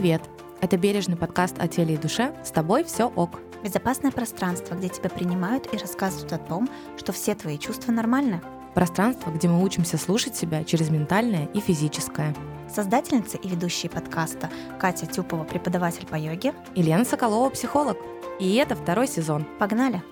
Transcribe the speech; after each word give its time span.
Привет! 0.00 0.22
Это 0.62 0.78
бережный 0.78 1.18
подкаст 1.18 1.56
о 1.58 1.68
теле 1.68 1.92
и 1.92 1.98
душе. 1.98 2.34
С 2.42 2.50
тобой 2.50 2.84
все 2.84 3.04
ок. 3.04 3.38
Безопасное 3.62 4.10
пространство, 4.10 4.74
где 4.74 4.88
тебя 4.88 5.10
принимают 5.10 5.68
и 5.74 5.76
рассказывают 5.76 6.32
о 6.32 6.38
том, 6.38 6.70
что 6.96 7.12
все 7.12 7.34
твои 7.34 7.58
чувства 7.58 7.92
нормальны. 7.92 8.40
Пространство, 8.74 9.30
где 9.30 9.46
мы 9.46 9.62
учимся 9.62 9.98
слушать 9.98 10.34
себя 10.34 10.64
через 10.64 10.88
ментальное 10.88 11.50
и 11.52 11.60
физическое. 11.60 12.34
Создательница 12.74 13.36
и 13.36 13.46
ведущие 13.46 13.90
подкаста 13.90 14.48
Катя 14.78 15.04
Тюпова, 15.04 15.44
преподаватель 15.44 16.06
по 16.06 16.14
йоге. 16.14 16.54
И 16.74 16.82
Лена 16.82 17.04
Соколова, 17.04 17.50
психолог. 17.50 17.98
И 18.38 18.54
это 18.54 18.76
второй 18.76 19.06
сезон. 19.06 19.44
Погнали! 19.58 20.02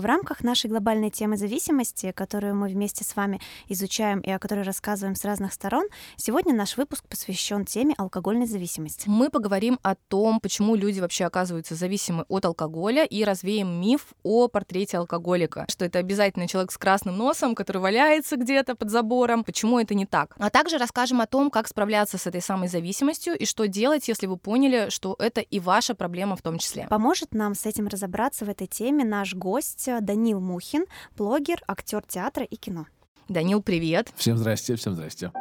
В 0.00 0.06
рамках 0.06 0.42
нашей 0.42 0.70
глобальной 0.70 1.10
темы 1.10 1.36
зависимости, 1.36 2.10
которую 2.12 2.56
мы 2.56 2.68
вместе 2.68 3.04
с 3.04 3.14
вами 3.14 3.38
изучаем 3.68 4.20
и 4.20 4.30
о 4.30 4.38
которой 4.38 4.64
рассказываем 4.64 5.14
с 5.14 5.26
разных 5.26 5.52
сторон, 5.52 5.84
сегодня 6.16 6.54
наш 6.54 6.78
выпуск 6.78 7.06
посвящен 7.06 7.66
теме 7.66 7.94
алкогольной 7.98 8.46
зависимости. 8.46 9.10
Мы 9.10 9.28
поговорим 9.28 9.78
о 9.82 9.96
том, 9.96 10.40
почему 10.40 10.74
люди 10.74 11.00
вообще 11.00 11.26
оказываются 11.26 11.74
зависимы 11.74 12.24
от 12.28 12.46
алкоголя 12.46 13.04
и 13.04 13.24
развеем 13.24 13.78
миф 13.78 14.14
о 14.22 14.48
портрете 14.48 14.96
алкоголика, 14.96 15.66
что 15.68 15.84
это 15.84 15.98
обязательно 15.98 16.48
человек 16.48 16.72
с 16.72 16.78
красным 16.78 17.18
носом, 17.18 17.54
который 17.54 17.82
валяется 17.82 18.36
где-то 18.36 18.76
под 18.76 18.88
забором, 18.88 19.44
почему 19.44 19.78
это 19.78 19.94
не 19.94 20.06
так. 20.06 20.34
А 20.38 20.48
также 20.48 20.78
расскажем 20.78 21.20
о 21.20 21.26
том, 21.26 21.50
как 21.50 21.68
справляться 21.68 22.16
с 22.16 22.26
этой 22.26 22.40
самой 22.40 22.68
зависимостью 22.68 23.36
и 23.36 23.44
что 23.44 23.68
делать, 23.68 24.08
если 24.08 24.26
вы 24.26 24.38
поняли, 24.38 24.88
что 24.88 25.14
это 25.18 25.42
и 25.42 25.60
ваша 25.60 25.94
проблема 25.94 26.36
в 26.36 26.40
том 26.40 26.56
числе. 26.56 26.86
Поможет 26.88 27.34
нам 27.34 27.54
с 27.54 27.66
этим 27.66 27.86
разобраться 27.86 28.46
в 28.46 28.48
этой 28.48 28.66
теме 28.66 29.04
наш 29.04 29.34
гость 29.34 29.89
Данил 30.00 30.40
Мухин, 30.40 30.84
блогер, 31.16 31.60
актер 31.66 32.02
театра 32.06 32.44
и 32.44 32.54
кино. 32.54 32.86
Данил, 33.28 33.62
привет. 33.62 34.12
Всем 34.16 34.36
здрасте, 34.36 34.76
всем 34.76 34.94
здрасте. 34.94 35.32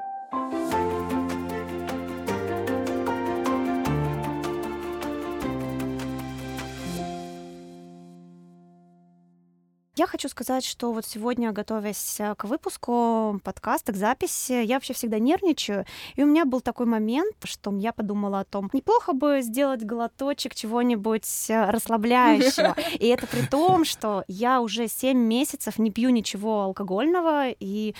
Я 10.00 10.08
хочу 10.08 10.30
сказать, 10.30 10.64
что 10.64 10.94
вот 10.94 11.06
сегодня, 11.06 11.52
готовясь 11.52 12.22
э, 12.22 12.34
к 12.36 12.46
выпуску 12.46 13.42
подкаста, 13.44 13.92
к 13.92 13.98
записи, 13.98 14.64
я 14.64 14.76
вообще 14.76 14.94
всегда 14.94 15.20
нервничаю. 15.20 15.84
И 16.16 16.24
у 16.24 16.26
меня 16.26 16.46
был 16.46 16.62
такой 16.62 16.86
момент, 16.86 17.36
что 17.44 17.76
я 17.78 17.92
подумала 17.92 18.40
о 18.40 18.46
том, 18.46 18.70
неплохо 18.72 19.12
бы 19.12 19.42
сделать 19.42 19.84
глоточек 19.84 20.56
чего-нибудь 20.56 21.50
э, 21.50 21.70
расслабляющего. 21.70 22.78
И 22.98 23.08
это 23.08 23.28
при 23.28 23.46
том, 23.46 23.84
что 23.84 24.24
я 24.30 24.62
уже 24.62 24.88
7 24.88 25.18
месяцев 25.18 25.78
не 25.78 25.92
пью 25.92 26.12
ничего 26.12 26.62
алкогольного, 26.62 27.50
и 27.50 27.94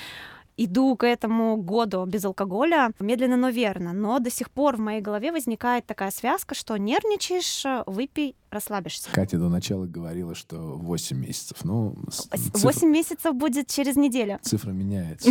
иду 0.64 0.96
к 0.96 1.06
этому 1.06 1.58
году 1.58 2.06
без 2.06 2.26
алкоголя 2.26 2.92
медленно, 3.00 3.38
но 3.38 3.50
верно. 3.50 3.94
Но 3.94 4.20
до 4.20 4.30
сих 4.30 4.52
пор 4.52 4.76
в 4.76 4.80
моей 4.80 5.02
голове 5.02 5.32
возникает 5.32 5.86
такая 5.86 6.12
связка, 6.12 6.54
что 6.54 6.76
нервничаешь, 6.78 7.66
э, 7.66 7.84
выпей 7.86 8.36
расслабишься. 8.52 9.10
Катя 9.12 9.38
до 9.38 9.50
начала 9.50 9.86
говорила, 9.86 10.36
что 10.36 10.58
8 10.58 11.18
месяцев. 11.18 11.58
Ну, 11.64 11.96
8 12.32 12.52
цифра... 12.52 12.88
месяцев 12.88 13.36
будет 13.36 13.68
через 13.68 13.96
неделю. 13.96 14.40
Цифра 14.42 14.72
меняется. 14.72 15.30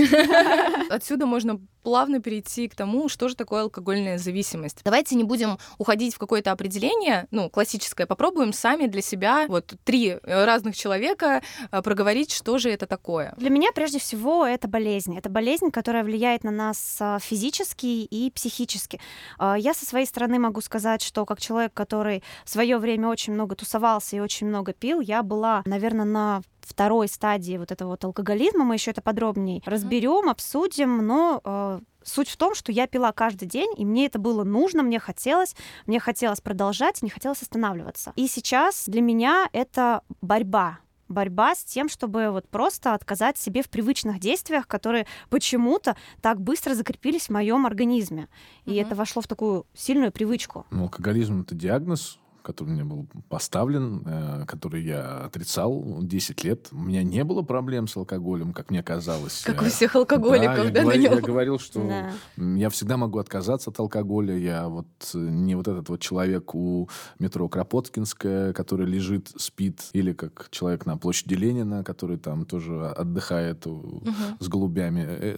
Отсюда 0.91 1.27
можно 1.27 1.61
плавно 1.83 2.21
перейти 2.21 2.69
к 2.69 2.75
тому, 2.75 3.09
что 3.09 3.29
же 3.29 3.35
такое 3.35 3.63
алкогольная 3.63 4.19
зависимость. 4.19 4.83
Давайте 4.85 5.17
не 5.17 5.25
будем 5.25 5.59
уходить 5.79 6.15
в 6.15 6.19
какое-то 6.19 6.53
определение, 6.53 7.27
ну, 7.31 7.49
классическое, 7.49 8.07
попробуем 8.07 8.53
сами 8.53 8.87
для 8.87 9.01
себя, 9.01 9.47
вот 9.49 9.75
три 9.85 10.19
разных 10.23 10.77
человека 10.77 11.43
э, 11.71 11.83
проговорить, 11.83 12.31
что 12.31 12.59
же 12.59 12.71
это 12.71 12.87
такое. 12.87 13.35
Для 13.37 13.51
меня 13.51 13.73
прежде 13.73 13.99
всего 13.99 14.47
это 14.47 14.69
болезнь. 14.69 15.18
Это 15.19 15.31
болезнь, 15.31 15.73
которая 15.73 16.05
влияет 16.05 16.45
на 16.45 16.53
нас 16.53 16.97
э, 17.01 17.19
физически 17.21 17.87
и 17.87 18.31
психически. 18.31 19.01
Э, 19.41 19.57
я 19.59 19.75
со 19.75 19.85
своей 19.85 20.07
стороны 20.07 20.39
могу 20.39 20.61
сказать, 20.61 21.03
что 21.03 21.27
как 21.27 21.41
человек, 21.41 21.75
который 21.75 22.23
в 22.45 22.51
свое 22.51 22.79
время 22.79 23.09
очень 23.09 23.33
много 23.33 23.57
тусовался 23.57 24.15
и 24.17 24.21
очень 24.21 24.47
много 24.47 24.73
пил, 24.73 25.01
я 25.01 25.25
была, 25.25 25.63
наверное, 25.67 26.05
на 26.05 26.43
второй 26.61 27.09
стадии 27.09 27.57
вот 27.57 27.73
этого 27.73 27.91
вот 27.91 28.05
алкоголизма, 28.05 28.63
мы 28.65 28.77
еще 28.77 28.93
это 28.93 29.03
подробнее 29.03 29.61
разберем, 29.67 30.29
обсудим, 30.29 31.05
но 31.05 31.41
э, 31.45 31.81
суть 32.05 32.29
в 32.29 32.37
том, 32.37 32.55
что 32.55 32.71
я 32.71 32.87
пила 32.87 33.11
каждый 33.11 33.49
день, 33.49 33.73
и 33.77 33.85
мне 33.85 34.07
это 34.07 34.21
было 34.21 34.45
нужно, 34.45 34.85
мне 34.85 35.01
хотелось, 35.01 35.57
мне 35.87 35.99
хотелось 35.99 36.41
продолжать, 36.41 37.03
не 37.03 37.11
хотелось 37.11 37.43
останавливаться. 37.43 38.13
И 38.15 38.29
сейчас 38.29 38.85
для 38.87 39.01
меня 39.01 39.49
это 39.53 40.03
борьба 40.21 40.79
борьба 41.09 41.55
с 41.55 41.65
тем, 41.65 41.89
чтобы 41.89 42.31
вот 42.31 42.49
просто 42.49 42.95
отказать 42.95 43.37
себе 43.39 43.63
в 43.63 43.69
привычных 43.69 44.19
действиях, 44.21 44.67
которые 44.67 45.07
почему-то 45.31 45.97
так 46.21 46.41
быстро 46.41 46.75
закрепились 46.75 47.27
в 47.27 47.31
моем 47.31 47.67
организме. 47.67 48.29
И 48.65 48.73
mm-hmm. 48.73 48.83
это 48.83 48.95
вошло 48.95 49.23
в 49.23 49.27
такую 49.27 49.67
сильную 49.75 50.13
привычку. 50.13 50.67
Ну, 50.71 50.83
алкоголизм 50.83 51.43
это 51.43 51.55
диагноз, 51.55 52.19
который 52.49 52.71
мне 52.71 52.85
был 52.85 53.07
поставлен, 53.29 54.03
э, 54.07 54.45
который 54.47 54.83
я 54.83 55.27
отрицал 55.27 55.99
10 56.01 56.45
лет. 56.45 56.69
У 56.73 56.79
меня 56.79 57.03
не 57.03 57.23
было 57.23 57.43
проблем 57.43 57.87
с 57.87 57.95
алкоголем, 57.95 58.55
как 58.55 58.71
мне 58.71 58.83
казалось. 58.83 59.43
Как 59.45 59.61
у 59.61 59.67
всех 59.67 59.95
алкоголиков, 59.95 60.73
да? 60.73 60.83
да, 60.85 60.93
я, 60.95 61.11
говор, 61.11 61.21
я 61.21 61.21
говорил, 61.21 61.59
что 61.59 61.87
да. 61.87 62.11
я 62.39 62.71
всегда 62.71 62.97
могу 62.97 63.19
отказаться 63.19 63.69
от 63.69 63.79
алкоголя. 63.79 64.35
Я 64.35 64.67
вот 64.69 64.87
э, 65.13 65.19
не 65.19 65.57
вот 65.57 65.69
этот 65.69 65.91
вот 65.91 66.01
человек 66.01 66.55
у 66.55 66.89
метро 67.19 67.47
Кропоткинская, 67.51 68.55
который 68.55 68.87
лежит, 68.87 69.31
спит, 69.37 69.83
или 69.93 70.15
как 70.15 70.49
человек 70.51 70.87
на 70.87 70.97
площади 70.97 71.35
Ленина, 71.35 71.85
который 71.85 72.17
там 72.17 72.47
тоже 72.47 72.89
отдыхает 72.89 73.67
угу. 73.67 74.03
с 74.41 74.49
голубями. 74.49 75.05
Э, 75.07 75.37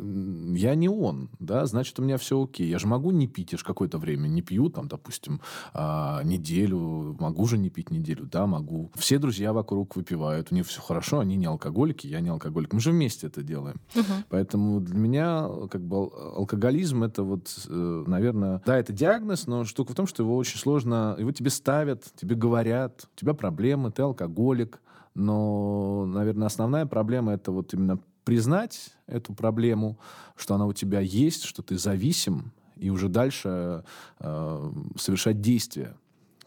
я 0.54 0.76
не 0.76 0.88
он, 0.88 1.28
да, 1.40 1.66
значит, 1.66 1.98
у 1.98 2.04
меня 2.04 2.18
все 2.18 2.40
окей. 2.40 2.68
Я 2.68 2.78
же 2.78 2.86
могу 2.86 3.10
не 3.10 3.26
пить, 3.26 3.50
я 3.50 3.58
же 3.58 3.64
какое-то 3.64 3.98
время 3.98 4.28
не 4.28 4.42
пью, 4.42 4.68
там, 4.68 4.86
допустим, 4.86 5.40
а, 5.74 6.22
неделю, 6.22 6.99
могу 7.18 7.46
же 7.46 7.58
не 7.58 7.70
пить 7.70 7.90
неделю? 7.90 8.26
Да, 8.26 8.46
могу. 8.46 8.90
Все 8.94 9.18
друзья 9.18 9.52
вокруг 9.52 9.96
выпивают, 9.96 10.48
у 10.50 10.54
них 10.54 10.66
все 10.66 10.80
хорошо, 10.80 11.20
они 11.20 11.36
не 11.36 11.46
алкоголики, 11.46 12.06
я 12.06 12.20
не 12.20 12.30
алкоголик. 12.30 12.72
Мы 12.72 12.80
же 12.80 12.92
вместе 12.92 13.26
это 13.26 13.42
делаем. 13.42 13.80
Угу. 13.94 14.04
Поэтому 14.28 14.80
для 14.80 14.98
меня 14.98 15.48
как 15.70 15.82
бы 15.82 16.10
алкоголизм 16.36 17.02
это 17.02 17.22
вот, 17.22 17.48
э, 17.68 18.04
наверное, 18.06 18.62
да, 18.66 18.78
это 18.78 18.92
диагноз, 18.92 19.46
но 19.46 19.64
штука 19.64 19.92
в 19.92 19.96
том, 19.96 20.06
что 20.06 20.22
его 20.22 20.36
очень 20.36 20.58
сложно, 20.58 21.16
его 21.18 21.32
тебе 21.32 21.50
ставят, 21.50 22.04
тебе 22.16 22.36
говорят, 22.36 23.06
у 23.14 23.18
тебя 23.18 23.34
проблемы, 23.34 23.90
ты 23.90 24.02
алкоголик, 24.02 24.80
но, 25.14 26.06
наверное, 26.06 26.46
основная 26.46 26.86
проблема 26.86 27.32
это 27.32 27.52
вот 27.52 27.74
именно 27.74 27.98
признать 28.24 28.94
эту 29.06 29.34
проблему, 29.34 29.98
что 30.36 30.54
она 30.54 30.66
у 30.66 30.72
тебя 30.72 31.00
есть, 31.00 31.44
что 31.44 31.62
ты 31.62 31.78
зависим, 31.78 32.52
и 32.76 32.90
уже 32.90 33.08
дальше 33.08 33.84
э, 34.20 34.72
совершать 34.96 35.40
действия 35.40 35.96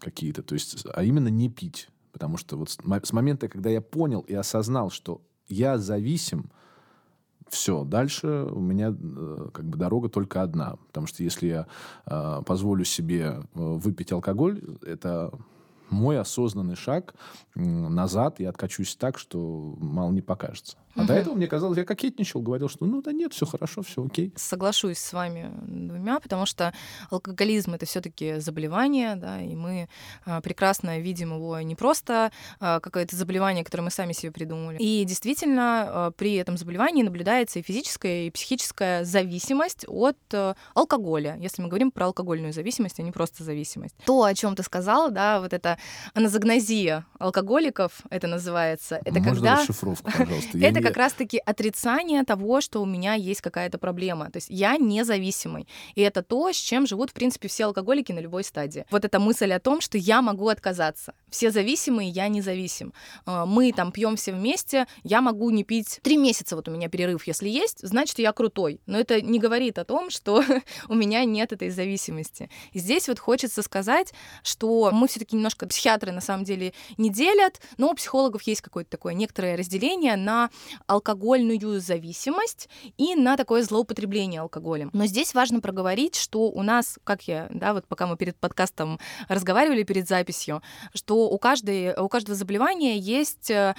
какие-то, 0.04 0.44
то 0.44 0.54
есть, 0.54 0.86
а 0.94 1.04
именно 1.04 1.30
не 1.30 1.50
пить. 1.50 1.90
Потому 2.12 2.38
что 2.38 2.58
вот 2.58 2.70
с 2.70 3.14
момента, 3.14 3.48
когда 3.48 3.70
я 3.70 3.82
понял 3.82 4.22
и 4.22 4.34
осознал, 4.36 4.92
что 4.92 5.22
я 5.48 5.78
зависим, 5.78 6.52
все, 7.50 7.84
дальше 7.84 8.28
у 8.28 8.60
меня 8.60 8.96
э, 8.98 9.50
как 9.54 9.66
бы 9.66 9.78
дорога 9.78 10.10
только 10.10 10.42
одна. 10.42 10.76
Потому 10.88 11.08
что 11.08 11.24
если 11.24 11.48
я 11.48 11.68
э, 12.06 12.42
позволю 12.46 12.84
себе 12.84 13.22
э, 13.22 13.44
выпить 13.54 14.12
алкоголь, 14.12 14.62
это 14.82 15.32
мой 15.94 16.20
осознанный 16.20 16.76
шаг 16.76 17.16
назад, 17.56 18.40
я 18.40 18.50
откачусь 18.50 18.96
так, 18.96 19.18
что 19.18 19.76
мало 19.78 20.12
не 20.12 20.22
покажется. 20.22 20.78
А 20.96 21.00
угу. 21.00 21.08
до 21.08 21.14
этого 21.14 21.36
мне 21.36 21.48
казалось, 21.48 21.78
я 21.78 21.86
кокетничал, 21.86 22.42
говорил, 22.42 22.70
что 22.70 22.86
ну 22.86 23.02
да 23.02 23.12
нет, 23.12 23.34
все 23.34 23.46
хорошо, 23.46 23.82
все 23.82 24.06
окей. 24.06 24.32
Соглашусь 24.36 25.00
с 25.00 25.14
вами 25.14 25.52
двумя, 25.66 26.20
потому 26.20 26.46
что 26.46 26.74
алкоголизм 27.10 27.74
это 27.74 27.86
все-таки 27.86 28.40
заболевание, 28.40 29.16
да, 29.16 29.42
и 29.42 29.56
мы 29.56 29.90
а, 30.26 30.42
прекрасно 30.42 31.00
видим 31.00 31.34
его 31.34 31.60
не 31.62 31.76
просто 31.76 32.32
а, 32.60 32.80
какое-то 32.80 33.16
заболевание, 33.16 33.64
которое 33.64 33.84
мы 33.84 33.92
сами 33.92 34.14
себе 34.14 34.32
придумали. 34.32 34.78
И 34.78 35.04
действительно 35.06 35.84
а, 35.88 36.12
при 36.12 36.36
этом 36.36 36.58
заболевании 36.58 37.02
наблюдается 37.02 37.60
и 37.60 37.64
физическая, 37.64 38.28
и 38.28 38.30
психическая 38.30 39.04
зависимость 39.04 39.86
от 39.88 40.18
а, 40.34 40.56
алкоголя, 40.76 41.38
если 41.40 41.64
мы 41.64 41.70
говорим 41.70 41.92
про 41.92 42.06
алкогольную 42.06 42.54
зависимость, 42.54 43.00
а 43.00 43.04
не 43.04 43.12
просто 43.12 43.44
зависимость. 43.44 43.96
То, 44.06 44.24
о 44.24 44.34
чем 44.36 44.56
ты 44.56 44.62
сказала, 44.62 45.10
да, 45.10 45.40
вот 45.40 45.54
это 45.54 45.80
аназогнозия 46.14 47.06
алкоголиков, 47.20 48.02
это 48.10 48.28
называется. 48.28 49.00
Это 49.04 49.20
Можно 49.20 49.34
когда... 49.34 49.56
расшифровку, 49.56 50.12
пожалуйста? 50.12 50.58
Это 50.64 50.82
как 50.82 50.98
раз-таки 50.98 51.38
отрицание 51.38 52.24
того, 52.24 52.62
что 52.62 52.82
у 52.82 52.86
меня 52.86 53.14
есть 53.14 53.42
какая-то 53.42 53.78
проблема. 53.78 54.30
То 54.32 54.38
есть 54.38 54.48
я 54.50 54.78
независимый. 54.78 55.68
И 55.96 56.02
это 56.02 56.24
то, 56.24 56.52
с 56.52 56.56
чем 56.56 56.88
живут, 56.88 57.12
в 57.12 57.14
принципе, 57.14 57.48
все 57.48 57.66
алкоголики 57.66 58.12
на 58.12 58.20
любой 58.20 58.44
стадии. 58.44 58.86
Вот 58.92 59.06
эта 59.06 59.20
мысль 59.20 59.52
о 59.52 59.60
том, 59.60 59.82
что 59.82 59.98
я 59.98 60.22
могу 60.22 60.48
отказаться. 60.48 61.14
Все 61.30 61.52
зависимые, 61.52 62.10
я 62.10 62.28
независим. 62.28 62.94
А, 63.26 63.46
мы 63.46 63.72
там 63.72 63.92
пьем 63.92 64.16
все 64.16 64.34
вместе, 64.34 64.88
я 65.04 65.22
могу 65.22 65.50
не 65.50 65.64
пить 65.64 66.00
три 66.04 66.18
месяца, 66.18 66.56
вот 66.56 66.68
у 66.68 66.72
меня 66.72 66.90
перерыв, 66.90 67.28
если 67.28 67.50
есть, 67.50 67.80
значит, 67.88 68.20
я 68.20 68.32
крутой. 68.34 68.82
Но 68.86 69.00
это 69.00 69.22
не 69.22 69.40
говорит 69.40 69.78
о 69.80 69.86
том, 69.86 70.10
что 70.10 70.44
у 70.90 70.96
меня 70.96 71.26
нет 71.26 71.52
этой 71.54 71.70
зависимости. 71.70 72.50
И 72.72 72.80
здесь 72.80 73.08
вот 73.08 73.20
хочется 73.20 73.62
сказать, 73.62 74.14
что 74.44 74.92
мы 74.92 75.08
все-таки 75.08 75.36
немножко 75.36 75.66
психиатры 75.74 76.12
на 76.12 76.22
самом 76.22 76.44
деле 76.44 76.74
не 76.98 77.10
делят, 77.10 77.60
но 77.78 77.90
у 77.90 77.96
психологов 77.96 78.44
есть 78.44 78.62
какое-то 78.62 78.92
такое 78.92 79.16
некоторое 79.16 79.58
разделение 79.58 80.16
на 80.16 80.52
алкогольную 80.86 81.80
зависимость 81.80 82.70
и 82.98 83.16
на 83.16 83.38
такое 83.38 83.64
злоупотребление 83.64 84.42
алкоголем. 84.42 84.92
Но 84.94 85.08
здесь 85.08 85.34
важно 85.34 85.62
проговорить, 85.62 86.16
что 86.16 86.52
у 86.52 86.62
нас, 86.62 87.00
как 87.04 87.24
я, 87.24 87.48
да, 87.50 87.74
вот 87.74 87.88
пока 87.88 88.06
мы 88.06 88.18
перед 88.18 88.38
подкастом 88.38 89.00
разговаривали 89.28 89.82
перед 89.82 90.08
записью, 90.08 90.62
что 90.94 91.30
у, 91.30 91.38
каждой, 91.40 91.96
у 92.00 92.08
каждого 92.08 92.36
заболевания 92.36 92.98
есть 92.98 93.50
э, 93.50 93.74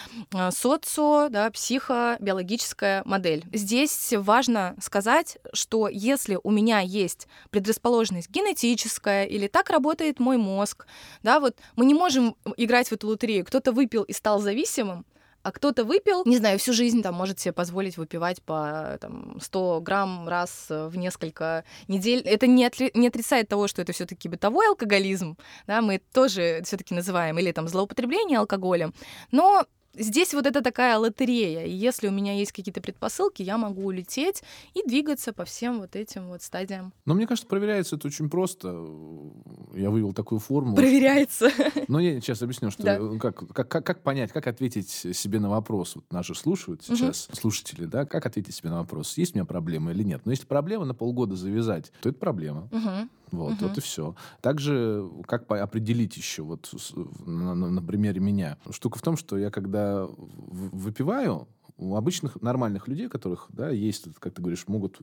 социо, 0.51 1.29
да, 1.29 1.51
психобиологическая 1.53 3.03
модель. 3.05 3.45
Здесь 3.53 4.13
важно 4.17 4.75
сказать, 4.81 5.39
что 5.53 5.89
если 5.89 6.41
у 6.43 6.51
меня 6.51 6.81
есть 6.81 7.29
предрасположенность 7.51 8.31
генетическая 8.31 9.25
или 9.25 9.47
так 9.47 9.71
работает 9.71 10.19
мой 10.19 10.39
мозг, 10.39 10.87
да, 11.23 11.39
вот 11.39 11.57
мы 11.77 11.85
не 11.85 11.95
можем 11.95 12.37
играть 12.57 12.89
в 12.89 12.93
эту 12.93 13.09
лотерею. 13.09 13.45
Кто-то 13.45 13.73
выпил 13.73 14.03
и 14.03 14.13
стал 14.13 14.41
зависимым, 14.41 15.05
а 15.45 15.53
кто-то 15.53 15.85
выпил, 15.85 16.23
не 16.25 16.39
знаю, 16.39 16.59
всю 16.59 16.73
жизнь 16.73 17.03
там 17.03 17.15
может 17.15 17.39
себе 17.39 17.53
позволить 17.53 17.99
выпивать 17.99 18.43
по 18.43 18.97
там, 18.99 19.39
100 19.41 19.81
грамм 19.83 20.27
раз 20.27 20.67
в 20.71 20.97
несколько 20.97 21.65
недель. 21.87 22.21
Это 22.21 22.47
не, 22.47 22.67
отри- 22.67 22.93
не 22.95 23.09
отрицает 23.09 23.49
того, 23.49 23.69
что 23.69 23.83
это 23.83 23.93
все 23.93 24.07
таки 24.07 24.27
бытовой 24.27 24.69
алкоголизм, 24.69 25.37
да, 25.67 25.83
мы 25.83 26.01
тоже 26.15 26.63
все 26.65 26.79
таки 26.79 26.95
называем, 26.95 27.39
или 27.39 27.53
там 27.53 27.69
злоупотребление 27.69 28.39
алкоголем, 28.39 28.95
но 29.33 29.67
здесь 29.95 30.35
вот 30.35 30.47
это 30.47 30.63
такая 30.63 30.99
лотерея. 30.99 31.65
И 31.65 31.73
если 31.73 32.09
у 32.09 32.11
меня 32.11 32.35
есть 32.35 32.53
какие-то 32.53 32.81
предпосылки, 32.81 33.43
я 33.43 33.59
могу 33.59 33.85
улететь 33.85 34.43
и 34.75 34.83
двигаться 34.83 35.33
по 35.33 35.45
всем 35.45 35.81
вот 35.81 35.97
этим 35.97 36.29
вот 36.29 36.43
стадиям. 36.43 36.93
Но 37.05 37.15
мне 37.15 37.27
кажется, 37.27 37.49
проверяется 37.49 37.97
это 37.97 38.09
очень 38.09 38.29
просто. 38.29 38.69
Я 39.75 39.91
вывел 39.91 40.13
такую 40.13 40.41
формулу. 40.41 40.77
Проверяется. 40.77 41.51
Ну, 41.89 41.99
я 41.99 42.21
сейчас 42.21 42.43
объясню, 42.43 42.71
что 42.71 42.83
да. 42.83 42.99
как, 43.19 43.49
как, 43.53 43.69
как, 43.69 43.87
как 43.87 44.03
понять, 44.03 44.33
как 44.33 44.47
ответить 44.47 44.89
себе 44.89 45.39
на 45.39 45.51
вопрос. 45.51 45.97
Вот 45.97 46.05
же 46.25 46.35
слушают 46.35 46.83
сейчас 46.83 47.29
угу. 47.29 47.37
слушатели, 47.37 47.85
да, 47.85 48.05
как 48.05 48.27
ответить 48.27 48.55
себе 48.55 48.71
на 48.71 48.79
вопрос, 48.79 49.17
есть 49.17 49.35
у 49.35 49.39
меня 49.39 49.45
проблема 49.45 49.93
или 49.93 50.03
нет. 50.03 50.23
Но 50.25 50.33
если 50.33 50.47
проблема 50.47 50.85
на 50.85 50.95
полгода 50.95 51.37
завязать, 51.37 51.93
то 52.01 52.09
это 52.09 52.19
проблема. 52.19 52.69
Угу. 52.73 53.09
Вот, 53.35 53.55
угу. 53.55 53.69
вот 53.69 53.79
и 53.79 53.81
все. 53.81 54.15
Также, 54.41 55.09
как 55.27 55.51
определить 55.51 56.17
еще, 56.17 56.43
вот 56.43 56.73
на, 57.27 57.55
на, 57.55 57.71
на 57.71 57.83
примере 57.83 58.21
меня. 58.21 58.59
Штука 58.71 58.99
в 58.99 59.03
том, 59.03 59.17
что 59.17 59.37
я 59.39 59.51
когда 59.51 60.07
выпиваю, 60.07 61.49
у 61.77 61.97
обычных 61.97 62.41
нормальных 62.41 62.89
людей, 62.89 63.09
которых, 63.09 63.47
да, 63.49 63.71
есть, 63.71 64.07
как 64.21 64.33
ты 64.33 64.41
говоришь, 64.41 64.69
могут 64.69 65.01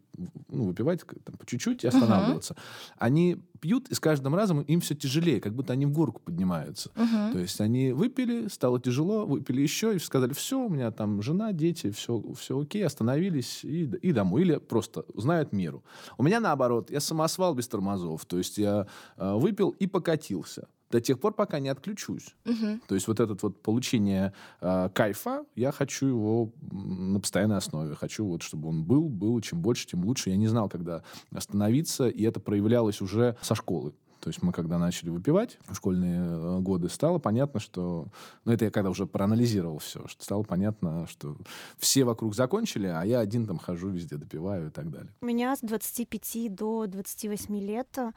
ну, 0.47 0.65
выпивать 0.65 1.01
там, 1.23 1.35
по 1.37 1.45
чуть-чуть 1.45 1.83
и 1.83 1.87
останавливаться, 1.87 2.53
uh-huh. 2.53 2.95
они 2.97 3.41
пьют, 3.59 3.89
и 3.89 3.93
с 3.93 3.99
каждым 3.99 4.35
разом 4.35 4.61
им 4.61 4.79
все 4.79 4.95
тяжелее, 4.95 5.41
как 5.41 5.53
будто 5.53 5.73
они 5.73 5.85
в 5.85 5.91
горку 5.91 6.21
поднимаются. 6.21 6.89
Uh-huh. 6.95 7.33
То 7.33 7.39
есть 7.39 7.59
они 7.59 7.91
выпили, 7.91 8.47
стало 8.47 8.79
тяжело, 8.79 9.25
выпили 9.25 9.61
еще, 9.61 9.95
и 9.95 9.99
сказали, 9.99 10.33
все, 10.33 10.59
у 10.59 10.69
меня 10.69 10.91
там 10.91 11.21
жена, 11.21 11.51
дети, 11.51 11.91
все, 11.91 12.23
все 12.37 12.59
окей, 12.59 12.85
остановились 12.85 13.63
и, 13.63 13.83
и 13.83 14.11
домой. 14.13 14.41
Или 14.41 14.57
просто 14.57 15.05
знают 15.15 15.51
меру. 15.51 15.83
У 16.17 16.23
меня 16.23 16.39
наоборот, 16.39 16.89
я 16.89 16.99
самосвал 16.99 17.53
без 17.53 17.67
тормозов. 17.67 18.25
То 18.25 18.37
есть 18.37 18.57
я 18.57 18.87
э, 19.17 19.33
выпил 19.35 19.69
и 19.69 19.87
покатился 19.87 20.67
до 20.91 21.01
тех 21.01 21.19
пор, 21.19 21.33
пока 21.33 21.59
не 21.59 21.69
отключусь. 21.69 22.35
Угу. 22.45 22.79
То 22.87 22.95
есть 22.95 23.07
вот 23.07 23.19
это 23.19 23.37
вот 23.41 23.61
получение 23.61 24.33
э, 24.61 24.89
кайфа, 24.93 25.45
я 25.55 25.71
хочу 25.71 26.07
его 26.07 26.51
на 26.71 27.19
постоянной 27.19 27.57
основе. 27.57 27.95
Хочу 27.95 28.25
вот, 28.25 28.41
чтобы 28.41 28.69
он 28.69 28.83
был, 28.83 29.09
был. 29.09 29.39
Чем 29.41 29.61
больше, 29.61 29.87
тем 29.87 30.03
лучше. 30.05 30.29
Я 30.29 30.37
не 30.37 30.47
знал, 30.47 30.69
когда 30.69 31.03
остановиться, 31.33 32.07
и 32.07 32.23
это 32.23 32.39
проявлялось 32.39 33.01
уже 33.01 33.37
со 33.41 33.55
школы. 33.55 33.93
То 34.21 34.29
есть 34.29 34.43
мы 34.43 34.53
когда 34.53 34.77
начали 34.77 35.09
выпивать 35.09 35.57
в 35.67 35.75
школьные 35.75 36.19
э, 36.21 36.59
годы, 36.59 36.89
стало 36.89 37.17
понятно, 37.17 37.59
что... 37.59 38.07
Ну, 38.45 38.51
это 38.51 38.65
я 38.65 38.71
когда 38.71 38.91
уже 38.91 39.07
проанализировал 39.07 39.79
все, 39.79 40.07
что 40.07 40.23
стало 40.23 40.43
понятно, 40.43 41.07
что 41.07 41.35
все 41.79 42.03
вокруг 42.03 42.35
закончили, 42.35 42.85
а 42.85 43.03
я 43.03 43.19
один 43.19 43.47
там 43.47 43.57
хожу 43.57 43.89
везде, 43.89 44.17
допиваю 44.17 44.67
и 44.67 44.69
так 44.69 44.91
далее. 44.91 45.11
У 45.21 45.25
меня 45.25 45.55
с 45.55 45.61
25 45.61 46.55
до 46.55 46.85
28 46.85 47.59
лет 47.59 47.97
э, 47.97 48.11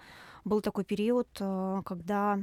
был 0.45 0.61
такой 0.61 0.85
период, 0.85 1.29
э, 1.41 1.83
когда 1.87 2.39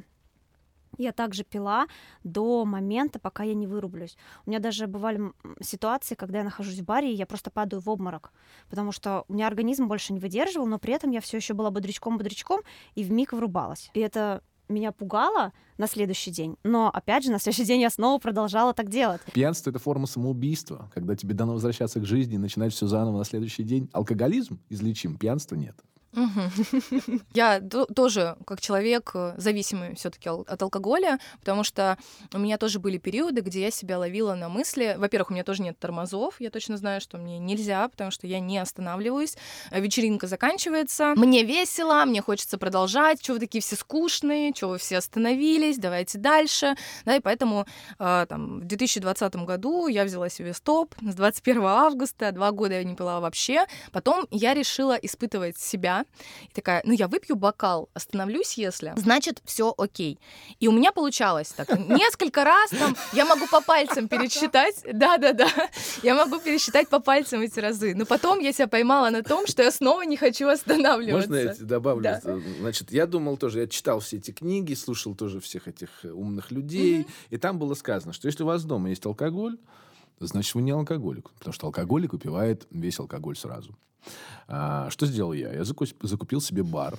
я 0.97 1.11
также 1.11 1.43
пила 1.43 1.87
до 2.23 2.65
момента, 2.65 3.19
пока 3.19 3.43
я 3.43 3.53
не 3.53 3.67
вырублюсь. 3.67 4.17
У 4.45 4.49
меня 4.49 4.59
даже 4.59 4.87
бывали 4.87 5.31
ситуации, 5.61 6.15
когда 6.15 6.39
я 6.39 6.43
нахожусь 6.43 6.79
в 6.79 6.83
баре, 6.83 7.11
и 7.11 7.15
я 7.15 7.25
просто 7.25 7.51
падаю 7.51 7.81
в 7.81 7.89
обморок, 7.89 8.31
потому 8.69 8.91
что 8.91 9.25
у 9.27 9.33
меня 9.33 9.47
организм 9.47 9.87
больше 9.87 10.13
не 10.13 10.19
выдерживал, 10.19 10.67
но 10.67 10.79
при 10.79 10.93
этом 10.93 11.11
я 11.11 11.21
все 11.21 11.37
еще 11.37 11.53
была 11.53 11.71
бодрячком-бодрячком 11.71 12.61
и 12.95 13.03
в 13.03 13.11
миг 13.11 13.33
врубалась. 13.33 13.89
И 13.93 13.99
это 13.99 14.43
меня 14.71 14.91
пугало 14.91 15.53
на 15.77 15.87
следующий 15.87 16.31
день. 16.31 16.57
Но, 16.63 16.89
опять 16.89 17.23
же, 17.23 17.31
на 17.31 17.39
следующий 17.39 17.65
день 17.65 17.81
я 17.81 17.89
снова 17.89 18.19
продолжала 18.19 18.73
так 18.73 18.89
делать. 18.89 19.21
Пьянство— 19.33 19.69
это 19.71 19.79
форма 19.79 20.07
самоубийства, 20.07 20.89
когда 20.93 21.15
тебе 21.15 21.33
дано 21.33 21.53
возвращаться 21.53 21.99
к 21.99 22.05
жизни 22.05 22.35
и 22.35 22.37
начинать 22.37 22.73
все 22.73 22.87
заново 22.87 23.17
на 23.17 23.25
следующий 23.25 23.63
день. 23.63 23.89
Алкоголизм 23.91 24.59
излечим, 24.69 25.17
пьянство 25.17 25.55
нет. 25.55 25.75
Я 27.33 27.61
тоже, 27.61 28.35
как 28.45 28.59
человек, 28.59 29.11
э, 29.13 29.33
зависимый 29.37 29.95
все-таки 29.95 30.29
от 30.29 30.61
алкоголя, 30.61 31.19
потому 31.39 31.63
что 31.63 31.97
у 32.33 32.39
меня 32.39 32.57
тоже 32.57 32.79
были 32.79 32.97
периоды, 32.97 33.41
где 33.41 33.61
я 33.61 33.71
себя 33.71 33.97
ловила 33.97 34.35
на 34.35 34.49
мысли. 34.49 34.95
Во-первых, 34.97 35.29
у 35.29 35.33
меня 35.33 35.43
тоже 35.43 35.63
нет 35.63 35.79
тормозов. 35.79 36.35
Я 36.39 36.49
точно 36.49 36.77
знаю, 36.77 36.99
что 36.99 37.17
мне 37.17 37.39
нельзя, 37.39 37.87
потому 37.87 38.11
что 38.11 38.27
я 38.27 38.39
не 38.39 38.57
останавливаюсь. 38.57 39.37
Вечеринка 39.71 40.27
заканчивается. 40.27 41.13
Мне 41.15 41.43
весело, 41.43 42.03
мне 42.05 42.21
хочется 42.21 42.57
продолжать. 42.57 43.21
Чего 43.21 43.35
вы 43.35 43.39
такие 43.39 43.61
все 43.61 43.75
скучные? 43.75 44.53
Чего 44.53 44.71
вы 44.71 44.77
все 44.77 44.97
остановились? 44.97 45.77
Давайте 45.77 46.17
дальше. 46.17 46.75
Да, 47.05 47.15
и 47.15 47.19
поэтому 47.21 47.65
э, 47.99 48.25
там, 48.27 48.59
в 48.59 48.65
2020 48.65 49.35
году 49.37 49.87
я 49.87 50.03
взяла 50.03 50.29
себе 50.29 50.53
стоп 50.53 50.93
с 51.01 51.15
21 51.15 51.63
августа. 51.63 52.31
Два 52.31 52.51
года 52.51 52.75
я 52.75 52.83
не 52.83 52.95
пила 52.95 53.19
вообще. 53.21 53.65
Потом 53.91 54.27
я 54.29 54.53
решила 54.53 54.95
испытывать 54.95 55.57
себя 55.57 56.00
и 56.43 56.53
такая, 56.53 56.81
ну 56.85 56.93
я 56.93 57.07
выпью 57.07 57.35
бокал, 57.35 57.89
остановлюсь, 57.93 58.53
если, 58.53 58.93
значит, 58.95 59.41
все 59.45 59.73
окей. 59.77 60.19
И 60.59 60.67
у 60.67 60.71
меня 60.71 60.91
получалось 60.91 61.49
так. 61.49 61.77
Несколько 61.79 62.43
раз 62.43 62.69
там 62.71 62.95
я 63.13 63.25
могу 63.25 63.47
по 63.47 63.61
пальцам 63.61 64.07
пересчитать. 64.07 64.75
Да-да-да. 64.91 65.49
Я 66.03 66.15
могу 66.15 66.39
пересчитать 66.39 66.89
по 66.89 66.99
пальцам 66.99 67.41
эти 67.41 67.59
разы. 67.59 67.95
Но 67.95 68.05
потом 68.05 68.39
я 68.39 68.53
себя 68.53 68.67
поймала 68.67 69.09
на 69.09 69.23
том, 69.23 69.47
что 69.47 69.63
я 69.63 69.71
снова 69.71 70.01
не 70.03 70.17
хочу 70.17 70.47
останавливаться. 70.47 71.29
Можно 71.29 71.35
я 71.35 71.55
добавлю? 71.59 72.03
Да. 72.03 72.21
Значит, 72.59 72.91
я 72.91 73.05
думал 73.05 73.37
тоже, 73.37 73.61
я 73.61 73.67
читал 73.67 73.99
все 73.99 74.17
эти 74.17 74.31
книги, 74.31 74.73
слушал 74.73 75.15
тоже 75.15 75.39
всех 75.39 75.67
этих 75.67 75.89
умных 76.03 76.51
людей, 76.51 77.01
mm-hmm. 77.01 77.27
и 77.29 77.37
там 77.37 77.59
было 77.59 77.73
сказано, 77.73 78.13
что 78.13 78.27
если 78.27 78.43
у 78.43 78.47
вас 78.47 78.63
дома 78.63 78.89
есть 78.89 79.05
алкоголь, 79.05 79.57
значит, 80.27 80.55
вы 80.55 80.61
не 80.61 80.71
алкоголик. 80.71 81.29
Потому 81.31 81.53
что 81.53 81.67
алкоголик 81.67 82.13
выпивает 82.13 82.67
весь 82.71 82.99
алкоголь 82.99 83.35
сразу. 83.35 83.77
А, 84.47 84.89
что 84.89 85.05
сделал 85.05 85.33
я? 85.33 85.53
Я 85.53 85.63
закупил 85.63 86.41
себе 86.41 86.63
бар. 86.63 86.97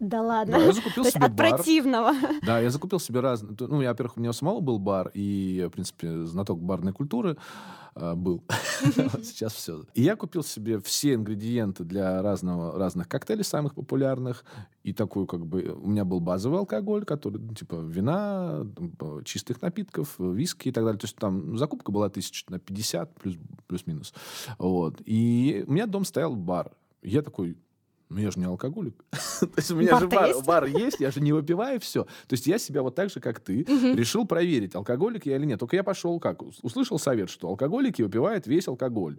Да 0.00 0.22
ладно. 0.22 0.58
Да, 0.58 0.64
я 0.64 0.72
закупил 0.72 1.04
То 1.04 1.10
себе 1.10 1.26
от 1.26 1.34
бар. 1.34 1.50
противного. 1.50 2.12
Да, 2.42 2.58
я 2.60 2.70
закупил 2.70 2.98
себе 2.98 3.20
разные. 3.20 3.56
Ну, 3.58 3.80
я, 3.80 3.90
во-первых, 3.90 4.16
у 4.16 4.20
меня 4.20 4.32
самого 4.32 4.60
был 4.60 4.78
бар, 4.78 5.10
и 5.14 5.56
я, 5.58 5.68
в 5.68 5.70
принципе, 5.70 6.24
знаток 6.24 6.60
барной 6.60 6.92
культуры 6.92 7.36
э, 7.94 8.14
был. 8.14 8.42
Сейчас 9.22 9.54
все. 9.54 9.84
И 9.94 10.02
я 10.02 10.16
купил 10.16 10.42
себе 10.42 10.80
все 10.80 11.14
ингредиенты 11.14 11.84
для 11.84 12.20
разного, 12.22 12.76
разных 12.78 13.08
коктейлей, 13.08 13.44
самых 13.44 13.74
популярных. 13.74 14.44
И 14.82 14.92
такой, 14.92 15.26
как 15.26 15.46
бы, 15.46 15.62
у 15.80 15.88
меня 15.88 16.04
был 16.04 16.20
базовый 16.20 16.58
алкоголь, 16.58 17.04
который, 17.04 17.38
ну, 17.38 17.54
типа, 17.54 17.76
вина, 17.76 18.66
чистых 19.24 19.62
напитков, 19.62 20.16
виски 20.18 20.68
и 20.68 20.72
так 20.72 20.84
далее. 20.84 20.98
То 20.98 21.06
есть 21.06 21.16
там 21.16 21.56
закупка 21.56 21.92
была 21.92 22.10
тысяч 22.10 22.44
на 22.48 22.58
50 22.58 23.14
плюс, 23.14 23.36
плюс-минус. 23.68 24.12
Вот. 24.58 25.00
И 25.04 25.64
у 25.66 25.72
меня 25.72 25.86
дом 25.86 26.04
стоял 26.04 26.34
бар. 26.34 26.72
Я 27.02 27.22
такой, 27.22 27.56
ну 28.08 28.18
я 28.18 28.30
же 28.30 28.38
не 28.38 28.44
алкоголик. 28.44 29.04
То 29.40 29.48
есть 29.56 29.70
у 29.70 29.76
меня 29.76 29.98
же 29.98 30.08
бар 30.08 30.64
есть, 30.66 31.00
я 31.00 31.10
же 31.10 31.20
не 31.20 31.32
выпиваю 31.32 31.80
все. 31.80 32.04
То 32.04 32.32
есть 32.32 32.46
я 32.46 32.58
себя 32.58 32.82
вот 32.82 32.94
так 32.94 33.10
же, 33.10 33.20
как 33.20 33.40
ты, 33.40 33.64
решил 33.64 34.26
проверить, 34.26 34.74
алкоголик 34.74 35.26
я 35.26 35.36
или 35.36 35.46
нет. 35.46 35.60
Только 35.60 35.76
я 35.76 35.84
пошел 35.84 36.20
как? 36.20 36.42
Услышал 36.62 36.98
совет, 36.98 37.30
что 37.30 37.48
алкоголики 37.48 38.02
выпивают 38.02 38.46
весь 38.46 38.68
алкоголь. 38.68 39.18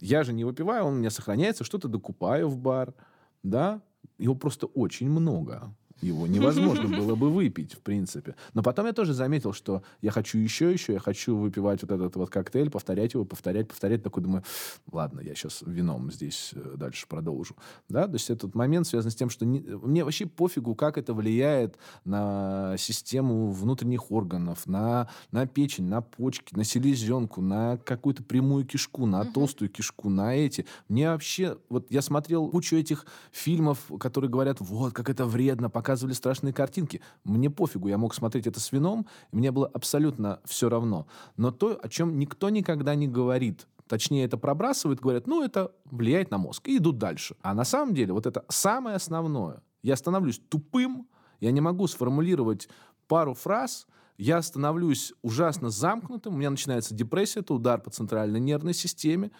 Я 0.00 0.22
же 0.24 0.32
не 0.32 0.44
выпиваю, 0.44 0.84
он 0.84 0.94
у 0.94 0.98
меня 0.98 1.10
сохраняется, 1.10 1.64
что-то 1.64 1.88
докупаю 1.88 2.48
в 2.48 2.56
бар, 2.56 2.94
да, 3.42 3.82
его 4.18 4.34
просто 4.34 4.66
очень 4.66 5.10
много 5.10 5.74
его 6.00 6.26
невозможно 6.26 6.88
было 6.88 7.14
бы 7.14 7.30
выпить, 7.30 7.74
в 7.74 7.80
принципе. 7.80 8.34
Но 8.54 8.62
потом 8.62 8.86
я 8.86 8.92
тоже 8.92 9.14
заметил, 9.14 9.52
что 9.52 9.82
я 10.00 10.10
хочу 10.10 10.38
еще, 10.38 10.72
еще, 10.72 10.94
я 10.94 10.98
хочу 10.98 11.36
выпивать 11.36 11.82
вот 11.82 11.90
этот 11.90 12.16
вот 12.16 12.30
коктейль, 12.30 12.70
повторять 12.70 13.14
его, 13.14 13.24
повторять, 13.24 13.68
повторять. 13.68 14.02
Такой 14.02 14.22
думаю, 14.22 14.44
ладно, 14.90 15.20
я 15.20 15.34
сейчас 15.34 15.62
вином 15.66 16.10
здесь 16.10 16.52
э, 16.54 16.74
дальше 16.76 17.06
продолжу. 17.06 17.56
Да, 17.88 18.06
то 18.06 18.14
есть 18.14 18.30
этот 18.30 18.54
момент 18.54 18.86
связан 18.86 19.10
с 19.10 19.14
тем, 19.14 19.30
что 19.30 19.44
не, 19.44 19.60
мне 19.60 20.04
вообще 20.04 20.26
пофигу, 20.26 20.74
как 20.74 20.98
это 20.98 21.14
влияет 21.14 21.76
на 22.04 22.76
систему 22.78 23.52
внутренних 23.52 24.10
органов, 24.10 24.66
на, 24.66 25.08
на 25.32 25.46
печень, 25.46 25.84
на 25.84 26.00
почки, 26.00 26.54
на 26.54 26.64
селезенку, 26.64 27.40
на 27.40 27.76
какую-то 27.78 28.22
прямую 28.22 28.64
кишку, 28.64 29.06
на 29.06 29.24
толстую 29.24 29.68
кишку, 29.70 30.08
на 30.08 30.34
эти. 30.34 30.66
Мне 30.88 31.10
вообще, 31.10 31.58
вот 31.68 31.90
я 31.90 32.02
смотрел 32.02 32.48
кучу 32.48 32.76
этих 32.76 33.06
фильмов, 33.32 33.78
которые 33.98 34.30
говорят, 34.30 34.60
вот, 34.60 34.92
как 34.92 35.08
это 35.08 35.26
вредно, 35.26 35.70
пока 35.70 35.89
показывали 35.90 36.14
страшные 36.14 36.52
картинки. 36.52 37.00
Мне 37.24 37.50
пофигу, 37.50 37.88
я 37.88 37.98
мог 37.98 38.14
смотреть 38.14 38.46
это 38.46 38.60
с 38.60 38.70
вином, 38.70 39.08
и 39.32 39.36
мне 39.36 39.50
было 39.50 39.66
абсолютно 39.66 40.38
все 40.44 40.68
равно. 40.68 41.08
Но 41.36 41.50
то, 41.50 41.80
о 41.82 41.88
чем 41.88 42.16
никто 42.16 42.48
никогда 42.48 42.94
не 42.94 43.08
говорит, 43.08 43.66
точнее 43.88 44.24
это 44.24 44.38
пробрасывают, 44.38 45.00
говорят, 45.00 45.26
ну 45.26 45.42
это 45.42 45.72
влияет 45.86 46.30
на 46.30 46.38
мозг, 46.38 46.68
и 46.68 46.76
идут 46.76 46.98
дальше. 46.98 47.34
А 47.42 47.54
на 47.54 47.64
самом 47.64 47.92
деле 47.92 48.12
вот 48.12 48.26
это 48.26 48.44
самое 48.48 48.94
основное. 48.94 49.62
Я 49.82 49.96
становлюсь 49.96 50.40
тупым, 50.48 51.08
я 51.40 51.50
не 51.50 51.60
могу 51.60 51.88
сформулировать 51.88 52.68
пару 53.08 53.34
фраз, 53.34 53.88
я 54.16 54.42
становлюсь 54.42 55.12
ужасно 55.22 55.70
замкнутым, 55.70 56.34
у 56.34 56.36
меня 56.36 56.50
начинается 56.50 56.94
депрессия, 56.94 57.40
это 57.40 57.54
удар 57.54 57.80
по 57.80 57.90
центральной 57.90 58.38
нервной 58.38 58.74
системе, 58.74 59.32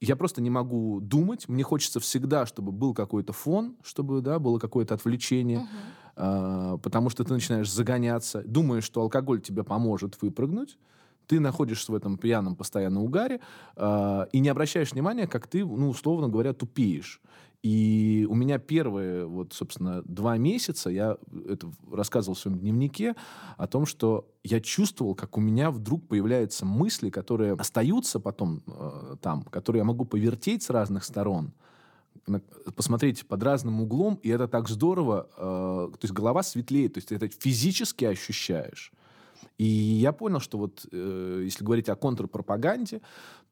я 0.00 0.16
просто 0.16 0.42
не 0.42 0.50
могу 0.50 1.00
думать. 1.00 1.48
Мне 1.48 1.62
хочется 1.62 2.00
всегда, 2.00 2.46
чтобы 2.46 2.72
был 2.72 2.94
какой-то 2.94 3.32
фон, 3.32 3.76
чтобы 3.82 4.20
да, 4.20 4.38
было 4.38 4.58
какое-то 4.58 4.94
отвлечение. 4.94 5.60
Uh-huh. 5.60 5.66
А, 6.16 6.78
потому 6.78 7.10
что 7.10 7.24
ты 7.24 7.32
начинаешь 7.32 7.70
загоняться, 7.70 8.42
думаешь, 8.46 8.84
что 8.84 9.02
алкоголь 9.02 9.40
тебе 9.40 9.64
поможет 9.64 10.20
выпрыгнуть. 10.20 10.78
Ты 11.26 11.40
находишься 11.40 11.92
в 11.92 11.94
этом 11.94 12.18
пьяном 12.18 12.54
постоянно 12.54 13.02
угаре 13.02 13.40
э, 13.74 14.26
и 14.30 14.38
не 14.38 14.48
обращаешь 14.48 14.92
внимания, 14.92 15.26
как 15.26 15.48
ты, 15.48 15.64
ну, 15.64 15.88
условно 15.88 16.28
говоря, 16.28 16.52
тупеешь. 16.52 17.20
И 17.66 18.24
у 18.30 18.36
меня 18.36 18.58
первые, 18.60 19.26
вот, 19.26 19.52
собственно, 19.52 20.00
два 20.02 20.38
месяца, 20.38 20.88
я 20.88 21.16
это 21.48 21.68
рассказывал 21.90 22.36
в 22.36 22.38
своем 22.38 22.60
дневнике, 22.60 23.16
о 23.56 23.66
том, 23.66 23.86
что 23.86 24.30
я 24.44 24.60
чувствовал, 24.60 25.16
как 25.16 25.36
у 25.36 25.40
меня 25.40 25.72
вдруг 25.72 26.06
появляются 26.06 26.64
мысли, 26.64 27.10
которые 27.10 27.54
остаются 27.54 28.20
потом 28.20 28.62
э, 28.68 29.16
там, 29.20 29.42
которые 29.42 29.80
я 29.80 29.84
могу 29.84 30.04
повертеть 30.04 30.62
с 30.62 30.70
разных 30.70 31.02
сторон, 31.02 31.54
посмотреть 32.76 33.26
под 33.26 33.42
разным 33.42 33.80
углом, 33.80 34.20
и 34.22 34.28
это 34.28 34.46
так 34.46 34.68
здорово, 34.68 35.28
э, 35.36 35.40
то 35.90 35.98
есть 36.02 36.14
голова 36.14 36.44
светлеет, 36.44 36.94
то 36.94 36.98
есть 36.98 37.08
ты 37.08 37.16
это 37.16 37.28
физически 37.28 38.04
ощущаешь. 38.04 38.92
И 39.58 39.64
я 39.64 40.12
понял, 40.12 40.40
что 40.40 40.58
вот 40.58 40.86
э, 40.92 41.42
если 41.44 41.64
говорить 41.64 41.88
о 41.88 41.96
контрпропаганде, 41.96 43.00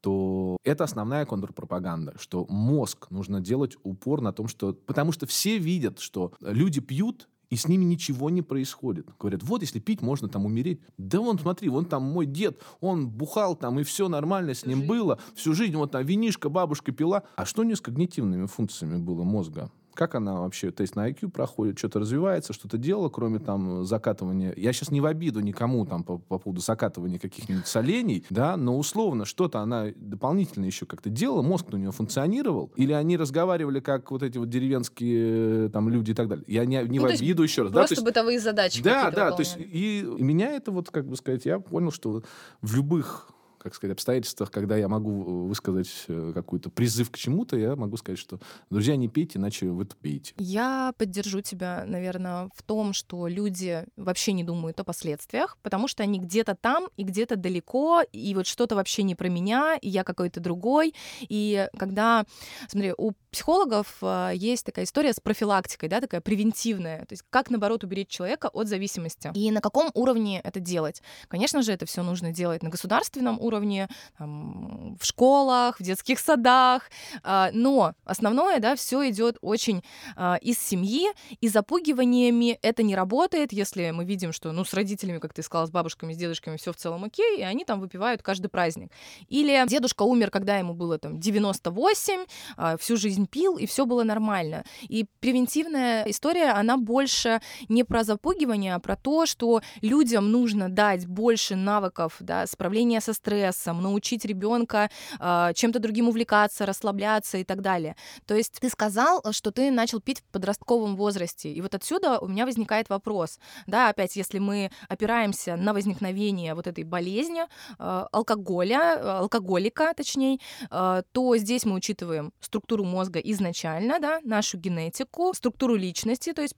то 0.01 0.57
это 0.63 0.83
основная 0.83 1.25
контрпропаганда, 1.25 2.15
что 2.19 2.45
мозг 2.47 3.09
нужно 3.09 3.41
делать 3.41 3.75
упор 3.83 4.21
на 4.21 4.31
том, 4.31 4.47
что... 4.47 4.73
Потому 4.73 5.11
что 5.11 5.25
все 5.25 5.57
видят, 5.57 5.99
что 5.99 6.33
люди 6.41 6.79
пьют, 6.79 7.27
и 7.49 7.55
с 7.55 7.67
ними 7.67 7.83
ничего 7.83 8.29
не 8.29 8.41
происходит. 8.41 9.07
Говорят, 9.19 9.43
вот 9.43 9.61
если 9.61 9.79
пить, 9.79 10.01
можно 10.01 10.27
там 10.27 10.45
умереть. 10.45 10.79
Да 10.97 11.19
вон, 11.19 11.39
смотри, 11.39 11.69
вон 11.69 11.85
там 11.85 12.03
мой 12.03 12.25
дед, 12.25 12.59
он 12.81 13.07
бухал 13.07 13.55
там, 13.55 13.79
и 13.79 13.83
все 13.83 14.09
нормально 14.09 14.53
с 14.53 14.65
ним 14.65 14.87
было. 14.87 15.19
Всю 15.35 15.53
жизнь 15.53 15.75
вот 15.75 15.91
там 15.91 16.05
винишка 16.05 16.49
бабушка 16.49 16.91
пила. 16.91 17.23
А 17.35 17.45
что 17.45 17.63
не 17.63 17.75
с 17.75 17.81
когнитивными 17.81 18.47
функциями 18.47 18.97
было 18.97 19.23
мозга? 19.23 19.71
Как 19.95 20.15
она 20.15 20.39
вообще 20.39 20.71
тест 20.71 20.95
на 20.95 21.09
IQ 21.09 21.29
проходит, 21.29 21.79
что-то 21.79 21.99
развивается, 21.99 22.53
что-то 22.53 22.77
делала, 22.77 23.09
кроме 23.09 23.39
там 23.39 23.85
закатывания. 23.85 24.53
Я 24.55 24.73
сейчас 24.73 24.91
не 24.91 25.01
в 25.01 25.05
обиду 25.05 25.39
никому 25.39 25.85
там 25.85 26.03
по, 26.03 26.17
по 26.17 26.37
поводу 26.37 26.61
закатывания 26.61 27.17
каких-нибудь 27.17 27.65
солений, 27.65 28.23
да, 28.29 28.57
но 28.57 28.77
условно 28.77 29.25
что-то 29.25 29.59
она 29.59 29.87
дополнительно 29.95 30.65
еще 30.65 30.85
как-то 30.85 31.09
делала, 31.09 31.41
мозг 31.41 31.67
у 31.71 31.77
нее 31.77 31.91
функционировал, 31.91 32.71
или 32.75 32.91
они 32.93 33.17
разговаривали 33.17 33.79
как 33.79 34.11
вот 34.11 34.23
эти 34.23 34.37
вот 34.37 34.49
деревенские 34.49 35.69
там 35.69 35.89
люди 35.89 36.11
и 36.11 36.13
так 36.13 36.27
далее. 36.27 36.45
Я 36.47 36.65
не, 36.65 36.83
не 36.83 36.99
ну, 36.99 37.07
в 37.07 37.09
обиду 37.09 37.43
еще 37.43 37.63
раз. 37.63 37.71
Просто 37.71 37.95
да, 37.95 37.99
есть, 37.99 38.05
бытовые 38.05 38.39
задачи. 38.39 38.83
Да, 38.83 39.11
да, 39.11 39.31
то 39.31 39.39
есть 39.39 39.57
и, 39.57 40.01
и 40.01 40.23
меня 40.23 40.51
это 40.51 40.71
вот, 40.71 40.89
как 40.91 41.07
бы 41.07 41.15
сказать, 41.15 41.45
я 41.45 41.59
понял, 41.59 41.91
что 41.91 42.23
в 42.61 42.75
любых 42.75 43.29
как 43.65 43.73
сказать, 43.73 43.93
обстоятельствах, 43.93 44.51
когда 44.51 44.77
я 44.77 44.87
могу 44.87 45.23
э, 45.23 45.47
высказать 45.47 45.91
э, 46.07 46.31
какой-то 46.35 46.69
призыв 46.69 47.09
к 47.09 47.17
чему-то, 47.17 47.57
я 47.57 47.75
могу 47.75 47.97
сказать, 47.97 48.19
что, 48.19 48.39
друзья, 48.69 48.95
не 48.95 49.07
пейте, 49.09 49.39
иначе 49.39 49.65
вы 49.65 49.85
тупеете. 49.85 50.35
Я 50.37 50.93
поддержу 50.99 51.41
тебя, 51.41 51.83
наверное, 51.87 52.51
в 52.53 52.61
том, 52.61 52.93
что 52.93 53.27
люди 53.27 53.83
вообще 53.97 54.33
не 54.33 54.43
думают 54.43 54.79
о 54.79 54.83
последствиях, 54.83 55.57
потому 55.63 55.87
что 55.87 56.03
они 56.03 56.19
где-то 56.19 56.53
там 56.53 56.89
и 56.95 57.03
где-то 57.03 57.37
далеко, 57.37 58.03
и 58.11 58.35
вот 58.35 58.45
что-то 58.45 58.75
вообще 58.75 59.01
не 59.01 59.15
про 59.15 59.29
меня, 59.29 59.79
и 59.81 59.89
я 59.89 60.03
какой-то 60.03 60.39
другой. 60.39 60.93
И 61.21 61.67
когда, 61.75 62.25
смотри, 62.67 62.93
у 62.95 63.13
психологов 63.31 63.97
э, 64.03 64.33
есть 64.35 64.63
такая 64.63 64.85
история 64.85 65.11
с 65.11 65.19
профилактикой, 65.19 65.89
да, 65.89 66.01
такая 66.01 66.21
превентивная, 66.21 66.99
то 66.99 67.13
есть 67.13 67.23
как, 67.31 67.49
наоборот, 67.49 67.83
уберечь 67.83 68.09
человека 68.09 68.47
от 68.47 68.67
зависимости. 68.67 69.31
И 69.33 69.49
на 69.49 69.59
каком 69.59 69.89
уровне 69.95 70.39
это 70.43 70.59
делать? 70.59 71.01
Конечно 71.27 71.63
же, 71.63 71.71
это 71.71 71.87
все 71.87 72.03
нужно 72.03 72.31
делать 72.31 72.61
на 72.61 72.69
государственном 72.69 73.39
уровне, 73.41 73.54
уровне, 73.55 73.87
там, 74.17 74.97
в 74.99 75.05
школах, 75.05 75.79
в 75.79 75.83
детских 75.83 76.19
садах, 76.19 76.89
а, 77.23 77.49
но 77.53 77.93
основное, 78.03 78.59
да, 78.59 78.75
все 78.75 79.09
идет 79.09 79.37
очень 79.41 79.83
а, 80.15 80.35
из 80.41 80.59
семьи, 80.59 81.07
и 81.41 81.47
запугиваниями 81.47 82.59
это 82.61 82.83
не 82.83 82.95
работает, 82.95 83.53
если 83.53 83.91
мы 83.91 84.05
видим, 84.05 84.33
что, 84.33 84.51
ну, 84.51 84.65
с 84.65 84.73
родителями, 84.73 85.19
как 85.19 85.33
ты 85.33 85.41
сказала, 85.41 85.67
с 85.67 85.71
бабушками, 85.71 86.13
с 86.13 86.17
дедушками 86.17 86.57
все 86.57 86.71
в 86.71 86.75
целом 86.75 87.03
окей, 87.05 87.39
и 87.39 87.41
они 87.41 87.65
там 87.65 87.79
выпивают 87.79 88.21
каждый 88.21 88.47
праздник. 88.47 88.91
Или 89.29 89.63
дедушка 89.67 90.03
умер, 90.03 90.31
когда 90.31 90.57
ему 90.57 90.73
было 90.73 90.97
там 90.97 91.19
98, 91.19 92.25
а, 92.57 92.77
всю 92.77 92.97
жизнь 92.97 93.27
пил, 93.27 93.57
и 93.57 93.65
все 93.65 93.85
было 93.85 94.03
нормально. 94.03 94.63
И 94.81 95.05
превентивная 95.19 96.03
история, 96.05 96.51
она 96.51 96.77
больше 96.77 97.41
не 97.69 97.83
про 97.83 98.03
запугивание, 98.03 98.75
а 98.75 98.79
про 98.79 98.95
то, 98.95 99.25
что 99.25 99.61
людям 99.81 100.31
нужно 100.31 100.69
дать 100.69 101.07
больше 101.07 101.55
навыков, 101.55 102.17
да, 102.19 102.45
справления 102.47 103.01
со 103.01 103.13
стрессом, 103.13 103.44
стрессом, 103.45 103.81
научить 103.81 104.25
ребенка 104.25 104.89
э, 105.19 105.51
чем-то 105.55 105.79
другим 105.79 106.07
увлекаться, 106.07 106.65
расслабляться 106.65 107.37
и 107.37 107.43
так 107.43 107.61
далее. 107.61 107.95
То 108.25 108.35
есть 108.35 108.59
ты 108.59 108.69
сказал, 108.69 109.23
что 109.31 109.51
ты 109.51 109.71
начал 109.71 109.99
пить 110.01 110.19
в 110.19 110.23
подростковом 110.31 110.95
возрасте, 110.95 111.51
и 111.51 111.61
вот 111.61 111.75
отсюда 111.75 112.19
у 112.19 112.27
меня 112.27 112.45
возникает 112.45 112.89
вопрос, 112.89 113.39
да, 113.67 113.89
опять, 113.89 114.15
если 114.15 114.39
мы 114.39 114.71
опираемся 114.89 115.55
на 115.55 115.73
возникновение 115.73 116.55
вот 116.55 116.67
этой 116.67 116.83
болезни, 116.83 117.43
э, 117.43 118.05
алкоголя, 118.11 119.19
алкоголика, 119.19 119.93
точнее, 119.95 120.39
э, 120.71 121.03
то 121.11 121.37
здесь 121.37 121.65
мы 121.65 121.75
учитываем 121.75 122.31
структуру 122.39 122.83
мозга 122.83 123.19
изначально, 123.19 123.99
да, 123.99 124.19
нашу 124.23 124.57
генетику, 124.57 125.33
структуру 125.33 125.75
личности, 125.75 126.33
то 126.33 126.41
есть 126.41 126.55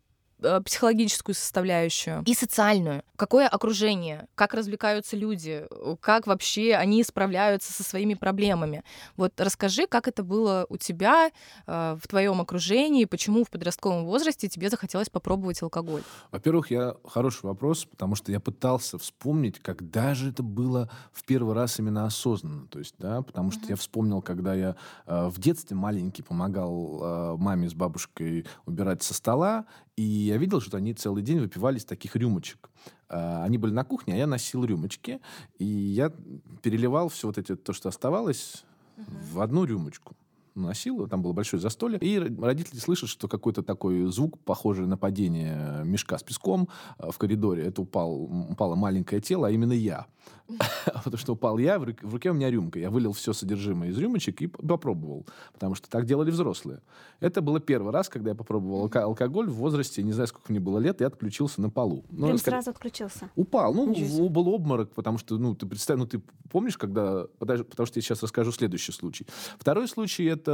психологическую 0.65 1.35
составляющую 1.35 2.23
и 2.25 2.33
социальную. 2.33 3.03
Какое 3.15 3.47
окружение, 3.47 4.27
как 4.35 4.53
развлекаются 4.53 5.15
люди, 5.17 5.65
э, 5.69 5.95
как 5.99 6.27
вообще 6.27 6.75
они 6.75 7.03
справляются 7.03 7.73
со 7.73 7.83
своими 7.83 8.13
проблемами. 8.13 8.83
Вот 9.15 9.39
расскажи, 9.39 9.87
как 9.87 10.07
это 10.07 10.23
было 10.23 10.65
у 10.69 10.77
тебя 10.77 11.31
э, 11.65 11.97
в 12.01 12.07
твоем 12.07 12.41
окружении, 12.41 13.05
почему 13.05 13.43
в 13.43 13.49
подростковом 13.49 14.05
возрасте 14.05 14.47
тебе 14.47 14.69
захотелось 14.69 15.09
попробовать 15.09 15.61
алкоголь? 15.63 16.03
Во-первых, 16.31 16.69
я 16.71 16.95
хороший 17.05 17.45
вопрос, 17.45 17.85
потому 17.85 18.15
что 18.15 18.31
я 18.31 18.39
пытался 18.39 18.97
вспомнить, 18.97 19.59
когда 19.59 20.13
же 20.13 20.29
это 20.29 20.43
было 20.43 20.89
в 21.11 21.23
первый 21.25 21.55
раз 21.55 21.79
именно 21.79 22.05
осознанно. 22.05 22.67
То 22.67 22.79
есть, 22.79 22.95
да, 22.99 23.21
потому 23.21 23.51
что 23.51 23.61
mm-hmm. 23.61 23.69
я 23.69 23.75
вспомнил, 23.75 24.21
когда 24.21 24.53
я 24.53 24.75
э, 25.05 25.27
в 25.27 25.39
детстве 25.39 25.75
маленький 25.75 26.21
помогал 26.21 26.99
э, 27.01 27.37
маме 27.37 27.69
с 27.69 27.73
бабушкой 27.73 28.45
убирать 28.65 29.01
со 29.01 29.13
стола, 29.13 29.65
и 29.97 30.03
я 30.03 30.37
видел, 30.37 30.61
что 30.61 30.77
они 30.77 30.93
целый 30.93 31.23
день 31.23 31.39
выпивали 31.39 31.79
из 31.79 31.85
таких 31.85 32.15
рюмочек. 32.15 32.69
А, 33.09 33.43
они 33.43 33.57
были 33.57 33.73
на 33.73 33.83
кухне, 33.83 34.13
а 34.13 34.17
я 34.17 34.27
носил 34.27 34.63
рюмочки. 34.63 35.19
И 35.57 35.65
я 35.65 36.13
переливал 36.61 37.09
все 37.09 37.27
вот 37.27 37.37
эти, 37.37 37.55
то, 37.55 37.73
что 37.73 37.89
оставалось, 37.89 38.63
uh-huh. 38.95 39.33
в 39.33 39.41
одну 39.41 39.65
рюмочку 39.65 40.15
носил, 40.61 41.07
там 41.07 41.21
было 41.21 41.33
большое 41.33 41.61
застолье, 41.61 41.99
и 41.99 42.19
родители 42.19 42.79
слышат, 42.79 43.09
что 43.09 43.27
какой-то 43.27 43.63
такой 43.63 44.05
звук, 44.11 44.39
похожий 44.39 44.85
на 44.87 44.97
падение 44.97 45.83
мешка 45.83 46.17
с 46.17 46.23
песком 46.23 46.69
э, 46.99 47.11
в 47.11 47.17
коридоре, 47.17 47.65
это 47.65 47.81
упал, 47.81 48.23
упало 48.51 48.75
маленькое 48.75 49.21
тело, 49.21 49.47
а 49.47 49.51
именно 49.51 49.73
я. 49.73 50.07
Потому 50.85 51.17
что 51.17 51.33
упал 51.33 51.57
я, 51.57 51.77
в 51.77 51.83
руке 51.83 52.31
у 52.31 52.33
меня 52.33 52.49
рюмка. 52.49 52.79
Я 52.79 52.89
вылил 52.89 53.11
все 53.11 53.33
содержимое 53.33 53.89
из 53.89 53.97
рюмочек 53.97 54.41
и 54.41 54.47
попробовал. 54.47 55.25
Потому 55.53 55.75
что 55.75 55.89
так 55.89 56.05
делали 56.05 56.31
взрослые. 56.31 56.81
Это 57.19 57.41
было 57.41 57.59
первый 57.59 57.91
раз, 57.91 58.07
когда 58.07 58.31
я 58.31 58.35
попробовал 58.35 58.89
алкоголь 58.93 59.49
в 59.49 59.55
возрасте, 59.55 60.03
не 60.03 60.13
знаю, 60.13 60.27
сколько 60.27 60.51
мне 60.51 60.59
было 60.59 60.79
лет, 60.79 61.01
и 61.01 61.03
отключился 61.03 61.61
на 61.61 61.69
полу. 61.69 62.05
Ну, 62.09 62.27
Прям 62.27 62.37
сразу 62.37 62.69
отключился? 62.69 63.29
Упал. 63.35 63.73
Ну, 63.73 64.29
был 64.29 64.47
обморок, 64.49 64.93
потому 64.93 65.17
что, 65.17 65.37
ну, 65.37 65.55
ты 65.55 65.65
представь, 65.65 65.97
ну, 65.97 66.05
ты 66.05 66.21
помнишь, 66.49 66.77
когда... 66.77 67.25
Потому 67.39 67.85
что 67.85 67.97
я 67.97 68.01
сейчас 68.01 68.23
расскажу 68.23 68.51
следующий 68.51 68.91
случай. 68.91 69.27
Второй 69.59 69.87
случай— 69.87 70.25
это 70.25 70.46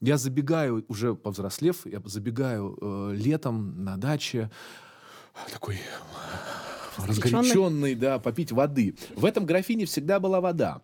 я 0.00 0.16
забегаю, 0.18 0.84
уже 0.88 1.14
повзрослев, 1.14 1.86
я 1.86 2.02
забегаю 2.04 2.76
э, 2.80 3.14
летом 3.14 3.84
на 3.84 3.96
даче, 3.96 4.50
такой 5.50 5.78
разгоряченный, 6.98 7.94
да, 7.94 8.18
попить 8.18 8.52
воды. 8.52 8.96
В 9.16 9.24
этом 9.24 9.46
графине 9.46 9.86
всегда 9.86 10.20
была 10.20 10.40
вода. 10.40 10.82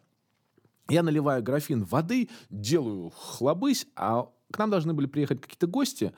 Я 0.88 1.02
наливаю 1.02 1.42
графин 1.42 1.84
воды, 1.84 2.30
делаю 2.48 3.10
хлобысь, 3.10 3.86
а 3.94 4.30
к 4.50 4.58
нам 4.58 4.70
должны 4.70 4.94
были 4.94 5.06
приехать 5.06 5.40
какие-то 5.40 5.66
гости, 5.66 6.14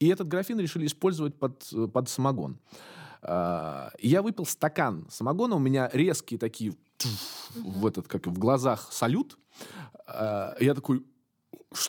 и 0.00 0.08
этот 0.08 0.28
графин 0.28 0.58
решили 0.58 0.86
использовать 0.86 1.34
под, 1.34 1.70
под 1.92 2.08
самогон. 2.08 2.58
А, 3.22 3.90
я 4.00 4.22
выпил 4.22 4.46
стакан 4.46 5.06
самогона, 5.10 5.56
у 5.56 5.58
меня 5.58 5.90
резкие 5.92 6.38
такие 6.38 6.74
в 7.54 7.86
этот, 7.86 8.08
как 8.08 8.26
в 8.26 8.38
глазах 8.38 8.88
салют. 8.92 9.38
А, 10.06 10.54
я 10.60 10.74
такой, 10.74 11.04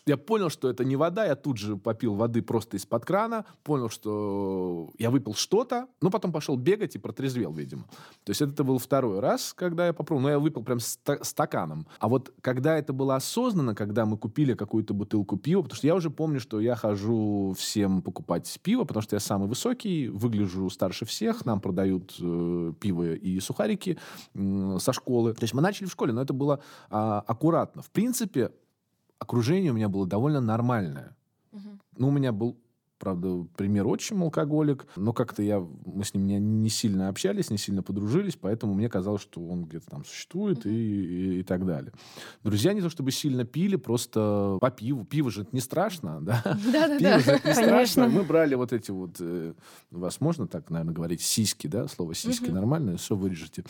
я 0.06 0.18
понял, 0.18 0.50
что 0.50 0.70
это 0.70 0.84
не 0.84 0.96
вода, 0.96 1.26
я 1.26 1.36
тут 1.36 1.58
же 1.58 1.78
попил 1.78 2.16
воды 2.16 2.42
просто 2.42 2.78
из-под 2.78 3.06
крана, 3.06 3.46
понял, 3.64 3.90
что 3.90 4.90
я 4.98 5.10
выпил 5.10 5.34
что-то, 5.34 5.88
но 6.02 6.10
потом 6.10 6.32
пошел 6.32 6.58
бегать 6.58 6.96
и 6.96 7.00
протрезвел, 7.00 7.54
видимо. 7.54 7.84
То 8.24 8.32
есть 8.32 8.42
это 8.42 8.64
был 8.64 8.78
второй 8.78 9.20
раз, 9.20 9.54
когда 9.54 9.88
я 9.88 9.94
попробовал, 9.94 10.24
но 10.24 10.30
я 10.30 10.40
выпил 10.40 10.64
прям 10.64 10.80
ста- 10.80 11.24
стаканом. 11.24 11.88
А 12.00 12.08
вот 12.08 12.34
когда 12.42 12.78
это 12.78 12.94
было 12.94 13.16
осознанно, 13.16 13.76
когда 13.76 14.06
мы 14.06 14.18
купили 14.18 14.54
какую-то 14.54 14.94
бутылку 14.94 15.38
пива, 15.38 15.62
потому 15.62 15.78
что 15.78 15.88
я 15.88 15.96
уже 15.96 16.10
помню, 16.10 16.40
что 16.40 16.60
я 16.60 16.76
хожу 16.76 17.54
всем 17.58 18.02
покупать 18.02 18.60
пиво, 18.62 18.84
потому 18.84 19.04
что 19.04 19.16
я 19.16 19.20
самый 19.20 19.48
высокий, 19.48 20.10
выгляжу 20.10 20.70
старше 20.70 21.06
всех, 21.06 21.46
нам 21.46 21.60
продают 21.60 22.16
э, 22.20 22.74
пиво 22.80 23.14
и 23.14 23.40
сухарики 23.40 23.98
э, 24.34 24.78
со 24.80 24.94
школы. 24.94 25.34
То 25.34 25.44
есть 25.44 25.54
мы 25.54 25.62
начали 25.62 25.88
в 25.88 25.92
школе, 25.92 26.14
но 26.14 26.22
это 26.22 26.34
было 26.34 26.60
э, 26.90 26.96
аккуратно. 27.28 27.82
В 27.82 27.90
принципе, 27.90 28.52
окружение 29.26 29.72
у 29.72 29.76
меня 29.76 29.90
было 29.90 30.08
довольно 30.08 30.40
нормальное. 30.40 31.16
Угу. 31.52 31.80
Ну, 31.98 32.08
у 32.08 32.12
меня 32.12 32.32
был 32.32 32.58
Правда, 32.98 33.46
пример 33.58 33.88
отчим 33.88 34.24
алкоголик, 34.24 34.88
но 34.96 35.12
как-то 35.12 35.44
я, 35.44 35.60
мы 35.60 36.06
с 36.06 36.14
ним 36.14 36.26
не, 36.26 36.40
не 36.40 36.70
сильно 36.70 37.10
общались, 37.10 37.50
не 37.50 37.58
сильно 37.58 37.84
подружились, 37.84 38.38
поэтому 38.40 38.74
мне 38.74 38.88
казалось, 38.88 39.22
что 39.22 39.46
он 39.46 39.66
где-то 39.66 39.88
там 39.88 40.06
существует 40.06 40.66
и, 40.66 40.70
и, 40.70 41.40
и 41.40 41.44
так 41.44 41.66
далее. 41.66 41.92
Друзья 42.44 42.72
не 42.74 42.82
то 42.82 42.90
чтобы 42.90 43.12
сильно 43.12 43.44
пили, 43.44 43.76
просто 43.76 44.58
по 44.62 44.72
пиву. 44.72 45.04
Пиво 45.04 45.30
же 45.30 45.42
это 45.42 45.50
не 45.52 45.60
страшно, 45.60 46.20
да? 46.22 46.42
Да-да-да. 46.46 46.98
Пиво 46.98 47.20
же 47.20 47.32
это 47.32 47.48
не 47.50 47.54
страшно. 47.54 48.08
Мы 48.08 48.24
брали 48.24 48.56
вот 48.56 48.72
эти 48.72 48.92
вот, 48.92 49.18
э, 49.20 49.54
вас 49.92 50.22
можно 50.22 50.48
так, 50.48 50.70
наверное, 50.70 50.94
говорить, 50.94 51.22
сиськи, 51.22 51.68
да? 51.68 51.88
Слово 51.90 52.16
сиськи 52.16 52.50
нормальное, 52.50 52.96
все 52.96 53.16
вырежете. 53.16 53.66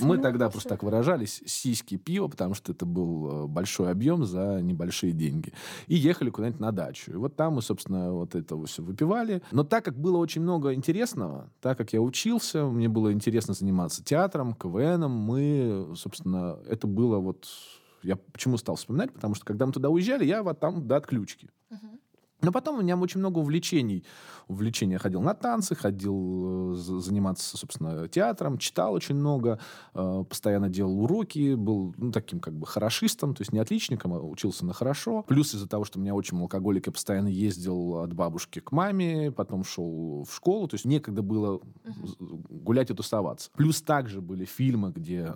Мы 0.00 0.18
тогда 0.18 0.50
просто 0.50 0.70
так 0.70 0.82
выражались, 0.82 1.42
сиськи 1.46 1.96
пиво, 1.96 2.28
потому 2.28 2.54
что 2.54 2.72
это 2.72 2.86
был 2.86 3.44
э, 3.44 3.46
большой 3.46 3.92
объем 3.92 4.24
за 4.24 4.60
небольшие 4.60 5.12
деньги. 5.12 5.52
И 5.86 5.94
ехали 5.94 6.30
куда-нибудь 6.30 6.60
на 6.60 6.72
дачу. 6.72 7.12
И 7.12 7.16
вот 7.16 7.36
там 7.36 7.54
мы, 7.54 7.62
собственно, 7.62 7.99
вот 8.08 8.34
это 8.34 8.62
все 8.64 8.82
выпивали. 8.82 9.42
Но 9.52 9.64
так 9.64 9.84
как 9.84 9.98
было 9.98 10.18
очень 10.18 10.42
много 10.42 10.74
интересного, 10.74 11.50
так 11.60 11.78
как 11.78 11.92
я 11.92 12.00
учился, 12.00 12.64
мне 12.64 12.88
было 12.88 13.12
интересно 13.12 13.54
заниматься 13.54 14.04
театром, 14.04 14.54
КВНом, 14.54 15.12
мы, 15.12 15.92
собственно, 15.96 16.58
это 16.68 16.86
было 16.86 17.18
вот... 17.18 17.48
Я 18.02 18.16
почему 18.16 18.56
стал 18.56 18.76
вспоминать? 18.76 19.12
Потому 19.12 19.34
что, 19.34 19.44
когда 19.44 19.66
мы 19.66 19.72
туда 19.72 19.90
уезжали, 19.90 20.24
я 20.24 20.42
вот 20.42 20.58
там 20.58 20.86
до 20.86 20.96
отключки. 20.96 21.50
Uh-huh. 21.70 21.98
Но 22.42 22.52
потом 22.52 22.78
у 22.78 22.82
меня 22.82 22.96
очень 22.96 23.20
много 23.20 23.38
увлечений. 23.38 24.04
Увлечения 24.48 24.98
ходил 24.98 25.20
на 25.20 25.34
танцы, 25.34 25.74
ходил 25.74 26.72
э, 26.72 26.76
заниматься, 26.76 27.56
собственно, 27.56 28.08
театром, 28.08 28.58
читал 28.58 28.94
очень 28.94 29.14
много, 29.14 29.60
э, 29.94 30.24
постоянно 30.28 30.68
делал 30.68 31.00
уроки, 31.02 31.54
был 31.54 31.94
ну, 31.96 32.10
таким 32.12 32.40
как 32.40 32.54
бы 32.54 32.66
хорошистом, 32.66 33.34
то 33.34 33.42
есть 33.42 33.52
не 33.52 33.58
отличником, 33.58 34.14
а 34.14 34.20
учился 34.20 34.64
на 34.64 34.72
хорошо. 34.72 35.22
Плюс 35.28 35.54
из-за 35.54 35.68
того, 35.68 35.84
что 35.84 35.98
у 35.98 36.02
меня 36.02 36.14
очень 36.14 36.40
алкоголик, 36.40 36.86
я 36.86 36.92
постоянно 36.92 37.28
ездил 37.28 37.98
от 37.98 38.12
бабушки 38.12 38.60
к 38.60 38.72
маме, 38.72 39.30
потом 39.30 39.64
шел 39.64 40.24
в 40.24 40.34
школу, 40.34 40.66
то 40.66 40.74
есть 40.74 40.84
некогда 40.84 41.22
было 41.22 41.60
гулять 42.48 42.90
и 42.90 42.94
тусоваться. 42.94 43.50
Плюс 43.54 43.82
также 43.82 44.20
были 44.20 44.44
фильмы, 44.44 44.92
где 44.92 45.34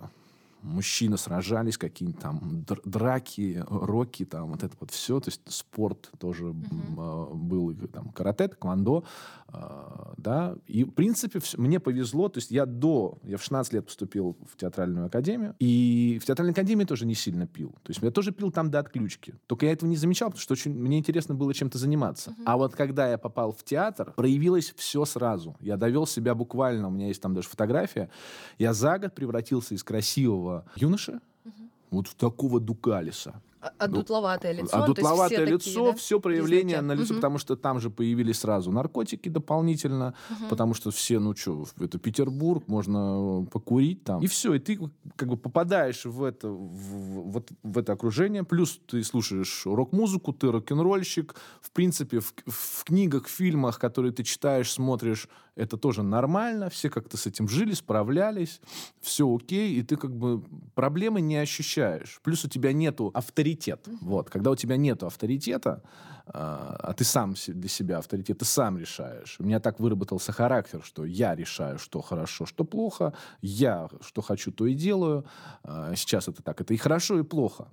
мужчины 0.65 1.17
сражались, 1.17 1.77
какие-нибудь 1.77 2.21
там 2.21 2.65
драки, 2.83 3.63
роки, 3.67 4.25
там 4.25 4.51
вот 4.51 4.63
это 4.63 4.75
вот 4.79 4.91
все. 4.91 5.19
То 5.19 5.29
есть 5.29 5.41
спорт 5.47 6.11
тоже 6.19 6.45
uh-huh. 6.45 7.33
был, 7.33 7.73
там 7.91 8.09
карате, 8.09 8.49
квандо, 8.49 9.03
а, 9.47 10.13
да. 10.17 10.55
И, 10.67 10.83
в 10.83 10.91
принципе, 10.91 11.39
все, 11.39 11.57
мне 11.57 11.79
повезло. 11.79 12.29
То 12.29 12.39
есть 12.39 12.51
я 12.51 12.65
до... 12.65 13.17
Я 13.23 13.37
в 13.37 13.43
16 13.43 13.73
лет 13.73 13.85
поступил 13.85 14.37
в 14.51 14.57
театральную 14.57 15.07
академию. 15.07 15.55
И 15.59 16.19
в 16.21 16.25
театральной 16.25 16.53
академии 16.53 16.85
тоже 16.85 17.05
не 17.05 17.15
сильно 17.15 17.47
пил. 17.47 17.69
То 17.83 17.91
есть 17.91 18.01
я 18.01 18.11
тоже 18.11 18.31
пил 18.31 18.51
там 18.51 18.69
до 18.71 18.79
отключки. 18.79 19.35
Только 19.47 19.65
я 19.65 19.71
этого 19.71 19.89
не 19.89 19.97
замечал, 19.97 20.29
потому 20.29 20.41
что 20.41 20.53
очень, 20.53 20.73
мне 20.73 20.99
интересно 20.99 21.35
было 21.35 21.53
чем-то 21.53 21.77
заниматься. 21.77 22.31
Uh-huh. 22.31 22.43
А 22.45 22.57
вот 22.57 22.75
когда 22.75 23.09
я 23.09 23.17
попал 23.17 23.51
в 23.51 23.63
театр, 23.63 24.13
проявилось 24.15 24.73
все 24.75 25.05
сразу. 25.05 25.55
Я 25.59 25.77
довел 25.77 26.07
себя 26.07 26.35
буквально, 26.35 26.87
у 26.87 26.91
меня 26.91 27.07
есть 27.07 27.21
там 27.21 27.33
даже 27.33 27.47
фотография, 27.47 28.09
я 28.57 28.73
за 28.73 28.97
год 28.97 29.13
превратился 29.13 29.75
из 29.75 29.83
красивого 29.83 30.54
юноша, 30.75 31.21
угу. 31.43 31.53
вот 31.91 32.07
в 32.07 32.15
такого 32.15 32.59
Дукалиса. 32.59 33.41
А 33.77 33.87
дутловатое 33.87 34.53
лицо. 34.53 34.77
А 34.77 34.85
дутловатое 34.85 35.45
все 35.45 35.53
лицо, 35.53 35.65
такие, 35.65 35.91
да? 35.91 35.97
все 35.97 36.19
проявление 36.19 36.81
на 36.81 36.93
лицо, 36.93 37.13
угу. 37.13 37.15
потому 37.15 37.37
что 37.37 37.55
там 37.55 37.79
же 37.79 37.89
появились 37.89 38.39
сразу 38.39 38.71
наркотики 38.71 39.29
дополнительно, 39.29 40.13
угу. 40.29 40.49
потому 40.49 40.73
что 40.73 40.91
все, 40.91 41.19
ну 41.19 41.35
что, 41.35 41.65
это 41.79 41.97
Петербург, 41.97 42.67
можно 42.67 43.45
покурить 43.51 44.03
там. 44.03 44.21
И 44.21 44.27
все, 44.27 44.53
и 44.53 44.59
ты 44.59 44.79
как 45.15 45.29
бы 45.29 45.37
попадаешь 45.37 46.05
в 46.05 46.23
это, 46.23 46.49
в, 46.49 47.31
вот, 47.31 47.49
в 47.63 47.77
это 47.77 47.93
окружение, 47.93 48.43
плюс 48.43 48.79
ты 48.87 49.03
слушаешь 49.03 49.63
рок-музыку, 49.65 50.33
ты 50.33 50.51
рок-н-ролльщик. 50.51 51.35
В 51.61 51.71
принципе, 51.71 52.19
в, 52.19 52.33
в 52.45 52.83
книгах, 52.83 53.27
фильмах, 53.27 53.79
которые 53.79 54.11
ты 54.11 54.23
читаешь, 54.23 54.71
смотришь, 54.71 55.27
это 55.55 55.77
тоже 55.77 56.03
нормально, 56.03 56.69
все 56.69 56.89
как-то 56.89 57.17
с 57.17 57.25
этим 57.25 57.47
жили, 57.47 57.73
справлялись, 57.73 58.59
все 58.99 59.33
окей, 59.33 59.75
и 59.75 59.83
ты 59.83 59.95
как 59.95 60.15
бы 60.15 60.43
проблемы 60.75 61.21
не 61.21 61.37
ощущаешь. 61.37 62.19
Плюс 62.23 62.43
у 62.43 62.49
тебя 62.49 62.73
нету 62.73 63.11
авторитета 63.13 63.54
авторитет. 63.55 63.87
Вот. 64.01 64.29
Когда 64.29 64.51
у 64.51 64.55
тебя 64.55 64.77
нет 64.77 65.03
авторитета, 65.03 65.81
а, 66.27 66.75
а 66.79 66.93
ты 66.93 67.03
сам 67.03 67.35
для 67.47 67.69
себя 67.69 67.97
авторитет, 67.97 68.39
ты 68.39 68.45
сам 68.45 68.77
решаешь. 68.77 69.37
У 69.39 69.43
меня 69.43 69.59
так 69.59 69.79
выработался 69.79 70.31
характер, 70.31 70.81
что 70.83 71.05
я 71.05 71.35
решаю, 71.35 71.77
что 71.79 72.01
хорошо, 72.01 72.45
что 72.45 72.65
плохо, 72.65 73.13
я 73.41 73.89
что 74.01 74.21
хочу, 74.21 74.51
то 74.51 74.65
и 74.65 74.73
делаю. 74.73 75.25
А, 75.63 75.95
сейчас 75.95 76.27
это 76.27 76.41
так. 76.41 76.61
Это 76.61 76.73
и 76.73 76.77
хорошо, 76.77 77.19
и 77.19 77.23
плохо. 77.23 77.67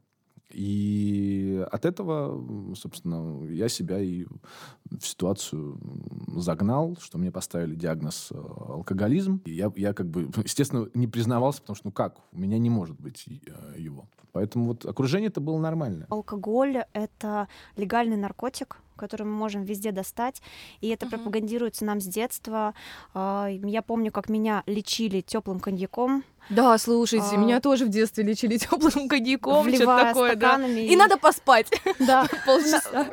И 0.52 1.64
от 1.70 1.84
этого, 1.84 2.74
собственно, 2.74 3.44
я 3.50 3.68
себя 3.68 4.00
и 4.00 4.26
в 4.90 5.06
ситуацию 5.06 5.78
загнал, 6.36 6.96
что 7.00 7.18
мне 7.18 7.30
поставили 7.30 7.74
диагноз 7.74 8.28
э, 8.30 8.36
алкоголизм. 8.36 9.40
И 9.44 9.52
я, 9.52 9.72
я 9.76 9.94
как 9.94 10.08
бы, 10.08 10.30
естественно, 10.44 10.88
не 10.94 11.06
признавался, 11.06 11.60
потому 11.60 11.76
что, 11.76 11.86
ну 11.88 11.92
как, 11.92 12.18
у 12.32 12.38
меня 12.38 12.58
не 12.58 12.70
может 12.70 13.00
быть 13.00 13.24
э, 13.26 13.78
его. 13.78 14.06
Поэтому 14.32 14.66
вот 14.66 14.86
окружение 14.86 15.28
это 15.28 15.40
было 15.40 15.58
нормальное. 15.58 16.06
Алкоголь— 16.10 16.84
это 16.92 17.48
легальный 17.76 18.16
наркотик, 18.16 18.78
который 18.96 19.24
мы 19.24 19.32
можем 19.32 19.64
везде 19.64 19.92
достать, 19.92 20.42
и 20.80 20.88
это 20.88 21.06
uh-huh. 21.06 21.10
пропагандируется 21.10 21.84
нам 21.84 22.00
с 22.00 22.06
детства. 22.06 22.74
А, 23.14 23.48
я 23.48 23.82
помню, 23.82 24.10
как 24.10 24.28
меня 24.28 24.62
лечили 24.66 25.20
теплым 25.20 25.60
коньяком. 25.60 26.24
Да, 26.50 26.76
слушайте, 26.78 27.28
а... 27.32 27.36
меня 27.36 27.60
тоже 27.60 27.84
в 27.84 27.88
детстве 27.88 28.24
лечили 28.24 28.56
теплым 28.58 29.08
коньяком, 29.08 29.68
что-то 29.72 30.04
такое, 30.04 30.36
да. 30.36 30.56
И... 30.66 30.92
и 30.92 30.96
надо 30.96 31.16
поспать. 31.16 31.68
Да. 31.98 32.26
Полчаса. 32.46 33.08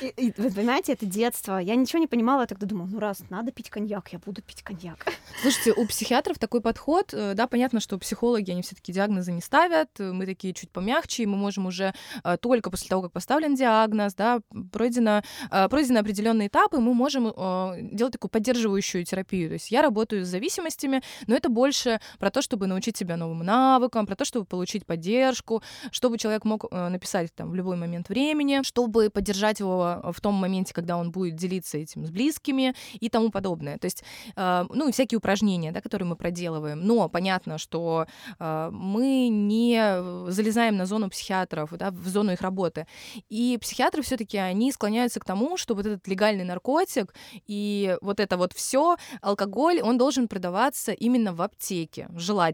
И, 0.00 0.32
вы 0.36 0.50
понимаете, 0.50 0.92
это 0.92 1.04
детство. 1.04 1.58
Я 1.58 1.74
ничего 1.74 1.98
не 1.98 2.06
понимала, 2.06 2.42
я 2.42 2.46
тогда 2.46 2.66
думала, 2.66 2.86
ну 2.86 2.98
раз 2.98 3.22
надо 3.28 3.52
пить 3.52 3.68
коньяк, 3.68 4.08
я 4.12 4.18
буду 4.18 4.40
пить 4.40 4.62
коньяк. 4.62 5.06
Слушайте, 5.42 5.72
у 5.72 5.86
психиатров 5.86 6.38
такой 6.38 6.60
подход, 6.62 7.12
э, 7.12 7.34
да, 7.34 7.46
понятно, 7.46 7.80
что 7.80 7.98
психологи, 7.98 8.50
они 8.50 8.62
все 8.62 8.74
таки 8.74 8.92
диагнозы 8.92 9.32
не 9.32 9.42
ставят, 9.42 9.90
мы 9.98 10.24
такие 10.24 10.54
чуть 10.54 10.70
помягче, 10.70 11.24
и 11.24 11.26
мы 11.26 11.36
можем 11.36 11.66
уже 11.66 11.92
э, 12.24 12.36
только 12.38 12.70
после 12.70 12.88
того, 12.88 13.02
как 13.02 13.12
поставлен 13.12 13.54
диагноз, 13.54 14.14
да, 14.14 14.40
пройдено 14.72 15.22
пройдены 15.70 15.98
определенные 15.98 16.48
этапы, 16.48 16.78
мы 16.78 16.94
можем 16.94 17.26
э, 17.28 17.78
делать 17.92 18.12
такую 18.12 18.30
поддерживающую 18.30 19.04
терапию. 19.04 19.48
То 19.48 19.54
есть 19.54 19.70
я 19.70 19.82
работаю 19.82 20.24
с 20.24 20.28
зависимостями, 20.28 21.02
но 21.26 21.34
это 21.34 21.48
больше 21.48 22.00
про 22.18 22.30
то, 22.30 22.42
чтобы 22.42 22.61
научить 22.66 22.96
себя 22.96 23.16
новым 23.16 23.40
навыкам, 23.40 24.06
про 24.06 24.16
то, 24.16 24.24
чтобы 24.24 24.46
получить 24.46 24.86
поддержку, 24.86 25.62
чтобы 25.90 26.18
человек 26.18 26.44
мог 26.44 26.66
э, 26.70 26.88
написать 26.88 27.34
там 27.34 27.50
в 27.50 27.54
любой 27.54 27.76
момент 27.76 28.08
времени, 28.08 28.62
чтобы 28.62 29.10
поддержать 29.10 29.60
его 29.60 30.00
в 30.12 30.20
том 30.20 30.34
моменте, 30.34 30.74
когда 30.74 30.96
он 30.96 31.10
будет 31.10 31.36
делиться 31.36 31.78
этим 31.78 32.06
с 32.06 32.10
близкими 32.10 32.74
и 32.94 33.08
тому 33.08 33.30
подобное. 33.30 33.78
То 33.78 33.86
есть, 33.86 34.04
э, 34.36 34.64
ну 34.68 34.88
и 34.88 34.92
всякие 34.92 35.18
упражнения, 35.18 35.72
да, 35.72 35.80
которые 35.80 36.06
мы 36.06 36.16
проделываем. 36.16 36.80
Но 36.80 37.08
понятно, 37.08 37.58
что 37.58 38.06
мы 38.38 39.28
не 39.28 40.30
залезаем 40.30 40.76
на 40.76 40.86
зону 40.86 41.10
психиатров, 41.10 41.70
да, 41.72 41.90
в 41.90 42.08
зону 42.08 42.32
их 42.32 42.40
работы. 42.40 42.86
И 43.28 43.58
психиатры 43.60 44.02
все-таки 44.02 44.38
они 44.38 44.72
склоняются 44.72 45.20
к 45.20 45.24
тому, 45.24 45.56
что 45.56 45.74
вот 45.74 45.86
этот 45.86 46.06
легальный 46.08 46.44
наркотик 46.44 47.14
и 47.46 47.96
вот 48.00 48.20
это 48.20 48.36
вот 48.36 48.52
все, 48.52 48.96
алкоголь, 49.20 49.80
он 49.80 49.98
должен 49.98 50.28
продаваться 50.28 50.92
именно 50.92 51.32
в 51.32 51.42
аптеке, 51.42 52.08
желательно, 52.14 52.51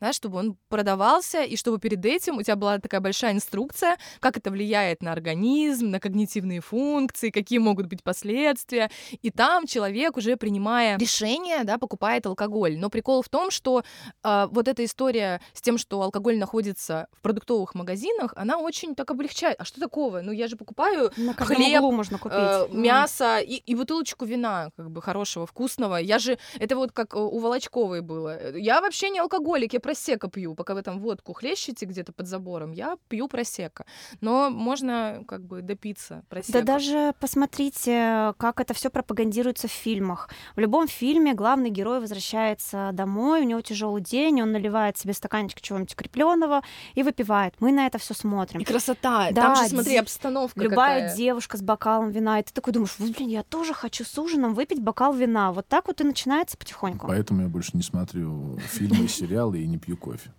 да, 0.00 0.12
чтобы 0.12 0.38
он 0.38 0.56
продавался, 0.68 1.42
и 1.42 1.56
чтобы 1.56 1.78
перед 1.78 2.04
этим 2.04 2.38
у 2.38 2.42
тебя 2.42 2.56
была 2.56 2.78
такая 2.78 3.00
большая 3.00 3.32
инструкция, 3.32 3.96
как 4.20 4.36
это 4.36 4.50
влияет 4.50 5.02
на 5.02 5.12
организм, 5.12 5.90
на 5.90 6.00
когнитивные 6.00 6.60
функции, 6.60 7.30
какие 7.30 7.58
могут 7.58 7.86
быть 7.86 8.02
последствия, 8.02 8.90
и 9.22 9.30
там 9.30 9.66
человек 9.66 10.16
уже 10.16 10.36
принимая 10.36 10.98
решение, 10.98 11.64
да, 11.64 11.78
покупает 11.78 12.26
алкоголь. 12.26 12.78
Но 12.78 12.90
прикол 12.90 13.22
в 13.22 13.28
том, 13.28 13.50
что 13.50 13.82
э, 14.22 14.48
вот 14.50 14.68
эта 14.68 14.84
история 14.84 15.40
с 15.52 15.60
тем, 15.60 15.78
что 15.78 16.02
алкоголь 16.02 16.38
находится 16.38 17.08
в 17.12 17.22
продуктовых 17.22 17.74
магазинах, 17.74 18.32
она 18.36 18.58
очень 18.58 18.94
так 18.94 19.10
облегчает. 19.10 19.56
А 19.58 19.64
что 19.64 19.80
такого? 19.80 20.20
Ну 20.20 20.32
я 20.32 20.48
же 20.48 20.56
покупаю 20.56 21.10
на 21.16 21.34
хлеб, 21.34 21.82
можно 21.82 22.18
купить. 22.18 22.38
Э, 22.38 22.66
мясо 22.70 23.38
и, 23.38 23.56
и 23.56 23.74
бутылочку 23.74 24.24
вина, 24.24 24.70
как 24.76 24.90
бы 24.90 25.02
хорошего, 25.02 25.46
вкусного. 25.46 25.96
Я 25.96 26.18
же, 26.18 26.38
это 26.58 26.76
вот 26.76 26.92
как 26.92 27.14
у 27.14 27.38
Волочковой 27.38 28.00
было. 28.00 28.56
Я 28.56 28.80
вообще 28.80 29.10
не 29.10 29.21
алкоголик, 29.22 29.72
я 29.72 29.80
просека 29.80 30.28
пью, 30.28 30.54
пока 30.54 30.74
вы 30.74 30.82
там 30.82 31.00
водку 31.00 31.32
хлещете 31.32 31.86
где-то 31.86 32.12
под 32.12 32.26
забором, 32.26 32.72
я 32.72 32.96
пью 33.08 33.28
просека. 33.28 33.86
Но 34.20 34.50
можно 34.50 35.24
как 35.26 35.44
бы 35.44 35.62
допиться 35.62 36.24
просека. 36.28 36.60
Да 36.60 36.64
даже 36.64 37.14
посмотрите, 37.20 38.34
как 38.38 38.60
это 38.60 38.74
все 38.74 38.90
пропагандируется 38.90 39.68
в 39.68 39.72
фильмах. 39.72 40.28
В 40.56 40.60
любом 40.60 40.88
фильме 40.88 41.34
главный 41.34 41.70
герой 41.70 42.00
возвращается 42.00 42.90
домой, 42.92 43.42
у 43.42 43.44
него 43.44 43.60
тяжелый 43.60 44.02
день, 44.02 44.42
он 44.42 44.52
наливает 44.52 44.98
себе 44.98 45.12
стаканчик 45.12 45.60
чего-нибудь 45.60 45.94
крепленного 45.94 46.62
и 46.94 47.02
выпивает. 47.02 47.54
Мы 47.60 47.72
на 47.72 47.86
это 47.86 47.98
все 47.98 48.14
смотрим. 48.14 48.60
И 48.60 48.64
красота. 48.64 49.28
Да, 49.32 49.54
Там 49.54 49.56
же, 49.56 49.68
смотри, 49.68 49.96
обстановка 49.96 50.60
Любая 50.60 51.02
какая. 51.02 51.16
девушка 51.16 51.56
с 51.56 51.62
бокалом 51.62 52.10
вина, 52.10 52.40
и 52.40 52.42
ты 52.42 52.52
такой 52.52 52.72
думаешь, 52.72 52.94
блин, 52.98 53.28
я 53.28 53.42
тоже 53.42 53.74
хочу 53.74 54.04
с 54.04 54.18
ужином 54.18 54.54
выпить 54.54 54.80
бокал 54.80 55.14
вина. 55.14 55.52
Вот 55.52 55.66
так 55.68 55.86
вот 55.86 56.00
и 56.00 56.04
начинается 56.04 56.56
потихоньку. 56.56 57.06
Поэтому 57.06 57.42
я 57.42 57.48
больше 57.48 57.70
не 57.74 57.82
смотрю 57.82 58.58
фильмы, 58.58 59.06
сериалы 59.12 59.60
и 59.60 59.66
не 59.66 59.78
пью 59.78 59.96
кофе. 59.96 60.30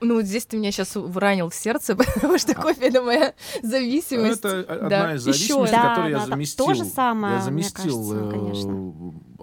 Ну, 0.00 0.16
вот 0.16 0.24
здесь 0.24 0.44
ты 0.46 0.56
меня 0.56 0.72
сейчас 0.72 0.96
вранил 0.96 1.50
в 1.50 1.54
сердце, 1.54 1.96
потому 2.14 2.38
что 2.38 2.52
а 2.52 2.54
кофе— 2.54 2.80
это 2.88 3.02
моя 3.02 3.34
зависимость. 3.62 4.44
Это 4.44 4.60
одна 4.60 4.88
да. 4.88 5.14
из 5.14 5.22
зависимостей, 5.22 5.64
Еще, 5.64 5.72
которую 5.72 5.96
да, 5.96 6.08
я 6.08 6.18
да, 6.18 6.26
заместил. 6.26 6.66
То 6.66 6.74
же 6.74 6.84
самое, 6.84 7.34
я 7.36 7.42
заместил 7.42 8.10
кажется, 8.10 8.68
э, 8.68 8.70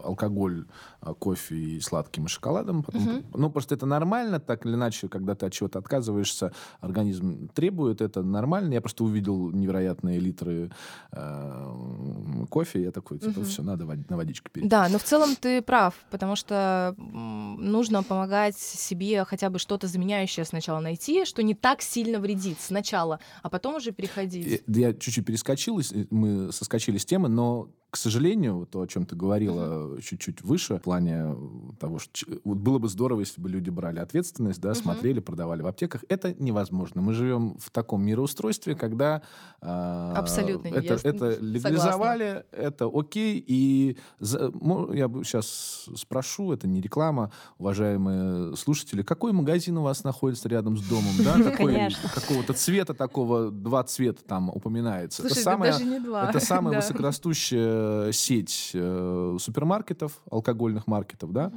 алкоголь 0.04 0.66
а, 1.00 1.14
кофе 1.14 1.56
и 1.56 1.80
сладким 1.80 2.26
и 2.26 2.28
шоколадом. 2.28 2.84
Потом, 2.84 3.08
угу. 3.08 3.24
Ну, 3.34 3.50
просто 3.50 3.76
это 3.76 3.86
нормально, 3.86 4.40
так 4.40 4.66
или 4.66 4.74
иначе, 4.74 5.08
когда 5.08 5.36
ты 5.36 5.46
от 5.46 5.54
чего-то 5.54 5.80
отказываешься, 5.80 6.54
организм 6.80 7.48
требует, 7.50 8.02
это 8.02 8.24
нормально. 8.24 8.74
Я 8.74 8.82
просто 8.82 9.04
увидел 9.04 9.52
невероятные 9.52 10.20
литры 10.20 10.72
э, 11.12 12.46
кофе, 12.50 12.84
я 12.84 12.92
такой, 12.92 13.20
типа, 13.20 13.40
угу. 13.40 13.46
все, 13.46 13.64
надо 13.64 13.86
на 13.86 14.18
водичку 14.18 14.50
перейти. 14.52 14.70
Да, 14.70 14.88
но 14.90 14.98
в 14.98 15.04
целом 15.04 15.36
ты 15.36 15.62
прав, 15.62 15.96
потому 16.10 16.36
что 16.36 16.96
нужно 16.98 18.04
помогать 18.04 18.58
себе 18.58 19.26
хотя 19.26 19.50
бы 19.50 19.60
что-то 19.60 19.88
заменяющее 19.88 20.46
сначала 20.46 20.80
найти, 20.80 21.26
что 21.26 21.44
не 21.44 21.56
так 21.56 21.82
сильно 21.82 22.20
вредит 22.20 22.58
сначала, 22.60 23.20
а 23.44 23.50
потом 23.50 23.76
уже 23.76 23.92
переходить. 23.92 24.64
Я 24.68 24.94
чуть-чуть 24.94 25.26
перескочил, 25.26 25.82
мы 26.10 26.52
соскочили 26.52 26.98
с 26.98 27.06
темы, 27.06 27.30
но 27.30 27.70
к 27.92 27.98
сожалению, 27.98 28.66
то, 28.72 28.82
о 28.82 28.88
чем 28.88 29.06
ты 29.06 29.18
говорила 29.18 29.64
uh-huh. 29.64 30.02
чуть-чуть 30.02 30.42
выше, 30.42 30.78
в 30.78 30.82
плане 30.82 31.36
того, 31.78 32.00
что 32.00 32.26
вот 32.46 32.58
было 32.58 32.80
бы 32.80 32.88
здорово, 32.88 33.20
если 33.20 33.42
бы 33.42 33.50
люди 33.50 33.70
брали 33.70 34.00
ответственность, 34.00 34.62
да, 34.62 34.72
uh-huh. 34.72 34.76
смотрели, 34.76 35.20
продавали 35.20 35.62
в 35.62 35.68
аптеках. 35.68 36.06
Это 36.08 36.34
невозможно. 36.40 37.02
Мы 37.02 37.14
живем 37.14 37.58
в 37.60 37.70
таком 37.70 38.02
мироустройстве, 38.06 38.76
когда 38.76 39.22
э, 39.62 40.14
Абсолютно, 40.16 40.70
это, 40.70 41.00
это 41.04 41.38
легализовали, 41.42 42.28
согласна. 42.28 42.46
это 42.52 42.90
окей. 42.94 43.44
И 43.46 43.98
за, 44.20 44.54
я 44.94 45.10
сейчас 45.24 45.90
спрошу, 45.98 46.54
это 46.54 46.70
не 46.70 46.80
реклама, 46.80 47.34
уважаемые 47.58 48.56
слушатели, 48.56 49.02
какой 49.04 49.34
магазин 49.34 49.78
у 49.78 49.84
вас 49.84 50.06
находится 50.06 50.48
рядом 50.48 50.78
с 50.78 50.88
домом? 50.88 51.14
Да? 51.20 51.34
Какой, 51.52 51.90
какого-то 52.16 52.54
цвета 52.54 52.94
такого, 52.94 53.52
два 53.52 53.84
цвета 53.84 54.24
там 54.24 54.50
упоминается. 54.50 55.26
Это, 55.26 55.36
самое, 55.36 55.74
высокорастущее 56.78 57.81
Э, 57.82 58.12
сеть 58.12 58.72
э, 58.74 59.38
супермаркетов, 59.40 60.22
алкогольных 60.30 60.88
маркетов, 60.88 61.32
да, 61.32 61.52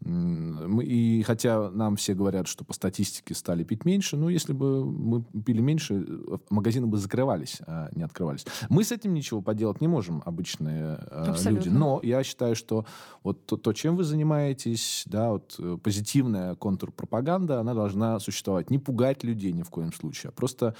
мы, 0.00 0.84
и 0.84 1.22
хотя 1.22 1.70
нам 1.70 1.96
все 1.96 2.14
говорят, 2.14 2.46
что 2.46 2.64
по 2.64 2.74
статистике 2.74 3.34
стали 3.34 3.64
пить 3.64 3.86
меньше, 3.86 4.16
ну, 4.16 4.28
если 4.28 4.52
бы 4.52 4.84
мы 4.84 5.22
пили 5.22 5.60
меньше, 5.60 6.04
э, 6.06 6.36
магазины 6.50 6.86
бы 6.86 6.98
закрывались, 6.98 7.60
а 7.66 7.88
не 7.94 8.02
открывались. 8.02 8.44
Мы 8.68 8.84
с 8.84 8.92
этим 8.92 9.14
ничего 9.14 9.40
поделать 9.40 9.80
не 9.80 9.88
можем, 9.88 10.22
обычные 10.26 10.94
Абсолютно. 10.94 11.64
люди. 11.64 11.68
Но 11.70 12.00
я 12.02 12.22
считаю, 12.22 12.54
что 12.54 12.84
вот 13.22 13.46
то, 13.46 13.56
то, 13.56 13.72
чем 13.72 13.96
вы 13.96 14.04
занимаетесь, 14.04 15.04
да, 15.06 15.30
вот 15.30 15.58
позитивная 15.82 16.54
контрпропаганда, 16.54 17.60
она 17.60 17.74
должна 17.74 18.20
существовать. 18.20 18.70
Не 18.70 18.78
пугать 18.78 19.24
людей 19.24 19.52
ни 19.52 19.62
в 19.62 19.70
коем 19.70 19.92
случае, 19.92 20.30
а 20.30 20.32
просто 20.32 20.74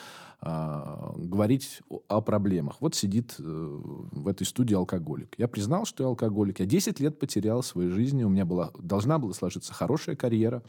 а, 0.46 1.14
говорить 1.16 1.80
о 2.08 2.20
проблемах. 2.20 2.76
Вот 2.80 2.94
сидит 2.94 3.36
э, 3.38 3.42
в 3.42 4.28
этой 4.28 4.46
студии 4.46 4.74
алкоголик. 4.84 5.34
Я 5.38 5.48
признал, 5.48 5.84
что 5.84 6.04
я 6.04 6.08
алкоголик. 6.08 6.60
Я 6.60 6.66
10 6.66 7.00
лет 7.00 7.18
потерял 7.18 7.62
своей 7.62 7.90
жизни. 7.90 8.24
У 8.24 8.28
меня 8.28 8.44
была, 8.44 8.70
должна 8.78 9.18
была 9.18 9.32
сложиться 9.32 9.72
хорошая 9.72 10.16
карьера 10.16 10.62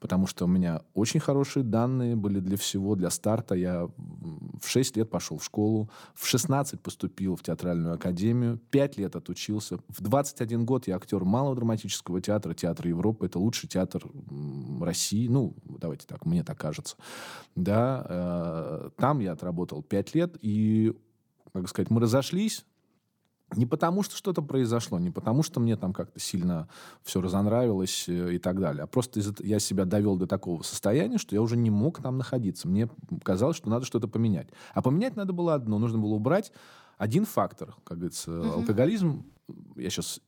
потому 0.00 0.26
что 0.26 0.46
у 0.46 0.48
меня 0.48 0.80
очень 0.94 1.20
хорошие 1.20 1.62
данные 1.62 2.16
были 2.16 2.40
для 2.40 2.56
всего, 2.56 2.96
для 2.96 3.10
старта. 3.10 3.54
Я 3.54 3.88
в 4.60 4.66
6 4.66 4.96
лет 4.96 5.10
пошел 5.10 5.38
в 5.38 5.44
школу, 5.44 5.90
в 6.14 6.26
16 6.26 6.80
поступил 6.80 7.36
в 7.36 7.42
театральную 7.42 7.94
академию, 7.94 8.58
5 8.70 8.96
лет 8.96 9.14
отучился. 9.14 9.78
В 9.88 10.00
21 10.00 10.64
год 10.64 10.88
я 10.88 10.96
актер 10.96 11.22
Малого 11.24 11.54
драматического 11.54 12.20
театра, 12.20 12.54
Театра 12.54 12.88
Европы. 12.88 13.26
Это 13.26 13.38
лучший 13.38 13.68
театр 13.68 14.02
России. 14.80 15.28
Ну, 15.28 15.54
давайте 15.64 16.06
так, 16.06 16.24
мне 16.24 16.42
так 16.42 16.58
кажется. 16.58 16.96
Да, 17.54 18.06
э, 18.08 18.90
там 18.96 19.20
я 19.20 19.32
отработал 19.32 19.82
5 19.82 20.14
лет, 20.14 20.36
и, 20.40 20.94
как 21.52 21.68
сказать, 21.68 21.90
мы 21.90 22.00
разошлись, 22.00 22.64
не 23.56 23.66
потому, 23.66 24.02
что 24.02 24.16
что-то 24.16 24.42
произошло, 24.42 24.98
не 24.98 25.10
потому, 25.10 25.42
что 25.42 25.60
мне 25.60 25.76
там 25.76 25.92
как-то 25.92 26.18
сильно 26.20 26.68
все 27.02 27.20
разонравилось 27.20 28.08
э, 28.08 28.34
и 28.34 28.38
так 28.38 28.60
далее, 28.60 28.84
а 28.84 28.86
просто 28.86 29.20
я 29.40 29.58
себя 29.58 29.84
довел 29.84 30.16
до 30.16 30.26
такого 30.26 30.62
состояния, 30.62 31.18
что 31.18 31.34
я 31.34 31.42
уже 31.42 31.56
не 31.56 31.70
мог 31.70 32.00
там 32.02 32.18
находиться. 32.18 32.68
Мне 32.68 32.88
казалось, 33.22 33.56
что 33.56 33.70
надо 33.70 33.84
что-то 33.84 34.08
поменять. 34.08 34.48
А 34.74 34.82
поменять 34.82 35.16
надо 35.16 35.32
было 35.32 35.54
одно. 35.54 35.78
Нужно 35.78 35.98
было 35.98 36.14
убрать 36.14 36.52
один 36.98 37.24
фактор, 37.24 37.74
как 37.84 37.98
говорится, 37.98 38.30
uh-huh. 38.30 38.54
алкоголизм. 38.54 39.24
Я 39.76 39.90
сейчас 39.90 40.20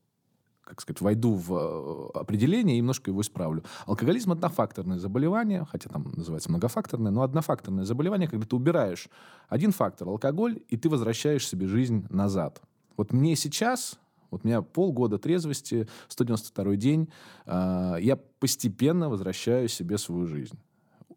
как 0.64 0.80
сказать, 0.80 1.00
войду 1.00 1.35
в 1.35 1.52
э, 1.52 2.18
определение 2.18 2.76
и 2.76 2.78
немножко 2.78 3.11
его 3.11 3.20
исправлю. 3.20 3.64
Алкоголизм– 3.85 4.30
однофакторное 4.32 4.98
заболевание, 4.98 5.66
хотя 5.70 5.90
там 5.90 6.12
называется 6.14 6.50
многофакторное, 6.50 7.11
но 7.11 7.22
однофакторное 7.22 7.85
заболевание, 7.85 8.28
когда 8.28 8.46
ты 8.46 8.56
убираешь 8.56 9.08
один 9.48 9.72
фактор– 9.72 10.08
алкоголь, 10.11 10.62
и 10.68 10.76
ты 10.76 10.88
возвращаешь 10.88 11.46
себе 11.46 11.66
жизнь 11.66 12.06
назад. 12.11 12.62
Вот 13.02 13.12
мне 13.12 13.34
сейчас, 13.34 13.98
вот 14.30 14.44
у 14.44 14.46
меня 14.46 14.62
полгода 14.62 15.18
трезвости, 15.18 15.88
192 16.06 16.76
день, 16.76 17.08
э, 17.46 17.96
я 18.00 18.16
постепенно 18.38 19.08
возвращаю 19.08 19.66
себе 19.66 19.98
свою 19.98 20.28
жизнь. 20.28 20.56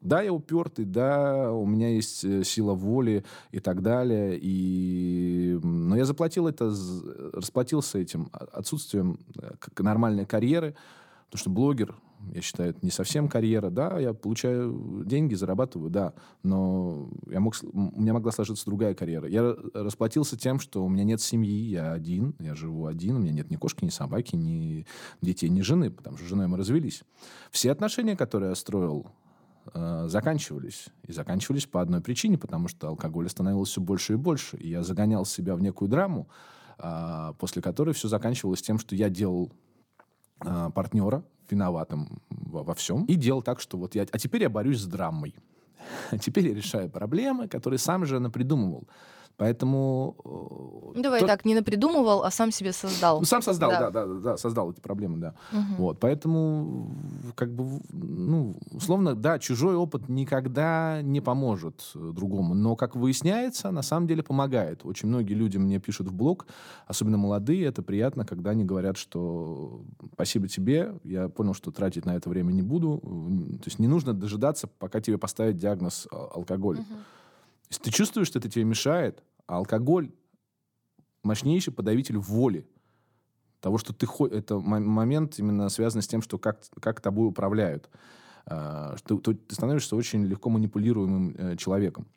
Да, 0.02 0.24
я 0.24 0.34
упертый, 0.34 0.84
да, 0.84 1.52
у 1.52 1.68
меня 1.68 1.90
есть 1.90 2.26
э, 2.26 2.44
сила 2.44 2.74
воли 2.74 3.24
и 3.52 3.60
так 3.60 3.84
далее. 3.84 4.36
И... 4.42 5.60
Но 5.62 5.96
я 5.96 6.06
заплатил 6.06 6.48
это, 6.48 6.74
расплатился 7.34 8.00
этим 8.00 8.30
отсутствием 8.32 9.20
э, 9.40 9.52
нормальной 9.78 10.26
карьеры, 10.26 10.74
потому 11.26 11.40
что 11.40 11.50
блогер 11.50 11.96
я 12.34 12.42
считаю, 12.42 12.72
это 12.72 12.80
не 12.82 12.92
совсем 12.92 13.28
карьера. 13.28 13.70
Да, 13.70 14.00
я 14.00 14.14
получаю 14.14 15.04
деньги, 15.06 15.36
зарабатываю, 15.36 15.90
да, 15.90 16.14
но 16.44 17.10
я 17.30 17.40
мог, 17.40 17.56
у 17.64 18.02
меня 18.02 18.14
могла 18.14 18.32
сложиться 18.32 18.66
другая 18.66 18.94
карьера. 18.94 19.28
Я 19.28 19.56
расплатился 19.74 20.38
тем, 20.38 20.60
что 20.60 20.84
у 20.84 20.90
меня 20.90 21.04
нет 21.04 21.22
семьи, 21.22 21.70
я 21.70 21.94
один, 21.94 22.36
я 22.40 22.56
живу 22.56 22.88
один, 22.88 23.18
у 23.18 23.20
меня 23.20 23.32
нет 23.32 23.50
ни 23.50 23.56
кошки, 23.56 23.86
ни 23.86 23.90
собаки, 23.90 24.36
ни 24.36 24.86
детей, 25.22 25.50
ни 25.50 25.62
жены, 25.62 25.92
потому 25.92 26.18
что 26.18 26.26
с 26.26 26.30
женой 26.30 26.48
мы 26.48 26.58
развелись. 26.58 27.04
Все 27.52 27.72
отношения, 27.72 28.16
которые 28.16 28.50
я 28.50 28.56
строил, 28.56 29.08
э, 29.74 30.06
заканчивались. 30.08 30.88
И 31.08 31.12
заканчивались 31.12 31.66
по 31.66 31.82
одной 31.82 32.02
причине, 32.02 32.38
потому 32.38 32.68
что 32.68 32.90
алкоголь 32.90 33.30
становился 33.30 33.74
все 33.74 33.82
больше 33.82 34.14
и 34.14 34.18
больше. 34.18 34.58
И 34.58 34.70
я 34.70 34.84
загонял 34.84 35.26
себя 35.26 35.56
в 35.56 35.62
некую 35.62 35.90
драму, 35.90 36.28
э, 36.80 37.34
после 37.40 37.62
которой 37.62 37.94
все 37.94 38.08
заканчивалось 38.08 38.62
тем, 38.62 38.80
что 38.80 38.96
я 38.96 39.10
делал 39.10 39.52
э, 40.42 40.72
партнера, 40.74 41.24
виноватым 41.50 42.22
во, 42.30 42.64
во 42.64 42.74
всем 42.74 43.06
и 43.06 43.16
делал 43.16 43.42
так, 43.42 43.60
что 43.60 43.78
вот 43.78 43.96
я... 43.96 44.06
А 44.12 44.18
теперь 44.18 44.44
я 44.44 44.50
борюсь 44.50 44.80
с 44.80 44.88
драмой. 44.88 45.36
Теперь 46.20 46.48
я 46.48 46.56
решаю 46.56 46.90
проблемы, 46.90 47.48
которые 47.48 47.78
сам 47.78 48.06
же 48.06 48.20
напридумывал. 48.20 48.88
Поэтому... 49.38 50.16
Э, 50.96 51.02
давай 51.02 51.20
то... 51.20 51.28
так, 51.28 51.44
не 51.44 51.56
напридумывал, 51.56 52.24
а 52.24 52.32
сам 52.32 52.52
себе 52.52 52.72
создал. 52.72 53.20
Ну, 53.20 53.26
сам 53.26 53.42
создал, 53.42 53.70
да, 53.70 53.90
да, 53.90 54.06
да, 54.06 54.14
да 54.14 54.38
создал 54.38 54.72
эти 54.72 54.80
проблемы, 54.80 55.18
да. 55.18 55.36
Угу. 55.52 55.76
Вот, 55.78 56.00
поэтому, 56.00 56.96
как 57.36 57.54
бы, 57.54 57.82
ну, 57.92 58.56
условно, 58.72 59.14
да, 59.14 59.38
чужой 59.40 59.76
опыт 59.76 60.08
никогда 60.08 61.02
не 61.02 61.20
поможет 61.20 61.92
э, 61.96 62.12
другому, 62.14 62.54
но, 62.54 62.78
как 62.78 62.96
выясняется, 62.96 63.72
на 63.72 63.82
самом 63.82 64.08
деле 64.08 64.24
помогает. 64.24 64.86
Очень 64.86 65.10
многие 65.10 65.34
люди 65.34 65.58
мне 65.58 65.80
пишут 65.80 66.08
в 66.08 66.14
блог, 66.14 66.48
особенно 66.88 67.18
молодые, 67.18 67.66
это 67.66 67.82
приятно, 67.84 68.26
когда 68.26 68.52
они 68.52 68.64
говорят, 68.64 68.98
что 68.98 69.82
спасибо 70.14 70.48
тебе, 70.48 70.94
я 71.04 71.28
понял, 71.28 71.54
что 71.54 71.72
тратить 71.72 72.06
на 72.06 72.16
это 72.16 72.30
время 72.30 72.54
не 72.54 72.62
буду. 72.62 73.00
То 73.02 73.66
есть 73.66 73.80
не 73.80 73.88
нужно 73.88 74.14
дожидаться, 74.14 74.68
пока 74.68 75.02
тебе 75.02 75.18
поставят 75.18 75.58
диагноз 75.58 76.08
алкоголь. 76.12 76.78
Угу. 76.78 76.86
Если 77.70 77.84
ты 77.84 77.92
чувствуешь, 77.92 78.28
что 78.28 78.40
это 78.40 78.50
тебе 78.50 78.64
мешает, 78.64 79.24
а 79.48 79.58
алкоголь 79.58 80.12
мощнейший 81.24 81.74
подавитель 81.74 82.18
воли. 82.18 82.68
Того, 83.60 83.78
что 83.78 83.94
ты... 83.94 84.08
Это 84.32 84.60
момент 84.60 85.40
именно 85.40 85.70
связан 85.70 86.02
с 86.02 86.08
тем, 86.08 86.22
что 86.22 86.38
как, 86.38 86.62
как 86.80 87.02
тобой 87.02 87.28
управляют. 87.28 87.90
А, 88.46 88.96
что 88.98 89.18
ты, 89.18 89.34
ты 89.34 89.56
становишься 89.56 89.96
очень 89.96 90.24
легко 90.26 90.50
манипулируемым 90.50 91.36
э, 91.38 91.56
человеком. 91.58 92.08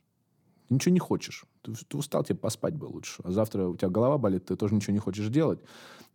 Ты 0.68 0.74
ничего 0.74 0.92
не 0.92 0.98
хочешь. 0.98 1.46
Ты, 1.62 1.72
ты 1.72 1.96
устал, 1.96 2.22
тебе 2.22 2.36
поспать 2.36 2.74
бы 2.74 2.84
лучше. 2.84 3.22
А 3.24 3.32
завтра 3.32 3.66
у 3.66 3.76
тебя 3.76 3.88
голова 3.88 4.18
болит, 4.18 4.44
ты 4.44 4.56
тоже 4.56 4.74
ничего 4.74 4.92
не 4.92 4.98
хочешь 4.98 5.28
делать. 5.28 5.60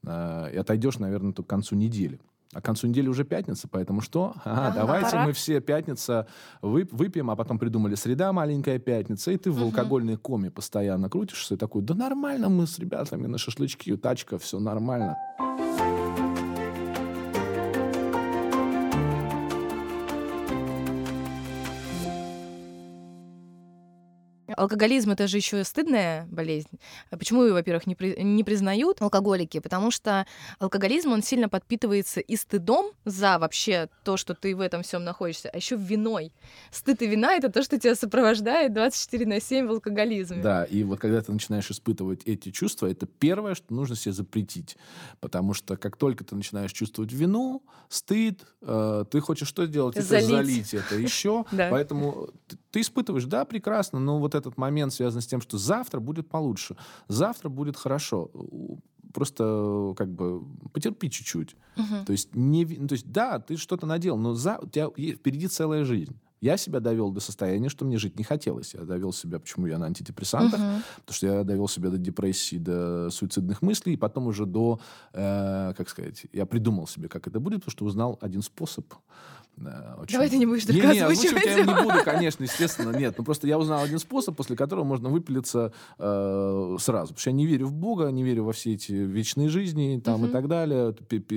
А, 0.06 0.48
и 0.50 0.58
отойдешь, 0.58 1.00
наверное, 1.00 1.34
к 1.34 1.48
концу 1.48 1.76
недели. 1.76 2.20
А 2.54 2.62
к 2.62 2.66
концу 2.66 2.88
недели 2.88 3.08
уже 3.08 3.24
пятница, 3.24 3.68
поэтому 3.68 4.02
что? 4.02 4.34
Ага, 4.46 4.68
Ага, 4.68 4.76
давайте 4.76 5.12
пора. 5.12 5.26
мы 5.26 5.32
все 5.34 5.60
пятница 5.62 6.28
вып- 6.62 6.90
выпьем, 6.92 7.30
а 7.32 7.36
потом 7.36 7.58
придумали 7.60 7.96
среда 7.96 8.32
маленькая 8.34 8.80
пятница, 8.80 9.32
и 9.32 9.38
ты 9.38 9.52
в 9.52 9.56
Мгм. 9.58 9.64
алкогольной 9.66 10.18
коме 10.18 10.52
постоянно 10.52 11.10
крутишься 11.10 11.56
и 11.56 11.58
такой, 11.58 11.82
да 11.82 11.94
нормально 11.96 12.50
мы 12.50 12.68
с 12.68 12.80
ребятами 12.80 13.28
на 13.28 13.38
шашлычки, 13.38 13.96
тачка, 13.98 14.38
все 14.38 14.60
нормально. 14.60 15.18
Алкоголизм 24.58 25.12
это 25.12 25.28
же 25.28 25.38
еще 25.38 25.64
стыдная 25.64 26.26
болезнь. 26.32 26.70
А 27.12 27.18
Почему 27.18 27.44
ее, 27.44 27.54
во-первых, 27.54 27.88
не, 27.88 27.96
при- 27.96 28.22
не 28.22 28.44
признают 28.44 29.02
алкоголики? 29.02 29.60
Потому 29.60 29.92
что 29.92 30.26
алкоголизм 30.60 31.12
он 31.12 31.24
сильно 31.24 31.50
подпитывается 31.50 32.20
и 32.20 32.36
стыдом 32.36 32.88
за 33.06 33.40
вообще 33.40 33.90
то, 34.04 34.18
что 34.18 34.34
ты 34.34 34.56
в 34.56 34.60
этом 34.60 34.84
всем 34.84 35.04
находишься, 35.04 35.50
а 35.50 35.58
еще 35.58 35.76
виной. 35.76 36.32
Стыд 36.72 37.02
и 37.02 37.08
вина 37.08 37.34
это 37.36 37.50
то, 37.50 37.64
что 37.64 37.80
тебя 37.80 37.96
сопровождает 37.96 38.74
24 38.74 39.26
на 39.26 39.40
7 39.40 39.68
в 39.68 39.72
алкоголизме. 39.72 40.42
Да, 40.42 40.64
и 40.66 40.84
вот 40.84 41.00
когда 41.00 41.22
ты 41.22 41.32
начинаешь 41.32 41.70
испытывать 41.72 42.24
эти 42.26 42.52
чувства, 42.52 42.88
это 42.88 43.06
первое, 43.06 43.56
что 43.56 43.74
нужно 43.74 43.96
себе 43.96 44.14
запретить. 44.14 44.78
Потому 45.20 45.54
что 45.54 45.78
как 45.78 45.98
только 45.98 46.24
ты 46.24 46.36
начинаешь 46.36 46.72
чувствовать 46.72 47.12
вину, 47.12 47.64
стыд, 47.90 48.42
э, 48.62 49.06
ты 49.10 49.20
хочешь 49.20 49.48
что 49.48 49.66
сделать? 49.66 49.96
Это 49.96 50.06
Залить. 50.06 50.28
залить 50.28 50.74
это 50.74 50.96
еще. 50.96 51.46
Поэтому 51.52 52.30
ты, 52.48 52.58
ты 52.72 52.82
испытываешь, 52.82 53.26
да, 53.26 53.46
прекрасно, 53.46 54.00
но 54.00 54.20
вот 54.20 54.36
этот 54.48 54.58
момент 54.58 54.94
связан 54.94 55.22
с 55.22 55.28
тем, 55.28 55.42
что 55.42 55.58
завтра 55.58 56.00
будет 56.00 56.30
получше, 56.30 56.76
завтра 57.08 57.50
будет 57.50 57.78
хорошо. 57.78 58.30
Просто 59.14 59.44
э, 59.44 59.94
как 59.96 60.10
бы 60.10 60.44
потерпи 60.74 61.10
чуть-чуть. 61.10 61.56
Мгм. 61.76 62.06
То 62.06 62.12
есть, 62.14 62.36
не, 62.36 62.66
ну, 62.66 62.88
то 62.88 62.94
есть, 62.94 63.12
да, 63.12 63.40
ты 63.40 63.58
что-то 63.58 63.86
наделал, 63.86 64.18
но 64.18 64.34
за, 64.34 64.58
у 64.62 64.68
тебя 64.68 64.88
впереди 64.90 65.48
целая 65.48 65.84
жизнь. 65.86 66.16
Я 66.42 66.58
себя 66.58 66.80
довел 66.80 67.12
до 67.12 67.22
состояния, 67.22 67.70
что 67.70 67.86
мне 67.86 67.98
жить 67.98 68.18
не 68.18 68.24
хотелось. 68.26 68.74
Я 68.74 68.82
довел 68.82 69.14
себя, 69.14 69.40
почему 69.40 69.68
я 69.68 69.78
на 69.78 69.86
антидепрессантах, 69.86 70.60
Мгм. 70.60 70.82
потому 71.06 71.16
что 71.16 71.28
я 71.28 71.44
довел 71.44 71.68
себя 71.68 71.90
до 71.90 71.98
депрессии, 71.98 72.58
до 72.58 73.10
суицидных 73.12 73.62
мыслей, 73.62 73.94
и 73.94 73.98
потом 73.98 74.28
уже 74.28 74.46
до, 74.46 74.80
э, 75.14 75.74
как 75.78 75.88
сказать, 75.90 76.26
я 76.34 76.46
придумал 76.46 76.88
себе, 76.88 77.08
как 77.08 77.28
это 77.28 77.40
будет, 77.40 77.60
потому 77.60 77.72
что 77.72 77.86
узнал 77.86 78.18
один 78.20 78.42
способ. 78.42 78.86
Очень- 79.58 80.14
Давай 80.14 80.30
ты 80.30 80.38
не 80.38 80.46
будешь 80.46 80.66
Не, 80.68 80.74
только 80.74 80.94
не, 80.94 81.00
озвучивать 81.00 81.46
озвучивать 81.46 81.68
я 81.68 81.74
не 81.76 81.84
буду, 81.84 82.04
конечно, 82.04 82.44
естественно, 82.44 82.96
нет. 82.98 83.16
Ну, 83.18 83.24
просто 83.24 83.48
я 83.48 83.58
узнал 83.60 83.84
один 83.84 84.00
способ, 84.00 84.36
после 84.36 84.56
которого 84.56 84.84
можно 84.84 85.10
выпилиться 85.10 85.72
э, 86.00 86.78
сразу. 86.80 87.14
Потому 87.14 87.20
что 87.20 87.30
я 87.30 87.36
не 87.36 87.46
верю 87.46 87.68
в 87.68 87.74
Бога, 87.74 88.08
не 88.10 88.24
верю 88.24 88.44
во 88.46 88.52
все 88.54 88.74
эти 88.74 88.92
вечные 88.92 89.50
жизни 89.50 90.02
там, 90.04 90.22
и 90.22 90.24
Мгм. 90.24 90.32
так 90.32 90.48
далее. 90.48 90.96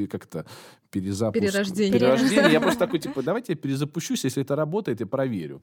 Как-то 0.09 0.47
перезапуск. 0.91 1.41
Перерождение. 1.45 1.93
Перерождение. 1.99 2.53
Я 2.53 2.61
просто 2.61 2.79
такой, 2.87 2.99
типа, 3.01 3.23
давайте 3.23 3.53
я 3.53 3.57
перезапущусь, 3.57 4.25
если 4.25 4.43
это 4.43 4.57
работает, 4.57 5.01
я 5.01 5.07
проверю. 5.07 5.63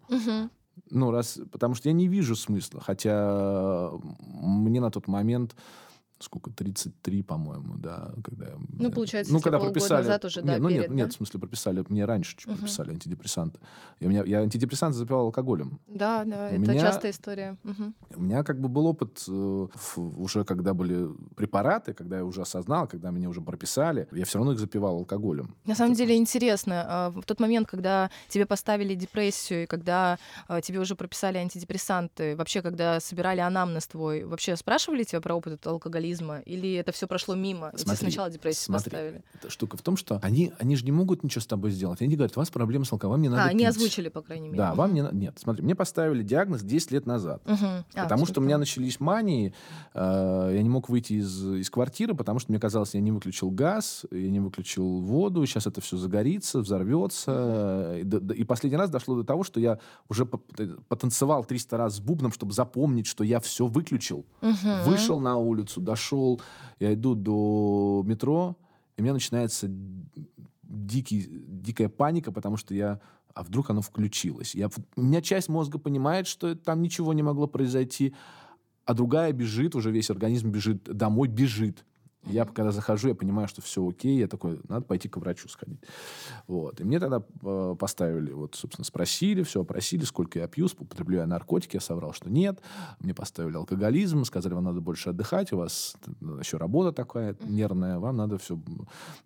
Ну, 0.89 1.11
раз, 1.11 1.39
потому 1.51 1.75
что 1.75 1.89
я 1.89 1.93
не 1.93 2.07
вижу 2.07 2.35
смысла. 2.35 2.81
Хотя 2.81 3.91
мне 4.21 4.79
на 4.81 4.89
тот 4.91 5.07
момент 5.07 5.55
сколько, 6.23 6.49
33, 6.51 7.21
по-моему, 7.23 7.75
да, 7.77 8.11
когда... 8.23 8.53
Ну, 8.79 8.91
получается, 8.91 9.31
ну, 9.31 9.37
если 9.39 9.43
когда 9.43 9.59
прописали... 9.59 10.01
назад 10.01 10.25
уже, 10.25 10.41
да, 10.41 10.53
нет, 10.53 10.61
ну, 10.61 10.69
нет, 10.69 10.77
перед, 10.79 10.89
да? 10.89 10.95
нет, 10.95 11.13
в 11.13 11.15
смысле, 11.15 11.39
прописали, 11.39 11.83
мне 11.89 12.05
раньше 12.05 12.35
чуть 12.37 12.47
Мгм. 12.47 12.57
прописали 12.57 12.91
антидепрессанты. 12.91 13.59
Я, 13.99 14.07
меня, 14.07 14.23
я 14.25 14.39
антидепрессанты 14.39 14.97
запивал 14.97 15.25
алкоголем. 15.25 15.79
Да, 15.87 16.23
да, 16.25 16.49
У 16.51 16.55
это 16.55 16.59
меня- 16.59 16.79
частая 16.81 17.11
история. 17.11 17.57
Мгм. 17.63 17.93
У 18.15 18.21
меня 18.21 18.43
как 18.43 18.59
бы 18.59 18.69
был 18.69 18.87
опыт 18.87 19.23
э, 19.27 19.67
уже, 19.97 20.43
когда 20.45 20.73
были 20.73 21.07
препараты, 21.35 21.93
когда 21.93 22.17
я 22.17 22.25
уже 22.25 22.41
осознал, 22.41 22.87
когда 22.87 23.11
меня 23.11 23.29
уже 23.29 23.41
прописали, 23.41 24.07
я 24.11 24.25
все 24.25 24.37
равно 24.37 24.53
их 24.53 24.59
запивал 24.59 24.97
алкоголем. 24.97 25.55
На 25.65 25.75
самом 25.75 25.93
деле 25.93 26.15
интересно, 26.15 26.85
а, 26.87 27.09
в 27.09 27.23
тот 27.25 27.39
момент, 27.39 27.67
когда 27.67 28.09
тебе 28.29 28.45
поставили 28.45 28.95
депрессию, 28.95 29.63
и 29.63 29.65
когда 29.65 30.17
а, 30.47 30.61
тебе 30.61 30.79
уже 30.79 30.95
прописали 30.95 31.37
антидепрессанты, 31.37 32.35
вообще, 32.35 32.61
когда 32.61 32.99
собирали 32.99 33.39
анамнез 33.39 33.87
твой, 33.87 34.23
вообще 34.23 34.55
спрашивали 34.55 35.03
тебя 35.03 35.21
про 35.21 35.35
опыт 35.35 35.65
алкоголизма? 35.65 36.12
Или 36.45 36.73
это 36.75 36.91
все 36.91 37.07
прошло 37.07 37.35
мимо? 37.35 37.69
и 37.73 37.77
Смотри, 37.77 37.97
сначала 37.97 38.29
депрессию 38.29 38.65
смотри. 38.65 38.91
поставили? 38.91 39.23
Эта 39.33 39.49
штука 39.49 39.77
в 39.77 39.81
том, 39.81 39.97
что 39.97 40.19
они, 40.21 40.51
они 40.59 40.75
же 40.75 40.85
не 40.85 40.91
могут 40.91 41.23
ничего 41.23 41.41
с 41.41 41.45
тобой 41.47 41.71
сделать. 41.71 42.01
Они 42.01 42.15
говорят, 42.15 42.37
у 42.37 42.39
вас 42.39 42.49
проблемы 42.49 42.85
с 42.85 42.91
алкоголем, 42.91 43.21
не 43.21 43.29
надо 43.29 43.43
А, 43.43 43.45
они 43.47 43.59
пить». 43.59 43.67
озвучили, 43.69 44.09
по 44.09 44.21
крайней 44.21 44.47
мере. 44.49 44.57
Да, 44.57 44.73
вам 44.75 44.93
не 44.93 45.01
надо. 45.01 45.15
Нет, 45.15 45.35
смотри, 45.37 45.63
мне 45.63 45.75
поставили 45.75 46.23
диагноз 46.23 46.61
10 46.61 46.91
лет 46.91 47.05
назад. 47.05 47.41
Мгм. 47.45 47.65
А, 47.95 48.03
потому 48.03 48.25
что 48.25 48.39
у 48.41 48.43
меня 48.43 48.57
начались 48.57 48.99
мании, 48.99 49.53
э, 49.93 50.51
я 50.55 50.61
не 50.61 50.69
мог 50.69 50.89
выйти 50.89 51.13
из, 51.13 51.43
из 51.43 51.69
квартиры, 51.69 52.13
потому 52.15 52.39
что 52.39 52.51
мне 52.51 52.59
казалось, 52.59 52.93
я 52.93 53.01
не 53.01 53.11
выключил 53.11 53.49
газ, 53.51 54.05
я 54.11 54.29
не 54.29 54.39
выключил 54.39 54.99
воду, 55.01 55.45
сейчас 55.45 55.67
это 55.67 55.81
все 55.81 55.97
загорится, 55.97 56.59
взорвется. 56.59 57.97
И, 57.97 58.33
и 58.35 58.43
последний 58.43 58.77
раз 58.77 58.89
дошло 58.89 59.15
до 59.15 59.23
того, 59.23 59.43
что 59.43 59.59
я 59.59 59.79
уже 60.09 60.25
по- 60.25 60.39
потанцевал 60.87 61.43
300 61.45 61.77
раз 61.77 61.95
с 61.95 61.99
бубном, 61.99 62.31
чтобы 62.31 62.53
запомнить, 62.53 63.07
что 63.07 63.23
я 63.23 63.39
все 63.39 63.67
выключил. 63.67 64.25
Мгм. 64.41 64.83
Вышел 64.85 65.19
на 65.19 65.37
улицу, 65.37 65.81
дошел, 65.93 66.41
я 66.79 66.93
иду 66.93 67.15
до 67.15 68.03
метро, 68.05 68.57
и 68.97 69.01
у 69.01 69.03
меня 69.03 69.13
начинается 69.13 69.67
дикий, 70.63 71.27
дикая 71.47 71.89
паника, 71.89 72.31
потому 72.31 72.57
что 72.57 72.73
я 72.73 72.99
а 73.33 73.43
вдруг 73.43 73.69
оно 73.69 73.81
включилось? 73.81 74.55
Я, 74.55 74.69
у 74.95 75.01
меня 75.01 75.21
часть 75.21 75.49
мозга 75.49 75.79
понимает, 75.79 76.27
что 76.27 76.55
там 76.55 76.81
ничего 76.81 77.13
не 77.13 77.23
могло 77.23 77.47
произойти, 77.47 78.13
а 78.85 78.93
другая 78.93 79.31
бежит, 79.31 79.75
уже 79.75 79.91
весь 79.91 80.09
организм 80.09 80.51
бежит 80.51 80.83
домой, 80.83 81.27
бежит. 81.27 81.83
Я, 82.25 82.45
когда 82.45 82.71
захожу, 82.71 83.09
я 83.09 83.15
понимаю, 83.15 83.47
что 83.47 83.61
все 83.61 83.87
окей, 83.87 84.17
я 84.17 84.27
такой, 84.27 84.59
надо 84.69 84.85
пойти 84.85 85.09
к 85.09 85.17
врачу 85.17 85.49
сходить. 85.49 85.79
Вот. 86.47 86.79
И 86.79 86.83
мне 86.83 86.99
тогда 86.99 87.21
э, 87.41 87.75
поставили, 87.77 88.31
вот, 88.31 88.55
собственно, 88.55 88.85
спросили, 88.85 89.43
все 89.43 89.61
опросили, 89.61 90.03
сколько 90.03 90.39
я 90.39 90.47
пью, 90.47 90.67
употребляю 90.79 91.21
я 91.21 91.27
наркотики, 91.27 91.75
я 91.75 91.81
соврал, 91.81 92.13
что 92.13 92.29
нет. 92.29 92.61
Мне 92.99 93.13
поставили 93.13 93.55
алкоголизм, 93.55 94.23
сказали, 94.23 94.53
вам 94.53 94.63
надо 94.63 94.79
больше 94.79 95.09
отдыхать, 95.09 95.51
у 95.51 95.57
вас 95.57 95.95
еще 96.39 96.57
работа 96.57 96.93
такая 96.93 97.35
нервная, 97.43 97.99
вам 97.99 98.15
надо 98.17 98.37
все... 98.37 98.57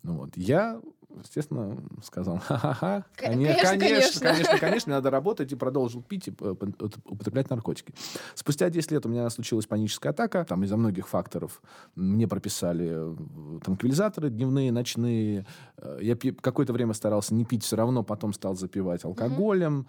Ну, 0.03 0.17
вот. 0.17 0.35
Я, 0.35 0.81
естественно, 1.15 1.77
сказал, 2.03 2.39
ха-ха-ха, 2.39 3.05
конечно, 3.15 3.77
конечно, 3.77 4.21
конечно. 4.21 4.57
конечно, 4.59 4.93
надо 4.93 5.09
работать, 5.09 5.51
и 5.51 5.55
продолжил 5.55 6.01
пить 6.01 6.27
и 6.27 6.31
употреблять 6.31 7.49
наркотики. 7.49 7.93
Спустя 8.35 8.69
10 8.69 8.91
лет 8.91 9.05
у 9.05 9.09
меня 9.09 9.29
случилась 9.29 9.65
паническая 9.65 10.11
атака, 10.11 10.45
там 10.45 10.63
из-за 10.63 10.77
многих 10.77 11.07
факторов 11.07 11.61
мне 11.95 12.27
прописали 12.27 12.89
э, 12.91 13.59
транквилизаторы 13.63 14.29
дневные, 14.29 14.71
ночные. 14.71 15.45
Э, 15.77 15.99
Я 16.01 16.15
какое-то 16.15 16.73
время 16.73 16.93
старался 16.93 17.33
не 17.33 17.45
пить, 17.45 17.63
все 17.63 17.75
равно 17.75 18.03
потом 18.03 18.33
стал 18.33 18.55
запивать 18.55 19.05
алкоголем. 19.05 19.87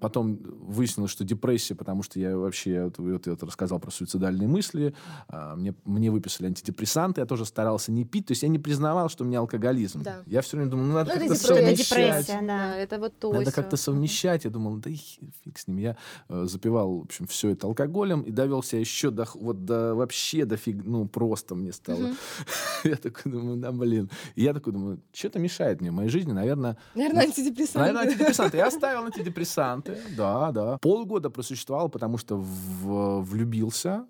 Потом 0.00 0.38
выяснилось, 0.42 1.10
что 1.10 1.22
депрессия, 1.24 1.74
потому 1.74 2.02
что 2.02 2.18
я 2.18 2.36
вообще, 2.36 2.84
вот, 2.84 2.98
вот 2.98 3.26
вот 3.26 3.42
рассказал 3.42 3.78
про 3.78 3.90
суицидальные 3.90 4.48
мысли, 4.48 4.94
а, 5.28 5.54
мне, 5.54 5.74
мне 5.84 6.10
выписали 6.10 6.46
антидепрессанты, 6.46 7.20
я 7.20 7.26
тоже 7.26 7.44
старался 7.44 7.92
не 7.92 8.04
пить, 8.04 8.26
то 8.26 8.32
есть 8.32 8.42
я 8.42 8.48
не 8.48 8.58
признавал, 8.58 9.10
что 9.10 9.24
у 9.24 9.26
меня 9.26 9.40
алкоголизм. 9.40 10.02
Да. 10.02 10.19
Я 10.26 10.40
все 10.42 10.56
время 10.56 10.70
думал, 10.70 10.84
ну 10.86 10.94
надо 10.94 11.10
Ну, 11.10 11.16
это 11.16 11.28
как-то 11.28 11.44
депрессия. 11.44 11.54
совмещать. 11.76 12.16
Депрессия, 12.26 12.40
да. 12.40 12.46
Да, 12.70 12.76
это 12.76 12.98
вот 12.98 13.18
то 13.18 13.32
Надо 13.32 13.52
как-то 13.52 13.76
совмещать. 13.76 14.44
Я 14.44 14.50
думал, 14.50 14.76
да 14.76 14.90
и 14.90 14.96
фиг 14.96 15.58
с 15.58 15.66
ним. 15.68 15.78
Я 15.78 15.96
э, 16.28 16.44
запивал, 16.46 16.98
в 17.00 17.02
общем, 17.04 17.26
все 17.26 17.50
это 17.50 17.66
алкоголем 17.66 18.22
и 18.22 18.30
довел 18.30 18.62
себя 18.62 18.80
еще 18.80 19.10
до, 19.10 19.26
вот 19.34 19.64
до, 19.64 19.94
вообще 19.94 20.44
до 20.44 20.56
фиг, 20.56 20.82
ну, 20.84 21.06
просто 21.08 21.54
мне 21.54 21.72
стало. 21.72 22.14
Я 22.84 22.96
такой 22.96 23.30
думаю, 23.32 23.56
да, 23.58 23.72
блин. 23.72 24.10
И 24.34 24.42
я 24.42 24.54
такой 24.54 24.72
думаю, 24.72 25.00
что-то 25.12 25.38
мешает 25.38 25.80
мне 25.80 25.90
в 25.90 25.94
моей 25.94 26.08
жизни, 26.08 26.32
наверное, 26.32 26.76
Наверное, 26.94 27.24
антидепрессанты. 27.24 27.78
Наверное, 27.78 28.02
антидепрессанты. 28.02 28.56
Я 28.56 28.66
оставил 28.68 29.04
антидепрессанты. 29.04 29.98
Да, 30.16 30.50
да. 30.52 30.78
Полгода 30.78 31.30
просуществовал, 31.30 31.88
потому 31.88 32.18
что 32.18 32.36
в- 32.36 33.20
влюбился, 33.22 34.06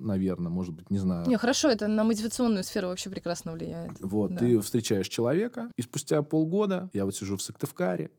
наверное, 0.00 0.50
может 0.50 0.74
быть, 0.74 0.90
не 0.90 0.98
знаю. 0.98 1.28
Не, 1.28 1.36
хорошо, 1.36 1.68
это 1.68 1.86
на 1.88 2.04
мотивационную 2.04 2.64
сферу 2.64 2.88
вообще 2.88 3.10
прекрасно 3.10 3.52
влияет. 3.52 3.92
Вот, 4.00 4.32
Да. 4.32 4.38
ты 4.38 4.58
встречаешь 4.60 5.08
человека, 5.08 5.70
и 5.76 5.82
спустя 5.82 6.22
полгода 6.22 6.90
я 6.92 7.04
вот 7.04 7.14
сижу 7.14 7.36
в 7.36 7.42
Сыктывкаре, 7.42 8.10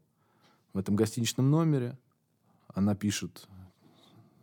в 0.73 0.77
этом 0.77 0.95
гостиничном 0.95 1.49
номере, 1.49 1.97
она 2.73 2.95
пишет 2.95 3.47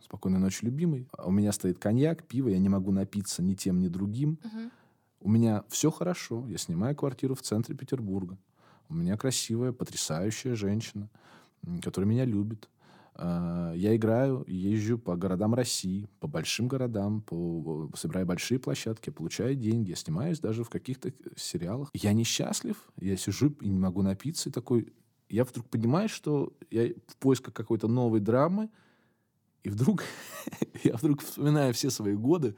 «Спокойной 0.02 0.38
ночи, 0.38 0.64
любимый». 0.64 1.08
А 1.16 1.26
у 1.26 1.30
меня 1.30 1.52
стоит 1.52 1.78
коньяк, 1.78 2.24
пиво, 2.24 2.48
я 2.48 2.58
не 2.58 2.68
могу 2.68 2.92
напиться 2.92 3.42
ни 3.42 3.54
тем, 3.54 3.80
ни 3.80 3.88
другим. 3.88 4.38
Мгм. 4.44 4.70
У 5.20 5.30
меня 5.30 5.64
все 5.68 5.90
хорошо, 5.90 6.46
я 6.48 6.58
снимаю 6.58 6.94
квартиру 6.94 7.34
в 7.34 7.42
центре 7.42 7.74
Петербурга. 7.74 8.38
У 8.88 8.94
меня 8.94 9.16
красивая, 9.16 9.72
потрясающая 9.72 10.54
женщина, 10.54 11.08
которая 11.82 12.08
меня 12.08 12.24
любит. 12.24 12.68
А, 13.20 13.72
Я 13.74 13.96
играю, 13.96 14.44
езжу 14.46 14.96
по 14.96 15.16
городам 15.16 15.52
России, 15.54 16.08
по 16.20 16.28
большим 16.28 16.68
городам, 16.68 17.20
по, 17.22 17.90
собираю 17.96 18.26
большие 18.26 18.60
площадки, 18.60 19.10
получаю 19.10 19.56
деньги, 19.56 19.90
я 19.90 19.96
снимаюсь 19.96 20.38
даже 20.38 20.62
в 20.62 20.70
каких-то 20.70 21.12
сериалах. 21.36 21.90
Я 21.92 22.12
несчастлив, 22.12 22.76
я 23.00 23.16
сижу 23.16 23.48
и 23.60 23.68
не 23.68 23.78
могу 23.78 24.02
напиться, 24.02 24.48
и 24.48 24.52
такой... 24.52 24.92
Я 25.28 25.44
вдруг 25.44 25.68
понимаю, 25.68 26.08
что 26.08 26.56
я 26.70 26.88
в 27.06 27.16
поисках 27.16 27.52
какой-то 27.52 27.88
новой 27.88 28.20
драмы, 28.20 28.70
и 29.64 29.68
вдруг 29.68 30.04
я 30.84 30.96
вдруг 30.96 31.22
вспоминаю 31.22 31.74
все 31.74 31.90
свои 31.90 32.14
годы, 32.14 32.54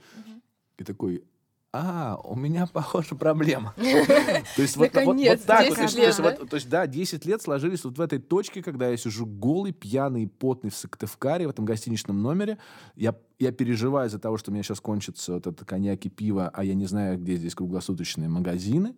и 0.76 0.84
такой, 0.84 1.24
а, 1.72 2.18
у 2.24 2.34
меня, 2.34 2.66
похоже, 2.66 3.14
проблема. 3.14 3.74
То 3.76 4.62
есть 4.62 4.76
вот, 4.76 4.92
вот, 4.92 5.04
вот 5.04 5.44
так 5.44 5.68
вот. 5.68 5.76
То 5.76 5.82
есть, 5.82 6.18
вот, 6.18 6.50
то 6.50 6.56
есть, 6.56 6.68
да, 6.68 6.86
10 6.88 7.24
лет 7.24 7.42
сложились 7.42 7.84
вот 7.84 7.96
в 7.96 8.00
этой 8.00 8.18
точке, 8.18 8.60
когда 8.60 8.88
я 8.88 8.96
сижу 8.96 9.24
голый, 9.24 9.72
пьяный, 9.72 10.26
потный 10.26 10.70
в 10.70 10.74
Сыктывкаре, 10.74 11.46
в 11.46 11.50
этом 11.50 11.64
гостиничном 11.64 12.20
номере. 12.20 12.58
Я, 12.96 13.14
я 13.38 13.52
переживаю 13.52 14.08
из-за 14.08 14.18
того, 14.18 14.36
что 14.36 14.50
у 14.50 14.54
меня 14.54 14.64
сейчас 14.64 14.80
кончится 14.80 15.34
вот 15.34 15.46
это 15.46 15.64
коньяк 15.64 16.04
и 16.04 16.08
пиво, 16.08 16.50
а 16.52 16.64
я 16.64 16.74
не 16.74 16.86
знаю, 16.86 17.18
где 17.18 17.36
здесь 17.36 17.54
круглосуточные 17.54 18.28
магазины. 18.28 18.96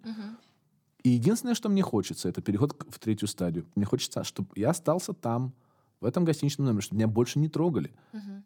И 1.03 1.11
единственное, 1.11 1.55
что 1.55 1.69
мне 1.69 1.83
хочется, 1.83 2.29
это 2.29 2.41
переход 2.41 2.75
в 2.89 2.99
третью 2.99 3.29
стадию. 3.29 3.67
Мне 3.75 3.85
хочется, 3.85 4.25
чтобы 4.25 4.49
я 4.55 4.71
остался 4.71 5.13
там, 5.13 5.53
в 6.01 6.07
этом 6.07 6.25
гостиничном 6.25 6.67
номере, 6.67 6.83
чтобы 6.83 6.99
меня 7.01 7.09
больше 7.09 7.39
не 7.39 7.49
трогали. 7.49 7.93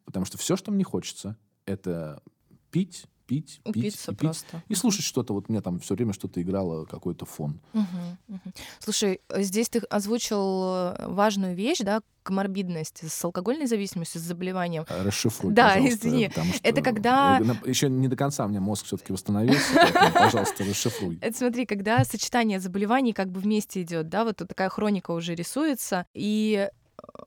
Потому 0.05 0.27
что 0.27 0.37
все, 0.37 0.57
что 0.57 0.73
мне 0.73 0.83
хочется, 0.83 1.37
это 1.65 2.23
пить, 2.71 3.07
пить, 3.27 3.61
Упиться 3.65 4.13
пить, 4.13 4.21
и 4.21 4.25
просто. 4.25 4.51
пить, 4.51 4.63
и 4.69 4.75
слушать 4.75 5.05
что-то. 5.05 5.33
Вот 5.35 5.47
у 5.49 5.53
меня 5.53 5.63
там 5.63 5.81
все 5.81 5.95
время 5.95 6.13
что-то 6.13 6.41
играло, 6.41 6.85
какой-то 6.85 7.27
фон. 7.27 7.61
Угу, 7.75 7.85
угу. 8.29 8.53
Слушай, 8.79 9.21
здесь 9.37 9.69
ты 9.69 9.81
озвучил 9.91 10.95
э, 10.95 11.07
важную 11.09 11.55
вещь, 11.55 11.79
да, 11.81 12.01
коморбидность 12.23 13.09
с 13.09 13.25
алкогольной 13.25 13.67
зависимостью, 13.67 14.21
с 14.21 14.25
заболеванием. 14.25 14.85
А, 14.89 15.05
расшифруй, 15.05 15.53
Да, 15.53 15.79
извини. 15.79 16.31
Это 16.63 16.83
когда... 16.83 17.39
Еще 17.65 17.89
не 17.89 18.09
до 18.09 18.17
конца 18.17 18.45
у 18.45 18.49
меня 18.49 18.61
мозг 18.61 18.87
все-таки 18.87 19.13
восстановился. 19.13 19.75
Пожалуйста, 20.15 20.65
расшифруй. 20.65 21.19
Это 21.23 21.37
смотри, 21.37 21.67
когда 21.67 22.05
сочетание 22.05 22.59
заболеваний 22.61 23.13
как 23.13 23.31
бы 23.31 23.41
вместе 23.41 23.83
идет, 23.83 24.09
да, 24.09 24.25
вот 24.25 24.37
такая 24.37 24.69
хроника 24.69 25.13
уже 25.13 25.35
рисуется, 25.35 26.07
и 26.15 26.69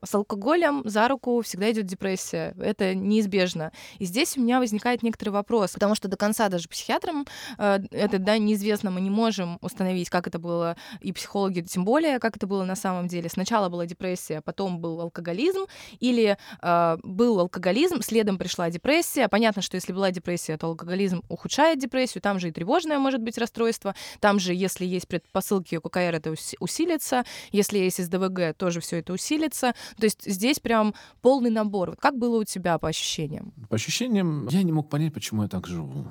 с 0.02 0.14
алкоголем 0.14 0.82
за 0.84 1.08
руку 1.08 1.42
всегда 1.42 1.70
идет 1.70 1.86
депрессия. 1.86 2.54
Это 2.58 2.94
неизбежно. 2.94 3.72
И 3.98 4.04
здесь 4.04 4.36
у 4.36 4.40
меня 4.40 4.58
возникает 4.58 5.02
некоторый 5.02 5.30
вопрос, 5.30 5.72
потому 5.72 5.94
что 5.94 6.08
до 6.08 6.16
конца 6.16 6.48
даже 6.48 6.68
психиатрам 6.68 7.26
э, 7.58 7.80
это 7.90 8.18
да, 8.18 8.38
неизвестно, 8.38 8.90
мы 8.90 9.00
не 9.00 9.10
можем 9.10 9.58
установить, 9.60 10.08
как 10.08 10.26
это 10.26 10.38
было, 10.38 10.76
и 11.00 11.12
психологи 11.12 11.60
тем 11.60 11.84
более, 11.84 12.18
как 12.18 12.36
это 12.36 12.46
было 12.46 12.64
на 12.64 12.76
самом 12.76 13.08
деле. 13.08 13.28
Сначала 13.28 13.68
была 13.68 13.86
депрессия, 13.86 14.40
потом 14.40 14.80
был 14.80 15.00
алкоголизм, 15.00 15.66
или 15.98 16.38
э, 16.62 16.96
был 17.02 17.40
алкоголизм, 17.40 18.00
следом 18.02 18.38
пришла 18.38 18.70
депрессия. 18.70 19.28
Понятно, 19.28 19.62
что 19.62 19.74
если 19.74 19.92
была 19.92 20.10
депрессия, 20.10 20.56
то 20.56 20.68
алкоголизм 20.68 21.22
ухудшает 21.28 21.78
депрессию, 21.78 22.22
там 22.22 22.38
же 22.38 22.48
и 22.48 22.52
тревожное 22.52 22.98
может 22.98 23.20
быть 23.20 23.36
расстройство, 23.36 23.94
там 24.20 24.38
же, 24.38 24.54
если 24.54 24.86
есть 24.86 25.08
предпосылки 25.08 25.76
у 25.76 25.80
ККР, 25.80 26.14
это 26.14 26.34
усилится, 26.58 27.24
если 27.52 27.78
есть 27.78 28.02
СДВГ, 28.02 28.56
тоже 28.56 28.80
все 28.80 28.98
это 28.98 29.12
усилится, 29.12 29.59
то 29.60 30.04
есть 30.04 30.24
здесь 30.24 30.58
прям 30.58 30.94
полный 31.20 31.50
набор. 31.50 31.90
Вот 31.90 32.00
как 32.00 32.18
было 32.18 32.40
у 32.40 32.44
тебя 32.44 32.78
по 32.78 32.88
ощущениям? 32.88 33.52
По 33.68 33.76
ощущениям, 33.76 34.48
я 34.48 34.62
не 34.62 34.72
мог 34.72 34.88
понять, 34.88 35.12
почему 35.12 35.42
я 35.42 35.48
так 35.48 35.66
живу. 35.66 36.06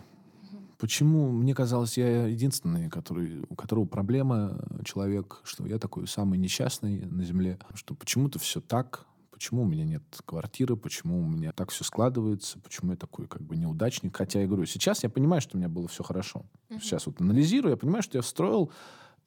Почему 0.80 1.30
мне 1.30 1.54
казалось, 1.54 1.98
я 1.98 2.28
единственный, 2.28 2.90
который, 2.90 3.44
у 3.50 3.56
которого 3.56 3.84
проблема 3.84 4.64
человек, 4.86 5.42
что 5.44 5.68
я 5.68 5.78
такой 5.78 6.08
самый 6.08 6.40
несчастный 6.40 7.06
на 7.06 7.26
земле, 7.26 7.60
что 7.74 7.96
почему-то 7.96 8.40
все 8.40 8.62
так, 8.62 9.06
почему 9.30 9.64
у 9.64 9.66
меня 9.66 9.84
нет 9.84 10.04
квартиры, 10.26 10.78
почему 10.78 11.20
у 11.20 11.26
меня 11.26 11.52
так 11.52 11.72
все 11.72 11.84
складывается, 11.84 12.60
почему 12.60 12.92
я 12.92 12.98
такой 12.98 13.28
как 13.28 13.42
бы 13.42 13.58
неудачник. 13.58 14.16
Хотя 14.16 14.40
я 14.40 14.48
говорю, 14.48 14.66
сейчас 14.66 15.04
я 15.04 15.10
понимаю, 15.10 15.42
что 15.42 15.58
у 15.58 15.60
меня 15.60 15.68
было 15.70 15.90
все 15.90 16.04
хорошо. 16.04 16.46
Сейчас 16.70 17.08
вот 17.08 17.20
анализирую, 17.20 17.72
я 17.72 17.78
понимаю, 17.78 18.02
что 18.04 18.18
я 18.18 18.22
строил 18.22 18.72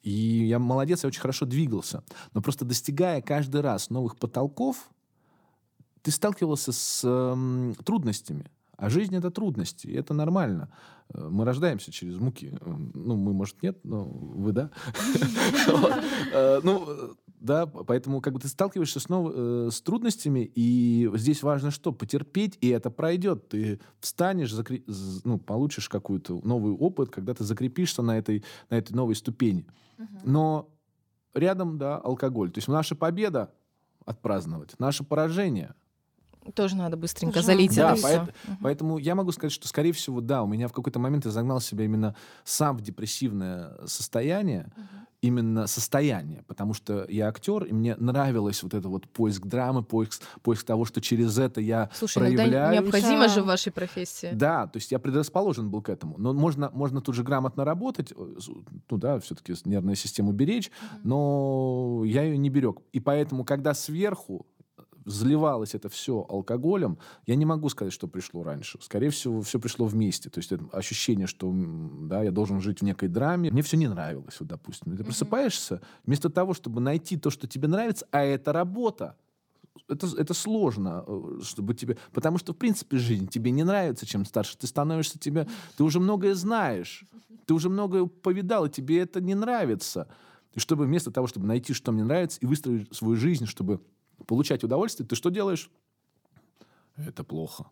и 0.02 0.46
я 0.46 0.58
молодец, 0.58 1.04
я 1.04 1.08
очень 1.08 1.20
хорошо 1.20 1.46
двигался. 1.46 2.02
Но 2.34 2.42
просто 2.42 2.64
достигая 2.64 3.22
каждый 3.22 3.60
раз 3.60 3.90
новых 3.90 4.16
потолков, 4.16 4.90
ты 6.02 6.10
сталкивался 6.10 6.72
с 6.72 7.02
э, 7.04 7.74
трудностями. 7.84 8.50
А 8.82 8.90
жизнь— 8.90 9.14
это 9.16 9.30
трудности, 9.30 9.86
и 9.86 9.92
это 9.92 10.12
нормально. 10.12 10.68
Э, 11.14 11.28
мы 11.30 11.44
рождаемся 11.44 11.92
через 11.92 12.18
муки. 12.18 12.52
Ну, 12.60 13.14
мы, 13.14 13.32
может, 13.32 13.62
нет, 13.62 13.78
но 13.84 14.02
вы, 14.04 14.50
да. 14.50 14.70
Э, 16.34 16.60
ну, 16.64 17.14
да, 17.38 17.66
поэтому 17.66 18.20
как 18.20 18.32
бы 18.32 18.40
ты 18.40 18.48
сталкиваешься 18.48 18.98
снова 18.98 19.32
э, 19.32 19.70
с 19.70 19.80
трудностями, 19.82 20.50
и 20.52 21.08
здесь 21.14 21.44
важно 21.44 21.70
что? 21.70 21.92
Потерпеть, 21.92 22.58
и 22.60 22.70
это 22.70 22.90
пройдет. 22.90 23.50
Ты 23.50 23.80
встанешь, 24.00 24.52
ну, 25.22 25.38
получишь 25.38 25.88
какой-то 25.88 26.40
новый 26.42 26.72
опыт, 26.72 27.10
когда 27.10 27.34
ты 27.34 27.44
закрепишься 27.44 28.02
на 28.02 28.18
этой, 28.18 28.42
на 28.68 28.74
этой 28.74 28.94
новой 28.94 29.14
ступени. 29.14 29.64
Но 30.24 30.68
рядом, 31.34 31.78
да, 31.78 31.98
алкоголь. 31.98 32.50
То 32.50 32.58
есть 32.58 32.66
наша 32.66 32.96
победа 32.96 33.52
отпраздновать, 34.04 34.76
наше 34.80 35.04
поражение 35.04 35.76
тоже 36.54 36.76
надо 36.76 36.96
быстренько 36.96 37.34
Пожалуйста. 37.34 37.52
залить 37.52 37.76
да, 37.76 37.92
это 37.92 38.02
поэт, 38.02 38.34
все. 38.42 38.56
Поэтому 38.62 38.98
я 38.98 39.14
могу 39.14 39.30
сказать, 39.32 39.52
что, 39.52 39.68
скорее 39.68 39.92
всего, 39.92 40.20
да, 40.20 40.42
у 40.42 40.46
меня 40.46 40.68
в 40.68 40.72
какой-то 40.72 40.98
момент 40.98 41.24
я 41.24 41.30
загнал 41.30 41.60
себя 41.60 41.84
именно 41.84 42.16
сам 42.44 42.76
в 42.76 42.82
депрессивное 42.82 43.76
состояние, 43.86 44.72
угу. 44.76 44.86
именно 45.22 45.66
состояние, 45.68 46.42
потому 46.48 46.74
что 46.74 47.06
я 47.08 47.28
актер, 47.28 47.64
и 47.64 47.72
мне 47.72 47.94
нравилось 47.96 48.62
вот 48.62 48.74
это 48.74 48.88
вот 48.88 49.08
поиск 49.08 49.46
драмы, 49.46 49.84
поиск, 49.84 50.22
поиск 50.42 50.66
того, 50.66 50.84
что 50.84 51.00
через 51.00 51.38
это 51.38 51.60
я 51.60 51.90
Слушай, 51.94 52.30
ну 52.30 52.34
проявляю. 52.34 52.72
необходимо 52.72 53.20
да. 53.20 53.28
же 53.28 53.42
в 53.42 53.46
вашей 53.46 53.70
профессии. 53.70 54.30
Да, 54.32 54.66
то 54.66 54.78
есть 54.78 54.90
я 54.90 54.98
предрасположен 54.98 55.70
был 55.70 55.80
к 55.80 55.88
этому. 55.88 56.16
Но 56.18 56.32
можно, 56.32 56.70
можно 56.72 57.00
тут 57.00 57.14
же 57.14 57.22
грамотно 57.22 57.64
работать, 57.64 58.12
э, 58.12 58.14
ну 58.90 58.96
да, 58.96 59.20
все-таки 59.20 59.54
нервную 59.64 59.96
систему 59.96 60.32
беречь, 60.32 60.68
угу. 60.68 61.00
но 61.04 62.04
я 62.04 62.24
ее 62.24 62.36
не 62.36 62.50
берег. 62.50 62.80
И 62.92 62.98
поэтому, 62.98 63.44
когда 63.44 63.74
сверху 63.74 64.46
заливалось 65.04 65.74
это 65.74 65.88
все 65.88 66.24
алкоголем, 66.28 66.98
я 67.26 67.34
не 67.34 67.44
могу 67.44 67.68
сказать, 67.68 67.92
что 67.92 68.08
пришло 68.08 68.42
раньше. 68.42 68.78
Скорее 68.80 69.10
всего, 69.10 69.42
все 69.42 69.58
пришло 69.58 69.86
вместе. 69.86 70.30
То 70.30 70.38
есть 70.38 70.52
это 70.52 70.64
ощущение, 70.72 71.26
что 71.26 71.52
да, 71.52 72.22
я 72.22 72.30
должен 72.30 72.60
жить 72.60 72.80
в 72.80 72.84
некой 72.84 73.08
драме. 73.08 73.50
Мне 73.50 73.62
все 73.62 73.76
не 73.76 73.88
нравилось, 73.88 74.36
вот, 74.40 74.48
допустим. 74.48 74.96
Ты 74.96 75.04
просыпаешься, 75.04 75.80
вместо 76.04 76.30
того, 76.30 76.54
чтобы 76.54 76.80
найти 76.80 77.16
то, 77.16 77.30
что 77.30 77.46
тебе 77.46 77.68
нравится, 77.68 78.06
а 78.10 78.22
это 78.22 78.52
работа, 78.52 79.16
это, 79.88 80.06
это 80.16 80.34
сложно, 80.34 81.04
э, 81.06 81.40
чтобы 81.42 81.74
тебе... 81.74 81.96
Потому 82.12 82.38
что, 82.38 82.52
в 82.52 82.56
принципе, 82.56 82.96
жизнь 82.98 83.28
тебе 83.28 83.50
не 83.50 83.64
нравится, 83.64 84.06
чем 84.06 84.24
старше 84.24 84.56
ты 84.56 84.66
становишься, 84.66 85.18
тебе... 85.18 85.46
Ты 85.76 85.84
уже 85.84 86.00
многое 86.00 86.34
знаешь, 86.34 87.04
ты 87.46 87.54
уже 87.54 87.68
многое 87.68 88.06
повидал, 88.06 88.66
и 88.66 88.70
тебе 88.70 89.00
это 89.00 89.20
не 89.20 89.34
нравится. 89.34 90.08
И 90.54 90.60
чтобы 90.60 90.84
вместо 90.84 91.10
того, 91.10 91.26
чтобы 91.26 91.46
найти, 91.46 91.72
что 91.72 91.92
мне 91.92 92.04
нравится, 92.04 92.38
и 92.40 92.46
выстроить 92.46 92.94
свою 92.94 93.16
жизнь, 93.16 93.46
чтобы 93.46 93.80
получать 94.26 94.64
удовольствие, 94.64 95.06
ты 95.06 95.16
что 95.16 95.30
делаешь? 95.30 95.70
Это 96.96 97.24
плохо. 97.24 97.66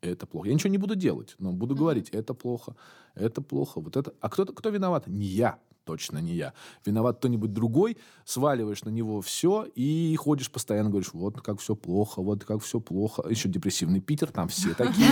Это 0.00 0.26
плохо. 0.26 0.48
Я 0.48 0.54
ничего 0.54 0.70
не 0.70 0.78
буду 0.78 0.94
делать, 0.94 1.34
но 1.38 1.52
буду 1.52 1.74
говорить, 1.74 2.10
это 2.10 2.34
плохо, 2.34 2.76
это 3.14 3.40
плохо, 3.40 3.80
вот 3.80 3.96
это. 3.96 4.12
А 4.20 4.28
кто, 4.28 4.44
кто 4.44 4.68
виноват? 4.68 5.06
Не 5.06 5.26
я, 5.26 5.58
точно 5.84 6.18
не 6.18 6.34
я. 6.34 6.52
Виноват 6.84 7.18
кто-нибудь 7.18 7.52
другой, 7.52 7.96
сваливаешь 8.24 8.82
на 8.84 8.90
него 8.90 9.22
все 9.22 9.64
и 9.74 10.14
ходишь 10.16 10.50
постоянно, 10.50 10.90
говоришь, 10.90 11.14
вот 11.14 11.40
как 11.40 11.60
все 11.60 11.74
плохо, 11.74 12.20
вот 12.20 12.44
как 12.44 12.62
все 12.62 12.80
плохо. 12.80 13.26
Еще 13.28 13.48
депрессивный 13.48 14.00
Питер, 14.00 14.30
там 14.30 14.48
все 14.48 14.74
такие. 14.74 15.08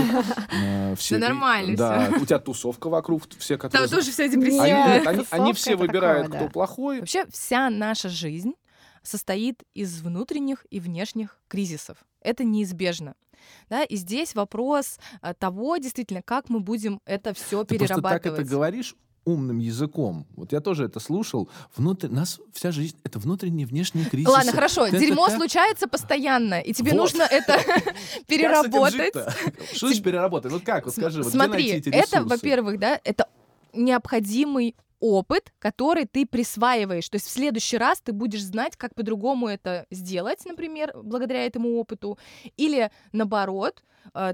Э, 0.62 0.94
все 0.96 1.18
нормально 1.18 1.76
Да, 1.76 2.12
у 2.20 2.26
тебя 2.26 2.38
тусовка 2.38 2.88
вокруг, 2.90 3.22
все, 3.38 3.56
которые... 3.56 3.88
Там 3.88 3.98
тоже 3.98 4.10
все 4.10 4.28
депрессивные. 4.28 5.26
Они 5.30 5.52
все 5.54 5.76
выбирают, 5.76 6.28
кто 6.28 6.48
плохой. 6.48 7.00
Вообще 7.00 7.26
вся 7.30 7.70
наша 7.70 8.08
жизнь 8.10 8.52
состоит 9.02 9.62
из 9.74 10.00
внутренних 10.00 10.66
и 10.70 10.80
внешних 10.80 11.38
кризисов. 11.48 11.98
Это 12.20 12.44
неизбежно. 12.44 13.14
Да, 13.68 13.82
и 13.82 13.96
здесь 13.96 14.34
вопрос 14.34 14.98
э, 15.20 15.34
того, 15.34 15.76
действительно, 15.76 16.22
как 16.22 16.48
мы 16.48 16.60
будем 16.60 17.00
это 17.04 17.34
все 17.34 17.64
перерабатывать. 17.64 18.02
Просто 18.02 18.30
так 18.30 18.40
это 18.40 18.44
говоришь 18.48 18.94
умным 19.24 19.58
языком. 19.58 20.26
Вот 20.36 20.52
я 20.52 20.60
тоже 20.60 20.84
это 20.84 21.00
слушал. 21.00 21.48
Внутрь 21.76 22.08
нас 22.08 22.40
вся 22.52 22.72
жизнь 22.72 22.96
это 23.04 23.18
внутренний 23.18 23.64
внешний 23.64 24.04
кризис. 24.04 24.28
Ладно, 24.28 24.52
хорошо. 24.52 24.86
Это 24.86 24.98
Дерьмо 24.98 25.26
так... 25.26 25.36
случается 25.36 25.86
постоянно, 25.86 26.60
и 26.60 26.72
тебе 26.72 26.92
вот. 26.92 26.98
нужно 26.98 27.22
это 27.22 27.60
переработать. 28.26 29.14
Что 29.72 29.86
значит 29.86 30.04
переработать? 30.04 30.52
Вот 30.52 30.62
как? 30.64 30.86
Вот 30.86 30.94
скажи, 30.94 31.22
Смотри, 31.24 31.82
это, 31.86 32.24
во-первых, 32.24 32.78
да, 32.78 33.00
это 33.04 33.28
необходимый 33.72 34.74
опыт, 35.02 35.52
который 35.58 36.06
ты 36.06 36.24
присваиваешь. 36.24 37.08
То 37.08 37.16
есть 37.16 37.26
в 37.26 37.30
следующий 37.30 37.76
раз 37.76 38.00
ты 38.00 38.12
будешь 38.12 38.42
знать, 38.42 38.76
как 38.76 38.94
по-другому 38.94 39.48
это 39.48 39.86
сделать, 39.90 40.46
например, 40.46 40.92
благодаря 40.94 41.44
этому 41.44 41.76
опыту. 41.76 42.18
Или 42.56 42.90
наоборот, 43.10 43.82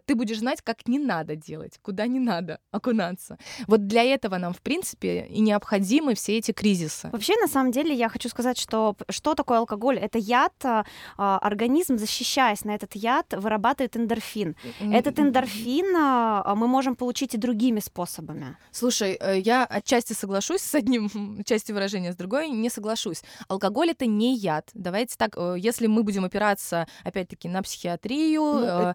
ты 0.06 0.14
будешь 0.14 0.38
знать, 0.38 0.62
как 0.62 0.86
не 0.86 0.98
надо 0.98 1.36
делать, 1.36 1.78
куда 1.82 2.06
не 2.06 2.20
надо 2.20 2.60
окунаться. 2.70 3.38
Вот 3.66 3.86
для 3.86 4.02
этого 4.02 4.38
нам, 4.38 4.52
в 4.52 4.60
принципе, 4.60 5.26
и 5.26 5.40
необходимы 5.40 6.14
все 6.14 6.38
эти 6.38 6.52
кризисы. 6.52 7.10
Вообще, 7.12 7.34
на 7.40 7.48
самом 7.48 7.72
деле, 7.72 7.94
я 7.94 8.08
хочу 8.08 8.28
сказать, 8.28 8.58
что 8.58 8.96
что 9.10 9.34
такое 9.34 9.58
алкоголь? 9.58 9.98
Это 9.98 10.18
яд. 10.18 10.52
А, 10.64 10.84
а, 11.16 11.38
организм, 11.38 11.98
защищаясь 11.98 12.64
на 12.64 12.74
этот 12.74 12.94
яд, 12.94 13.34
вырабатывает 13.34 13.96
эндорфин. 13.96 14.56
Этот 14.80 15.18
эндорфин 15.18 15.94
а, 15.96 16.54
мы 16.54 16.66
можем 16.66 16.96
получить 16.96 17.34
и 17.34 17.38
другими 17.38 17.80
способами. 17.80 18.56
Слушай, 18.70 19.16
э, 19.20 19.38
я 19.38 19.64
отчасти 19.64 20.12
соглашусь 20.12 20.60
с 20.60 20.74
одним 20.74 21.42
частью 21.44 21.74
выражения, 21.74 22.12
с 22.12 22.16
другой 22.16 22.48
не 22.48 22.70
соглашусь. 22.70 23.22
Алкоголь 23.48 23.90
это 23.90 24.06
не 24.06 24.36
яд. 24.36 24.70
Давайте 24.74 25.14
так, 25.16 25.36
э, 25.36 25.56
если 25.58 25.86
мы 25.86 26.02
будем 26.02 26.24
опираться, 26.24 26.86
опять-таки, 27.04 27.48
на 27.48 27.62
психиатрию... 27.62 28.42
Ну, 28.42 28.64
э, 28.64 28.94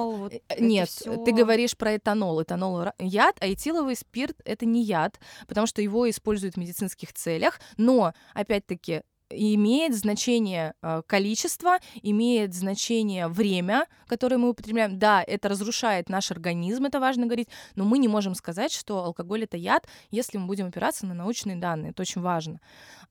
этанол, 0.00 0.16
вот 0.16 0.32
Нет, 0.58 0.88
всё. 0.88 1.24
ты 1.24 1.32
говоришь 1.32 1.76
про 1.76 1.96
этанол. 1.96 2.42
Этанол 2.42 2.86
яд, 2.98 3.36
а 3.40 3.48
этиловый 3.48 3.96
спирт 3.96 4.36
это 4.44 4.66
не 4.66 4.82
яд, 4.82 5.20
потому 5.46 5.66
что 5.66 5.82
его 5.82 6.08
используют 6.08 6.54
в 6.54 6.58
медицинских 6.58 7.12
целях. 7.12 7.60
Но, 7.76 8.12
опять-таки, 8.34 9.02
имеет 9.30 9.94
значение 9.94 10.74
э, 10.82 11.02
количество, 11.06 11.78
имеет 12.02 12.54
значение 12.54 13.28
время, 13.28 13.86
которое 14.06 14.36
мы 14.36 14.50
употребляем. 14.50 14.98
Да, 14.98 15.22
это 15.22 15.48
разрушает 15.48 16.08
наш 16.08 16.30
организм, 16.30 16.86
это 16.86 17.00
важно 17.00 17.26
говорить, 17.26 17.48
но 17.76 17.84
мы 17.84 17.98
не 17.98 18.08
можем 18.08 18.34
сказать, 18.34 18.72
что 18.72 19.04
алкоголь 19.04 19.44
это 19.44 19.56
яд, 19.56 19.86
если 20.10 20.38
мы 20.38 20.46
будем 20.46 20.66
опираться 20.66 21.06
на 21.06 21.14
научные 21.14 21.56
данные. 21.56 21.90
Это 21.90 22.02
очень 22.02 22.20
важно. 22.20 22.60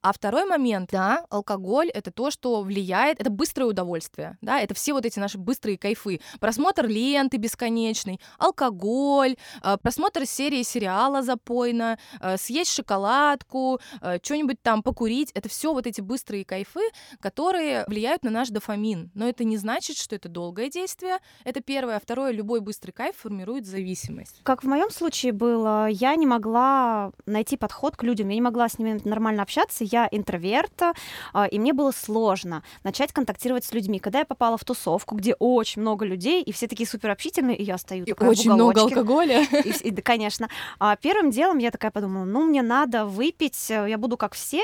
А 0.01 0.13
второй 0.13 0.45
момент, 0.45 0.89
да, 0.91 1.26
алкоголь 1.30 1.89
это 1.89 2.11
то, 2.11 2.32
что 2.32 2.61
влияет, 2.61 3.20
это 3.20 3.30
быстрое 3.30 3.70
удовольствие, 3.70 4.38
да, 4.41 4.59
это 4.59 4.74
все 4.74 4.93
вот 4.93 5.05
эти 5.05 5.20
наши 5.20 5.38
быстрые 5.38 5.78
кайфы. 5.78 6.22
Просмотр 6.39 6.88
ленты 6.88 7.38
бесконечный, 7.38 8.20
алкоголь, 8.38 9.36
э, 9.63 9.78
просмотр 9.82 10.26
серии 10.26 10.63
сериала 10.63 11.22
запойно, 11.22 11.97
э, 12.22 12.38
съесть 12.38 12.72
шоколадку, 12.72 13.80
что-нибудь 14.24 14.61
там 14.61 14.84
покурить, 14.84 15.32
это 15.34 15.49
все 15.49 15.74
вот 15.74 15.88
эти 15.88 16.01
быстрые 16.10 16.43
кайфы, 16.43 16.82
которые 17.20 17.86
влияют 17.88 18.24
на 18.24 18.32
наш 18.32 18.49
дофамин. 18.49 19.12
Но 19.14 19.30
это 19.30 19.43
не 19.43 19.57
значит, 19.57 19.95
что 19.95 20.16
это 20.16 20.28
долгое 20.28 20.70
действие. 20.70 21.20
Это 21.43 21.62
первое. 21.62 21.97
А 21.97 21.99
второе, 21.99 22.32
любой 22.32 22.62
быстрый 22.62 22.91
кайф 22.91 23.16
формирует 23.18 23.68
зависимость. 23.68 24.41
Как 24.41 24.64
в 24.64 24.68
моем 24.68 24.89
случае 24.89 25.34
было, 25.34 25.88
я 25.88 26.16
не 26.16 26.26
могла 26.26 27.12
найти 27.28 27.57
подход 27.57 27.95
к 27.95 28.01
людям, 28.01 28.30
я 28.30 28.36
не 28.36 28.41
могла 28.41 28.68
с 28.68 28.80
ними 28.80 28.99
нормально 29.05 29.43
общаться, 29.43 29.84
я 29.84 30.10
интроверт, 30.12 30.82
а, 31.34 31.45
и 31.45 31.60
мне 31.60 31.74
было 31.74 31.91
сложно 31.91 32.64
начать 32.84 33.14
контактировать 33.14 33.64
с 33.64 33.72
людьми. 33.72 33.99
Когда 33.99 34.20
я 34.20 34.26
попала 34.26 34.57
в 34.57 34.64
тусовку, 34.64 35.16
где 35.16 35.36
очень 35.36 35.84
много 35.84 36.05
людей, 36.05 36.41
и 36.41 36.51
все 36.51 36.68
такие 36.68 36.88
супер 36.88 37.12
общительные, 37.12 37.55
и 37.55 37.64
я 37.64 37.78
стою 37.78 38.05
и 38.05 38.10
такая 38.10 38.30
очень 38.30 38.51
много 38.51 38.82
алкоголя. 38.82 39.45
И, 39.66 39.70
и, 39.88 39.91
да, 39.91 40.01
конечно. 40.01 40.49
А 40.80 40.95
первым 40.95 41.30
делом 41.32 41.57
я 41.60 41.70
такая 41.70 41.91
подумала, 41.91 42.24
ну, 42.24 42.45
мне 42.45 42.62
надо 42.62 43.05
выпить, 43.05 43.70
э, 43.70 43.86
я 43.89 43.97
буду 43.97 44.18
как 44.18 44.34
все, 44.34 44.64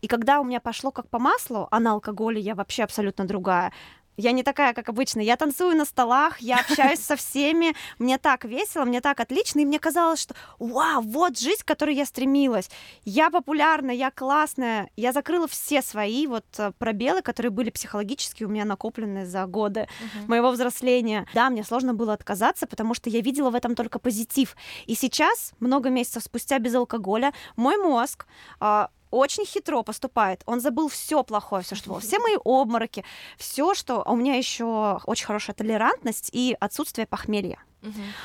и 0.00 0.06
когда 0.06 0.40
у 0.40 0.44
меня 0.44 0.60
пошло 0.60 0.90
как 0.90 1.08
по 1.08 1.18
маслу, 1.18 1.68
а 1.70 1.80
на 1.80 1.92
алкоголе 1.92 2.40
я 2.40 2.54
вообще 2.54 2.84
абсолютно 2.84 3.24
другая, 3.26 3.72
я 4.16 4.30
не 4.32 4.42
такая, 4.44 4.74
как 4.74 4.88
обычно. 4.88 5.20
Я 5.20 5.36
танцую 5.36 5.76
на 5.76 5.84
столах, 5.84 6.38
я 6.40 6.60
общаюсь 6.60 7.00
со 7.00 7.16
всеми. 7.16 7.74
Мне 7.98 8.18
так 8.18 8.44
весело, 8.44 8.84
мне 8.84 9.00
так 9.00 9.18
отлично. 9.18 9.60
И 9.60 9.64
мне 9.64 9.78
казалось, 9.80 10.20
что 10.20 10.34
вау, 10.58 11.02
вот 11.02 11.38
жизнь, 11.38 11.62
к 11.62 11.64
которой 11.64 11.96
я 11.96 12.06
стремилась. 12.06 12.70
Я 13.04 13.30
популярна, 13.30 13.90
я 13.90 14.10
классная. 14.10 14.88
Я 14.96 15.12
закрыла 15.12 15.48
все 15.48 15.82
свои 15.82 16.26
вот 16.28 16.44
э, 16.58 16.70
пробелы, 16.78 17.22
которые 17.22 17.50
были 17.50 17.70
психологически 17.70 18.44
у 18.44 18.48
меня 18.48 18.64
накоплены 18.64 19.26
за 19.26 19.46
годы 19.46 19.88
Мгм. 20.14 20.28
моего 20.28 20.50
взросления. 20.50 21.26
Да, 21.34 21.50
мне 21.50 21.64
сложно 21.64 21.92
было 21.92 22.12
отказаться, 22.12 22.68
потому 22.68 22.94
что 22.94 23.10
я 23.10 23.20
видела 23.20 23.50
в 23.50 23.54
этом 23.56 23.74
только 23.74 23.98
позитив. 23.98 24.56
И 24.86 24.94
сейчас, 24.94 25.54
много 25.58 25.90
месяцев 25.90 26.22
спустя 26.22 26.60
без 26.60 26.74
алкоголя, 26.76 27.32
мой 27.56 27.76
мозг 27.78 28.26
а, 28.60 28.90
очень 29.14 29.44
хитро 29.44 29.82
поступает. 29.82 30.42
Он 30.46 30.60
забыл 30.60 30.88
все 30.88 31.22
плохое, 31.22 31.62
все, 31.62 31.74
что 31.74 31.90
было, 31.90 32.00
все 32.00 32.18
мои 32.18 32.36
обмороки, 32.44 33.04
все, 33.38 33.74
что... 33.74 34.02
А 34.06 34.12
у 34.12 34.16
меня 34.16 34.34
еще 34.34 35.00
очень 35.06 35.26
хорошая 35.26 35.54
толерантность 35.54 36.30
и 36.32 36.56
отсутствие 36.60 37.06
похмелья 37.06 37.58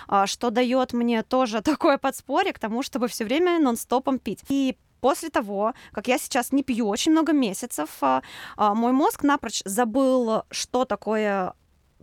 а, 0.07 0.25
что 0.27 0.49
дает 0.51 0.93
мне 0.93 1.23
тоже 1.23 1.61
такое 1.63 1.97
подспорье 1.97 2.53
к 2.53 2.59
тому, 2.59 2.83
чтобы 2.83 3.07
все 3.07 3.25
время 3.25 3.59
нон-стопом 3.59 4.19
пить. 4.19 4.43
И 4.47 4.77
после 5.01 5.29
того, 5.29 5.73
как 5.91 6.07
я 6.07 6.17
сейчас 6.17 6.51
не 6.51 6.63
пью 6.63 6.87
очень 6.87 7.11
много 7.11 7.33
месяцев, 7.33 7.89
а, 8.01 8.21
мой 8.57 8.91
мозг 8.91 9.23
напрочь 9.23 9.61
забыл, 9.65 10.43
что 10.51 10.85
такое 10.85 11.53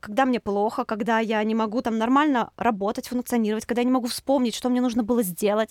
когда 0.00 0.24
мне 0.26 0.40
плохо, 0.40 0.84
когда 0.84 1.18
я 1.20 1.42
не 1.44 1.54
могу 1.54 1.82
там 1.82 1.98
нормально 1.98 2.50
работать, 2.56 3.08
функционировать, 3.08 3.66
когда 3.66 3.80
я 3.80 3.84
не 3.86 3.92
могу 3.92 4.06
вспомнить, 4.08 4.54
что 4.54 4.68
мне 4.68 4.80
нужно 4.80 5.02
было 5.02 5.22
сделать. 5.22 5.70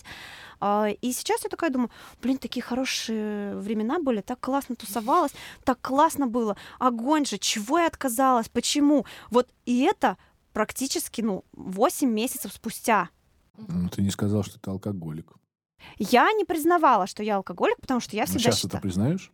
А, 0.60 0.88
И 1.00 1.12
сейчас 1.12 1.44
я 1.44 1.50
такая 1.50 1.70
думаю, 1.70 1.90
блин, 2.22 2.38
такие 2.38 2.62
хорошие 2.62 3.56
времена 3.56 3.98
были, 4.00 4.20
так 4.20 4.40
классно 4.40 4.74
тусовалась, 4.76 5.32
так 5.64 5.80
классно 5.80 6.26
было. 6.26 6.56
Огонь 6.78 7.24
же, 7.26 7.38
чего 7.38 7.78
я 7.78 7.86
отказалась, 7.86 8.48
почему? 8.48 9.06
Вот 9.30 9.48
и 9.64 9.82
это 9.82 10.16
практически, 10.52 11.20
ну, 11.22 11.44
8 11.52 12.10
месяцев 12.10 12.52
спустя. 12.52 13.10
Ну, 13.56 13.88
ты 13.88 14.02
не 14.02 14.10
сказал, 14.10 14.42
что 14.42 14.58
ты 14.58 14.70
алкоголик. 14.70 15.32
Я 15.98 16.32
не 16.32 16.44
признавала, 16.44 17.06
что 17.06 17.22
я 17.22 17.36
алкоголик, 17.36 17.78
потому 17.80 18.00
что 18.00 18.16
я 18.16 18.22
Ну, 18.22 18.26
всегда 18.26 18.40
сейчас 18.40 18.56
считала... 18.56 18.72
это 18.72 18.80
признаешь? 18.80 19.32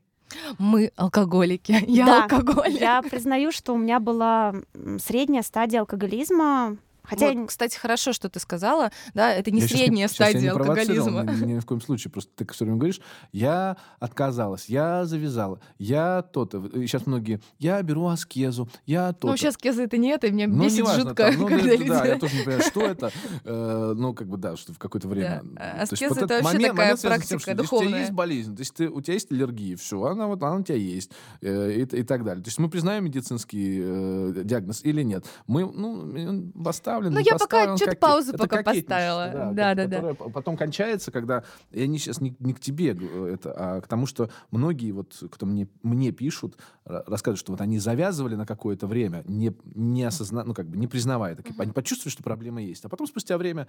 Мы 0.59 0.93
алкоголики. 0.97 1.83
Я 1.87 2.07
Да, 2.07 2.23
алкоголик. 2.25 2.81
Я 2.81 3.03
признаю, 3.03 3.53
что 3.53 3.75
у 3.75 3.79
меня 3.79 4.01
была 4.01 4.55
средняя 4.99 5.43
стадия 5.43 5.81
алкоголизма. 5.81 6.77
Хотя 7.05 7.27
Вот, 7.29 7.35
не- 7.37 7.47
кстати, 7.47 7.77
хорошо, 7.77 8.13
что 8.13 8.29
ты 8.29 8.39
сказала, 8.41 8.91
да, 9.15 9.33
это 9.33 9.51
не 9.51 9.61
Я 9.61 9.69
средняя 9.69 10.09
щас 10.09 10.19
я 10.21 10.27
стадия 10.31 10.51
не 10.53 10.55
провоцировал 10.57 11.09
алкоголизма. 11.19 11.47
Ни, 11.47 11.53
ни 11.55 11.59
в 11.61 11.67
коем 11.67 11.81
случае. 11.81 12.11
Просто 12.13 12.31
ты 12.37 12.47
все 12.53 12.65
время 12.65 12.79
говоришь, 12.79 13.01
я 13.33 13.77
отказалась, 13.99 14.67
я 14.67 15.05
завязала, 15.05 15.61
я 15.79 16.23
то-то. 16.23 16.63
Сейчас 16.73 17.07
многие, 17.07 17.41
я 17.59 17.83
беру 17.83 18.07
аскезу, 18.07 18.69
я 18.87 19.13
то-то. 19.13 19.29
Ну, 19.29 19.37
сейчас 19.37 19.57
кеза 19.57 19.83
это 19.83 19.97
не 19.99 20.09
это, 20.11 20.27
и 20.29 20.31
меня 20.31 20.47
Ну, 20.49 20.65
бесит 20.65 20.79
неважно, 20.79 21.03
жутко, 21.03 21.25
там, 21.33 21.41
ну, 21.41 21.49
когда 21.49 21.65
да, 21.65 21.71
люди... 21.77 21.89
да, 21.89 22.05
я 22.07 22.19
тоже 22.19 22.37
не 22.37 22.43
понимаю, 22.45 22.63
что 22.63 22.81
это. 22.83 23.11
Э, 23.45 23.95
Ну, 23.97 24.15
как 24.15 24.29
бы, 24.29 24.37
да, 24.37 24.57
что 24.57 24.73
в 24.73 24.79
какое-то 24.79 25.09
время. 25.09 25.41
Да, 25.45 25.61
а 25.75 25.81
есть 25.81 25.93
аскеза 25.93 26.15
вот 26.15 26.23
это 26.25 26.35
вообще 26.35 26.45
момент- 26.59 26.63
такая 26.73 26.85
момент 26.87 27.01
тем, 27.01 27.11
практика 27.11 27.35
Если 27.35 27.53
у 27.53 27.55
духовная. 27.57 27.89
тебя 27.89 27.99
есть 28.01 28.13
болезнь, 28.13 28.55
то 28.57 28.61
есть 28.61 28.75
ты, 28.75 28.89
у 28.89 29.01
тебя 29.01 29.15
есть 29.15 29.31
аллергия, 29.33 29.77
все, 29.77 30.03
она 30.05 30.27
вот 30.27 30.43
она 30.43 30.57
у 30.57 30.63
тебя 30.63 30.77
есть, 30.79 31.11
э, 31.41 31.73
и, 31.73 31.83
и 31.83 32.03
так 32.03 32.25
далее. 32.25 32.43
То 32.43 32.49
есть 32.49 32.59
мы 32.59 32.69
признаем 32.71 33.05
медицинский 33.05 33.81
э, 33.83 34.43
диагноз 34.45 34.85
или 34.85 35.03
нет. 35.03 35.25
Мы, 35.47 35.71
ну, 35.71 36.01
он 36.29 36.53
поставлен, 36.93 37.13
Ну, 37.13 37.19
не 37.21 37.25
я 37.25 37.37
пока 37.39 37.67
коке- 37.77 37.97
паузу 37.97 38.33
пока 38.37 38.63
поставила. 38.63 39.51
да, 39.53 39.75
которое 39.75 40.15
п- 40.15 40.31
Потом 40.31 40.57
кончается, 40.57 41.11
когда... 41.11 41.45
Я 41.71 41.87
не, 41.87 41.99
сейчас 41.99 42.21
не, 42.21 42.35
не 42.39 42.53
к 42.53 42.61
тебе 42.61 42.91
это, 43.33 43.53
а 43.57 43.81
к 43.81 43.87
тому, 43.89 44.07
что 44.07 44.31
многие, 44.51 44.93
вот, 44.93 45.23
кто 45.31 45.47
мне, 45.47 45.69
мне 45.83 46.13
пишут, 46.13 46.57
ра- 46.85 47.03
рассказывают, 47.07 47.39
что 47.41 47.53
вот 47.53 47.61
они 47.61 47.79
завязывали 47.79 48.35
на 48.35 48.47
какое-то 48.47 48.87
время, 48.87 49.23
не, 49.27 49.53
не 49.75 50.05
осозна... 50.05 50.45
ну, 50.45 50.55
как 50.55 50.67
бы 50.67 50.77
не 50.77 50.87
признавая. 50.87 51.35
Такие, 51.37 51.55
Они 51.59 51.73
почувствовали, 51.73 52.13
что 52.13 52.23
проблема 52.23 52.63
есть. 52.63 52.85
А 52.85 52.89
потом 52.89 53.07
спустя 53.07 53.39
время 53.39 53.67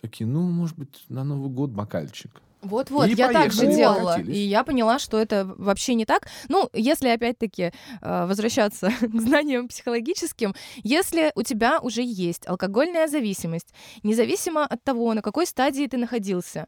такие, 0.00 0.26
ну, 0.26 0.42
может 0.42 0.78
быть, 0.78 1.04
на 1.08 1.24
Новый 1.24 1.50
год 1.50 1.70
бокальчик. 1.70 2.30
Вот-вот, 2.62 3.08
И 3.08 3.14
я 3.14 3.32
так 3.32 3.52
же 3.52 3.60
поехали, 3.60 3.76
делала. 3.76 4.20
И 4.20 4.38
я 4.38 4.64
поняла, 4.64 4.98
что 4.98 5.18
это 5.18 5.44
вообще 5.58 5.94
не 5.94 6.04
так. 6.04 6.28
Ну, 6.48 6.68
если 6.74 7.08
опять-таки 7.08 7.72
э, 8.02 8.26
возвращаться 8.26 8.90
к 9.00 9.20
знаниям 9.20 9.68
психологическим, 9.68 10.54
если 10.82 11.32
у 11.34 11.42
тебя 11.42 11.80
уже 11.80 12.02
есть 12.02 12.46
алкогольная 12.46 13.08
зависимость, 13.08 13.74
независимо 14.02 14.64
от 14.64 14.84
того, 14.84 15.14
на 15.14 15.22
какой 15.22 15.46
стадии 15.46 15.86
ты 15.86 15.96
находился, 15.96 16.66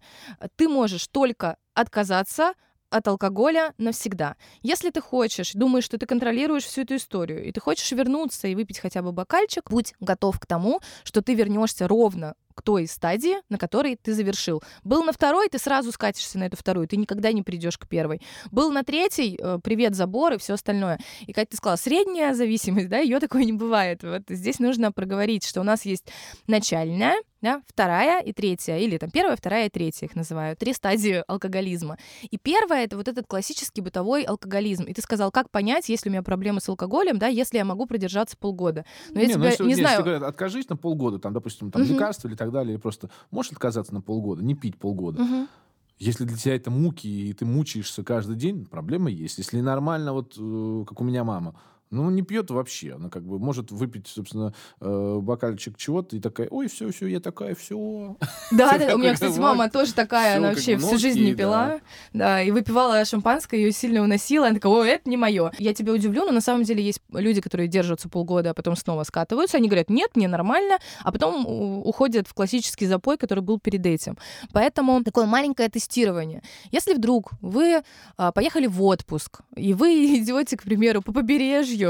ты 0.56 0.68
можешь 0.68 1.06
только 1.08 1.56
отказаться 1.74 2.54
от 2.92 3.08
алкоголя 3.08 3.72
навсегда. 3.78 4.36
Если 4.62 4.90
ты 4.90 5.00
хочешь, 5.00 5.52
думаешь, 5.54 5.84
что 5.84 5.98
ты 5.98 6.06
контролируешь 6.06 6.64
всю 6.64 6.82
эту 6.82 6.96
историю, 6.96 7.44
и 7.44 7.52
ты 7.52 7.60
хочешь 7.60 7.90
вернуться 7.92 8.48
и 8.48 8.54
выпить 8.54 8.78
хотя 8.78 9.02
бы 9.02 9.12
бокальчик, 9.12 9.70
будь 9.70 9.94
готов 10.00 10.38
к 10.38 10.46
тому, 10.46 10.80
что 11.04 11.22
ты 11.22 11.34
вернешься 11.34 11.88
ровно 11.88 12.34
к 12.54 12.62
той 12.62 12.86
стадии, 12.86 13.36
на 13.48 13.58
которой 13.58 13.96
ты 13.96 14.14
завершил. 14.14 14.62
Был 14.84 15.04
на 15.04 15.12
второй, 15.12 15.48
ты 15.48 15.58
сразу 15.58 15.92
скатишься 15.92 16.38
на 16.38 16.44
эту 16.44 16.56
вторую, 16.56 16.88
ты 16.88 16.96
никогда 16.96 17.32
не 17.32 17.42
придешь 17.42 17.78
к 17.78 17.88
первой. 17.88 18.20
Был 18.50 18.70
на 18.70 18.82
третьей, 18.82 19.38
э, 19.40 19.58
привет, 19.62 19.94
забор 19.94 20.34
и 20.34 20.38
все 20.38 20.54
остальное. 20.54 20.98
И 21.26 21.32
как 21.32 21.48
ты 21.48 21.56
сказала, 21.56 21.76
средняя 21.76 22.34
зависимость, 22.34 22.88
да, 22.88 22.98
ее 22.98 23.20
такое 23.20 23.44
не 23.44 23.52
бывает. 23.52 24.02
Вот 24.02 24.22
здесь 24.28 24.58
нужно 24.58 24.92
проговорить, 24.92 25.44
что 25.44 25.60
у 25.60 25.64
нас 25.64 25.84
есть 25.84 26.06
начальная, 26.46 27.16
да, 27.42 27.60
вторая 27.66 28.22
и 28.22 28.32
третья, 28.32 28.78
или 28.78 28.96
там 28.96 29.10
первая, 29.10 29.36
вторая 29.36 29.66
и 29.66 29.68
третья 29.68 30.06
их 30.06 30.14
называют, 30.16 30.58
три 30.58 30.72
стадии 30.72 31.22
алкоголизма. 31.26 31.98
И 32.22 32.38
первая— 32.38 32.84
это 32.86 32.96
вот 32.96 33.08
этот 33.08 33.26
классический 33.26 33.80
бытовой 33.80 34.22
алкоголизм. 34.22 34.84
И 34.84 34.94
ты 34.94 35.02
сказал, 35.02 35.30
как 35.30 35.50
понять, 35.50 35.88
если 35.88 36.08
у 36.08 36.12
меня 36.12 36.22
проблемы 36.22 36.60
с 36.60 36.68
алкоголем, 36.68 37.18
да, 37.18 37.26
если 37.26 37.58
я 37.58 37.64
могу 37.64 37.86
продержаться 37.86 38.36
полгода. 38.36 38.84
Но 39.12 39.20
я 39.20 39.26
Не, 39.26 39.34
ну, 39.34 39.40
тебя 39.40 39.50
если, 39.50 39.64
не 39.64 39.70
если 39.70 39.82
знаю... 39.82 40.02
говорят, 40.02 40.22
откажись 40.22 40.68
на 40.68 40.76
полгода, 40.76 41.18
там, 41.18 41.32
допустим, 41.32 41.70
там, 41.70 41.82
Мгм. 41.82 41.92
лекарства 41.92 42.28
или 42.28 42.36
так 42.36 42.52
далее, 42.52 42.74
или 42.74 42.80
просто 42.80 43.10
можешь 43.30 43.52
отказаться 43.52 43.92
на 43.92 44.00
полгода, 44.00 44.42
не 44.42 44.54
пить 44.54 44.78
полгода. 44.78 45.20
Мгм. 45.20 45.48
Если 45.98 46.24
для 46.24 46.36
тебя 46.36 46.56
это 46.56 46.70
муки, 46.70 47.06
и 47.06 47.32
ты 47.32 47.44
мучаешься 47.44 48.02
каждый 48.02 48.36
день, 48.36 48.66
проблема 48.66 49.10
есть. 49.10 49.38
Если 49.38 49.60
нормально, 49.60 50.12
вот 50.12 50.34
э, 50.38 50.84
как 50.86 51.00
у 51.00 51.04
меня 51.04 51.22
мама, 51.22 51.54
Ну, 51.92 52.08
не 52.08 52.22
пьет 52.22 52.50
вообще. 52.50 52.94
Она 52.94 53.10
как 53.10 53.22
бы 53.22 53.38
может 53.38 53.70
выпить, 53.70 54.06
собственно, 54.08 54.54
э, 54.80 55.18
бокальчик 55.20 55.76
чего-то 55.76 56.16
и 56.16 56.20
такая, 56.20 56.48
ой, 56.48 56.68
все, 56.68 56.90
все, 56.90 57.06
я 57.06 57.20
такая, 57.20 57.54
все. 57.54 58.16
Да, 58.50 58.78
да, 58.78 58.94
у 58.94 58.98
меня, 58.98 59.12
кстати, 59.12 59.38
мама 59.38 59.68
тоже 59.68 59.92
такая, 59.92 60.38
она 60.38 60.48
вообще 60.48 60.78
всю 60.78 60.96
жизнь 60.96 61.22
не 61.22 61.34
пила. 61.34 61.80
Да, 62.14 62.40
и 62.42 62.50
выпивала 62.50 63.04
шампанское, 63.04 63.60
ее 63.60 63.72
сильно 63.72 64.00
уносила. 64.00 64.46
Она 64.46 64.54
такая, 64.54 64.72
ой, 64.72 64.88
это 64.88 65.10
не 65.10 65.18
мое. 65.18 65.52
Я 65.58 65.74
тебя 65.74 65.92
удивлю, 65.92 66.24
но 66.24 66.32
на 66.32 66.40
самом 66.40 66.62
деле 66.62 66.82
есть 66.82 67.02
люди, 67.12 67.42
которые 67.42 67.68
держатся 67.68 68.08
полгода, 68.08 68.50
а 68.50 68.54
потом 68.54 68.74
снова 68.74 69.04
скатываются. 69.04 69.58
Они 69.58 69.68
говорят, 69.68 69.90
нет, 69.90 70.12
мне 70.14 70.28
нормально, 70.28 70.78
а 71.04 71.12
потом 71.12 71.44
уходят 71.46 72.26
в 72.26 72.32
классический 72.32 72.86
запой, 72.86 73.18
который 73.18 73.40
был 73.40 73.60
перед 73.60 73.84
этим. 73.84 74.16
Поэтому 74.54 75.04
такое 75.04 75.26
маленькое 75.26 75.68
тестирование. 75.68 76.42
Если 76.70 76.94
вдруг 76.94 77.32
вы 77.42 77.82
а, 78.16 78.32
поехали 78.32 78.66
в 78.66 78.82
отпуск, 78.82 79.40
и 79.56 79.74
вы 79.74 80.16
идете, 80.16 80.56
к 80.56 80.62
примеру, 80.62 81.02
по 81.02 81.12
побережью, 81.12 81.81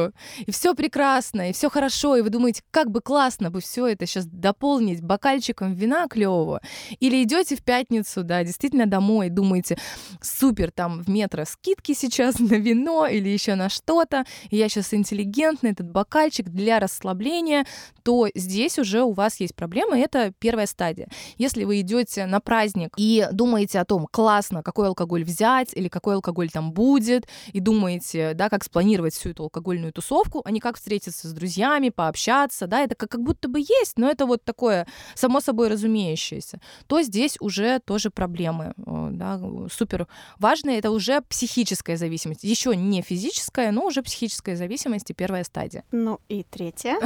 и 0.46 0.50
все 0.50 0.74
прекрасно, 0.74 1.50
и 1.50 1.52
все 1.52 1.70
хорошо, 1.70 2.16
и 2.16 2.22
вы 2.22 2.30
думаете, 2.30 2.62
как 2.70 2.90
бы 2.90 3.00
классно 3.00 3.50
бы 3.50 3.60
все 3.60 3.86
это 3.86 4.06
сейчас 4.06 4.26
дополнить 4.26 5.02
бокальчиком 5.02 5.74
вина 5.74 6.06
клевого, 6.08 6.60
или 7.00 7.22
идете 7.22 7.56
в 7.56 7.62
пятницу, 7.62 8.22
да, 8.22 8.44
действительно 8.44 8.86
домой, 8.86 9.28
думаете, 9.28 9.78
супер, 10.20 10.70
там 10.70 11.02
в 11.02 11.08
метро 11.08 11.44
скидки 11.44 11.94
сейчас 11.94 12.38
на 12.38 12.54
вино 12.54 13.06
или 13.06 13.28
еще 13.28 13.54
на 13.54 13.68
что-то, 13.68 14.24
и 14.50 14.56
я 14.56 14.68
сейчас 14.68 14.94
интеллигентный, 14.94 15.70
этот 15.72 15.90
бокальчик 15.90 16.48
для 16.48 16.80
расслабления, 16.80 17.64
то 18.02 18.28
здесь 18.34 18.78
уже 18.78 19.02
у 19.02 19.12
вас 19.12 19.40
есть 19.40 19.54
проблема, 19.54 19.98
и 19.98 20.02
это 20.02 20.32
первая 20.38 20.66
стадия. 20.66 21.08
Если 21.38 21.64
вы 21.64 21.80
идете 21.80 22.26
на 22.26 22.40
праздник 22.40 22.94
и 22.96 23.26
думаете 23.32 23.80
о 23.80 23.84
том, 23.84 24.06
классно, 24.10 24.62
какой 24.62 24.88
алкоголь 24.88 25.24
взять 25.24 25.74
или 25.74 25.88
какой 25.88 26.16
алкоголь 26.16 26.50
там 26.50 26.72
будет, 26.72 27.26
и 27.52 27.60
думаете, 27.60 28.34
да, 28.34 28.48
как 28.48 28.64
спланировать 28.64 29.14
всю 29.14 29.30
эту 29.30 29.44
алкогольную 29.44 29.92
тусовку, 29.92 30.42
а 30.44 30.50
не 30.50 30.60
как 30.60 30.76
встретиться 30.76 31.28
с 31.28 31.32
друзьями, 31.32 31.90
пообщаться, 31.90 32.66
да, 32.66 32.80
это 32.80 32.94
как, 32.94 33.10
как 33.10 33.22
будто 33.22 33.48
бы 33.48 33.60
есть, 33.60 33.96
но 33.96 34.10
это 34.10 34.26
вот 34.26 34.44
такое 34.44 34.86
само 35.14 35.40
собой 35.40 35.68
разумеющееся, 35.68 36.60
то 36.86 37.02
здесь 37.02 37.36
уже 37.40 37.78
тоже 37.80 38.10
проблемы, 38.10 38.74
да, 38.76 39.40
супер 39.70 40.08
важные, 40.38 40.78
это 40.78 40.90
уже 40.90 41.20
психическая 41.22 41.96
зависимость, 41.96 42.44
еще 42.44 42.74
не 42.74 43.02
физическая, 43.02 43.70
но 43.72 43.86
уже 43.86 44.02
психическая 44.02 44.56
зависимость 44.56 45.10
и 45.10 45.14
первая 45.14 45.44
стадия. 45.44 45.84
Ну 45.92 46.20
и 46.28 46.42
третья. 46.42 46.96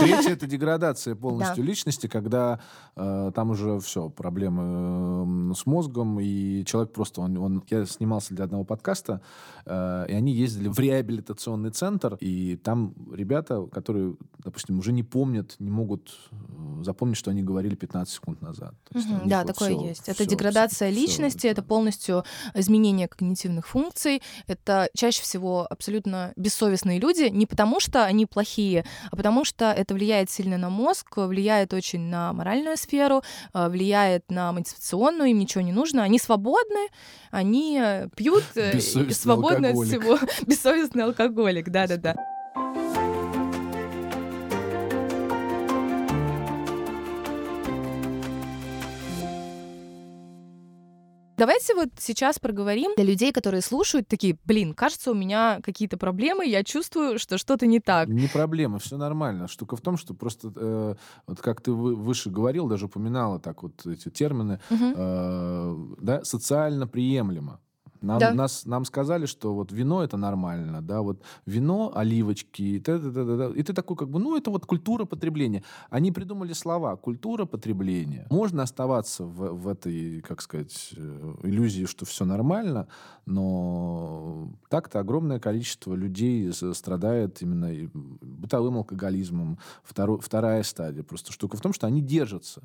Третья 0.00 0.36
это 0.38 0.46
деградация 0.46 1.14
полностью 1.14 1.64
личности, 1.64 2.06
когда 2.06 2.60
э, 2.96 3.32
там 3.34 3.50
уже 3.50 3.78
все 3.80 4.08
проблемы 4.08 5.54
с 5.54 5.66
мозгом 5.66 6.20
и 6.20 6.64
человек 6.64 6.92
просто 6.92 7.20
он, 7.20 7.36
он 7.36 7.62
я 7.68 7.84
снимался 7.86 8.34
для 8.34 8.44
одного 8.44 8.64
подкаста 8.64 9.20
э, 9.66 10.06
и 10.08 10.12
они 10.12 10.32
ездили 10.32 10.68
в 10.68 10.78
реабилитационный 10.78 11.70
центр 11.70 12.16
и 12.20 12.56
там 12.56 12.94
ребята, 13.12 13.66
которые, 13.72 14.16
допустим, 14.38 14.78
уже 14.78 14.92
не 14.92 15.02
помнят, 15.02 15.56
не 15.58 15.70
могут 15.70 16.16
э, 16.30 16.82
запомнить, 16.82 17.16
что 17.16 17.30
они 17.30 17.42
говорили 17.42 17.74
15 17.74 18.14
секунд 18.14 18.40
назад. 18.40 18.74
Угу, 18.94 19.28
да, 19.28 19.38
вот 19.38 19.46
такое 19.48 19.76
все, 19.76 19.88
есть. 19.88 20.08
Это 20.08 20.26
деградация 20.26 20.90
все, 20.90 21.00
личности, 21.00 21.38
все, 21.38 21.48
это 21.48 21.62
полностью 21.62 22.24
изменение 22.54 23.08
когнитивных 23.08 23.66
функций. 23.66 24.22
Это 24.46 24.88
чаще 24.94 25.22
всего 25.22 25.66
абсолютно 25.68 26.32
бессовестные 26.36 26.98
люди, 27.00 27.28
не 27.28 27.46
потому 27.46 27.80
что 27.80 28.04
они 28.04 28.26
плохие, 28.26 28.84
а 29.10 29.16
потому 29.16 29.44
что 29.44 29.72
это 29.72 29.94
влияет 29.94 30.27
сильно 30.30 30.58
на 30.58 30.70
мозг, 30.70 31.16
влияет 31.16 31.72
очень 31.74 32.00
на 32.00 32.32
моральную 32.32 32.76
сферу, 32.76 33.22
э, 33.54 33.68
влияет 33.68 34.30
на 34.30 34.52
мотивационную, 34.52 35.30
им 35.30 35.38
ничего 35.38 35.62
не 35.62 35.72
нужно. 35.72 36.02
Они 36.02 36.18
свободны, 36.18 36.88
они 37.30 37.80
пьют 38.16 38.44
э, 38.54 38.78
свободно 38.80 39.70
от 39.70 39.76
всего. 39.76 40.18
Бессовестный 40.46 41.04
алкоголик, 41.04 41.68
да-да-да. 41.68 42.16
Давайте 51.38 51.74
вот 51.74 51.90
сейчас 51.98 52.40
проговорим 52.40 52.94
для 52.96 53.04
людей, 53.04 53.30
которые 53.30 53.62
слушают, 53.62 54.08
такие, 54.08 54.36
блин, 54.44 54.74
кажется, 54.74 55.12
у 55.12 55.14
меня 55.14 55.60
какие-то 55.62 55.96
проблемы, 55.96 56.44
я 56.44 56.64
чувствую, 56.64 57.20
что 57.20 57.38
что-то 57.38 57.64
не 57.66 57.78
так. 57.78 58.08
Не 58.08 58.26
проблема, 58.26 58.80
все 58.80 58.96
нормально. 58.96 59.46
Штука 59.46 59.76
в 59.76 59.80
том, 59.80 59.96
что 59.96 60.14
просто, 60.14 60.52
э, 60.56 60.94
вот 61.28 61.40
как 61.40 61.60
ты 61.60 61.70
выше 61.70 62.30
говорил, 62.30 62.66
даже 62.66 62.86
упоминала 62.86 63.38
так 63.38 63.62
вот 63.62 63.86
эти 63.86 64.08
термины, 64.08 64.60
угу. 64.68 64.84
э, 64.96 65.76
да, 66.00 66.24
социально 66.24 66.88
приемлемо. 66.88 67.60
Нам, 68.00 68.18
да. 68.18 68.34
нас, 68.34 68.66
нам 68.66 68.84
сказали, 68.84 69.26
что 69.26 69.54
вот 69.54 69.72
вино 69.72 70.02
это 70.02 70.16
нормально, 70.16 70.82
да, 70.82 71.00
вот 71.02 71.22
вино, 71.46 71.92
оливочки, 71.94 72.62
и, 72.62 72.80
т 72.80 72.92
-т 72.92 72.98
-т 72.98 73.12
-т 73.12 73.36
-т. 73.36 73.54
и 73.56 73.62
ты 73.62 73.74
такой 73.74 73.96
как 73.96 74.08
бы, 74.08 74.18
ну 74.18 74.36
это 74.36 74.50
вот 74.50 74.66
культура 74.66 75.04
потребления. 75.04 75.62
Они 75.90 76.12
придумали 76.12 76.54
слова 76.54 76.96
культура 76.96 77.46
потребления. 77.46 78.26
Можно 78.30 78.62
оставаться 78.62 79.24
в, 79.24 79.52
в 79.52 79.68
этой, 79.68 80.20
как 80.20 80.42
сказать, 80.42 80.94
э, 80.96 81.34
иллюзии, 81.44 81.86
что 81.86 82.04
все 82.04 82.24
нормально, 82.24 82.86
но 83.26 84.48
так-то 84.68 85.00
огромное 85.00 85.40
количество 85.40 85.94
людей 85.94 86.52
страдает 86.52 87.42
именно 87.42 87.90
бытовым 88.22 88.76
алкоголизмом. 88.76 89.58
Второ, 89.82 90.18
вторая 90.18 90.62
стадия 90.62 91.02
просто 91.02 91.32
штука 91.32 91.56
в 91.56 91.60
том, 91.60 91.72
что 91.72 91.86
они 91.86 92.00
держатся. 92.00 92.62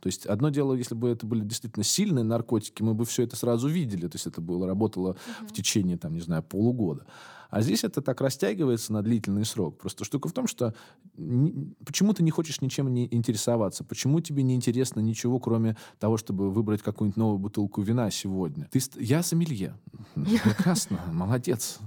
То 0.00 0.06
есть 0.06 0.26
одно 0.26 0.50
дело, 0.50 0.74
если 0.74 0.94
бы 0.94 1.08
это 1.08 1.26
были 1.26 1.44
действительно 1.44 1.84
сильные 1.84 2.24
наркотики, 2.24 2.82
мы 2.82 2.94
бы 2.94 3.04
все 3.04 3.24
это 3.24 3.36
сразу 3.36 3.68
видели. 3.68 4.06
То 4.08 4.16
есть 4.16 4.26
это 4.26 4.40
было, 4.40 4.66
работало 4.66 5.12
uh-huh. 5.12 5.48
в 5.48 5.52
течение, 5.52 5.96
там, 5.96 6.14
не 6.14 6.20
знаю, 6.20 6.42
полугода. 6.42 7.06
А 7.50 7.62
здесь 7.62 7.82
это 7.82 8.02
так 8.02 8.20
растягивается 8.20 8.92
на 8.92 9.02
длительный 9.02 9.44
срок. 9.44 9.78
Просто 9.78 10.04
штука 10.04 10.28
в 10.28 10.32
том, 10.32 10.46
что 10.46 10.74
не, 11.16 11.74
почему 11.84 12.12
ты 12.12 12.22
не 12.22 12.30
хочешь 12.30 12.60
ничем 12.60 12.92
не 12.92 13.08
интересоваться? 13.10 13.84
Почему 13.84 14.20
тебе 14.20 14.42
не 14.42 14.54
интересно 14.54 15.00
ничего, 15.00 15.40
кроме 15.40 15.76
того, 15.98 16.18
чтобы 16.18 16.50
выбрать 16.50 16.82
какую-нибудь 16.82 17.16
новую 17.16 17.38
бутылку 17.38 17.80
вина 17.80 18.10
сегодня? 18.10 18.68
Ты, 18.70 18.80
я 18.98 19.22
сомелье. 19.22 19.74
Прекрасно, 20.14 21.00
молодец. 21.10 21.78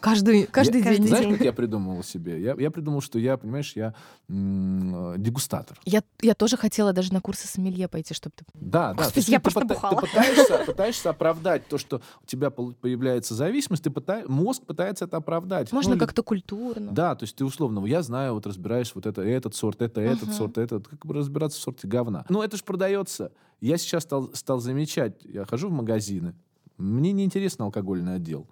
Каждый, 0.00 0.46
каждый 0.46 0.82
я, 0.82 0.96
день. 0.96 1.08
Знаешь, 1.08 1.26
как 1.26 1.40
я 1.40 1.52
придумал 1.52 2.02
себе? 2.04 2.40
Я, 2.40 2.54
я 2.58 2.70
придумал, 2.70 3.00
что 3.00 3.18
я, 3.18 3.36
понимаешь, 3.36 3.72
я 3.74 3.94
м- 4.28 5.20
дегустатор. 5.20 5.78
Я, 5.84 6.02
я 6.20 6.34
тоже 6.34 6.56
хотела 6.56 6.92
даже 6.92 7.12
на 7.12 7.20
курсы 7.20 7.48
сомелье 7.48 7.88
пойти, 7.88 8.14
чтобы 8.14 8.34
ты... 8.36 8.44
Да, 8.54 8.92
да. 8.94 9.04
Господи, 9.04 9.30
я 9.30 9.38
ты, 9.38 9.42
просто 9.42 9.60
ты, 9.60 9.66
бухала. 9.66 10.00
Ты 10.00 10.06
пытаешься, 10.06 10.58
пытаешься 10.66 11.10
оправдать 11.10 11.66
то, 11.68 11.78
что 11.78 12.00
у 12.22 12.26
тебя 12.26 12.50
появляется 12.50 13.34
зависимость, 13.34 13.84
ты 13.84 13.90
пытай, 13.90 14.24
мозг 14.26 14.62
пытается 14.64 15.06
это 15.06 15.16
оправдать. 15.16 15.72
Можно 15.72 15.94
ну, 15.94 16.00
как-то 16.00 16.22
культурно. 16.22 16.92
Да, 16.92 17.16
то 17.16 17.24
есть 17.24 17.34
ты 17.34 17.44
условно, 17.44 17.84
я 17.86 18.02
знаю, 18.02 18.34
вот 18.34 18.46
разбираешь 18.46 18.94
вот 18.94 19.06
это, 19.06 19.22
этот 19.22 19.56
сорт, 19.56 19.82
это, 19.82 20.00
uh-huh. 20.00 20.12
этот 20.12 20.32
сорт, 20.32 20.58
этот. 20.58 20.86
Как 20.86 21.04
бы 21.04 21.14
разбираться 21.14 21.58
в 21.58 21.62
сорте 21.62 21.88
говна. 21.88 22.24
Ну, 22.28 22.42
это 22.42 22.56
же 22.56 22.62
продается. 22.62 23.32
Я 23.60 23.76
сейчас 23.78 24.04
стал, 24.04 24.32
стал 24.34 24.60
замечать, 24.60 25.16
я 25.24 25.44
хожу 25.44 25.68
в 25.68 25.72
магазины, 25.72 26.34
мне 26.76 27.10
не 27.12 27.24
интересно 27.24 27.64
алкогольный 27.64 28.14
отдел. 28.14 28.46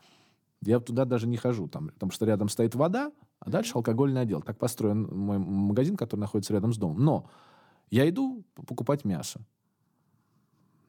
Я 0.63 0.81
туда 0.81 1.05
даже 1.05 1.27
не 1.27 1.37
хожу, 1.37 1.69
там, 1.69 1.89
потому 1.89 2.13
что 2.13 2.25
рядом 2.27 2.49
стоит 2.49 2.75
вода, 2.75 3.13
а 3.41 3.51
дальше 3.51 3.73
алкогольный 3.75 4.23
отдел. 4.23 4.43
Так 4.43 4.59
построен 4.59 5.03
мой 5.03 5.39
магазин, 5.39 5.97
который 5.97 6.21
находится 6.21 6.53
рядом 6.53 6.73
с 6.73 6.79
домом. 6.79 7.05
Но 7.05 7.31
я 7.91 8.09
иду 8.09 8.45
покупать 8.55 9.05
мясо. 9.05 9.41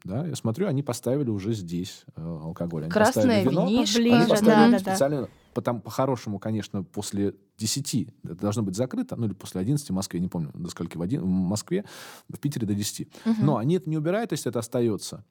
Да, 0.03 0.25
я 0.25 0.35
смотрю, 0.35 0.67
они 0.67 0.83
поставили 0.83 1.29
уже 1.29 1.53
здесь 1.53 2.05
э, 2.15 2.21
алкоголь. 2.21 2.83
Они 2.83 2.91
Красное 2.91 3.43
вино, 3.43 3.65
ближе, 3.65 3.99
они 3.99 4.29
поставили 4.29 4.71
да, 4.71 4.79
специально, 4.79 5.21
да. 5.23 5.27
Потом, 5.53 5.81
по-хорошему, 5.81 6.39
конечно, 6.39 6.83
после 6.83 7.33
10 7.57 8.13
это 8.23 8.35
должно 8.35 8.63
быть 8.63 8.75
закрыто, 8.75 9.15
ну 9.15 9.25
или 9.25 9.33
после 9.33 9.59
11 9.59 9.89
в 9.89 9.93
Москве, 9.93 10.19
не 10.19 10.27
помню, 10.27 10.51
до 10.53 10.69
скольки 10.69 10.97
в, 10.97 11.01
один, 11.01 11.23
в 11.23 11.27
Москве, 11.27 11.83
в 12.29 12.39
Питере 12.39 12.67
до 12.67 12.75
10. 12.75 13.07
Угу. 13.07 13.35
Но 13.41 13.57
они 13.57 13.75
это 13.75 13.89
не 13.89 13.97
убирают, 13.97 14.29
то 14.29 14.33
есть 14.33 14.45
это 14.45 14.59
остается 14.59 15.25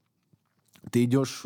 ты 0.90 1.04
идешь 1.04 1.42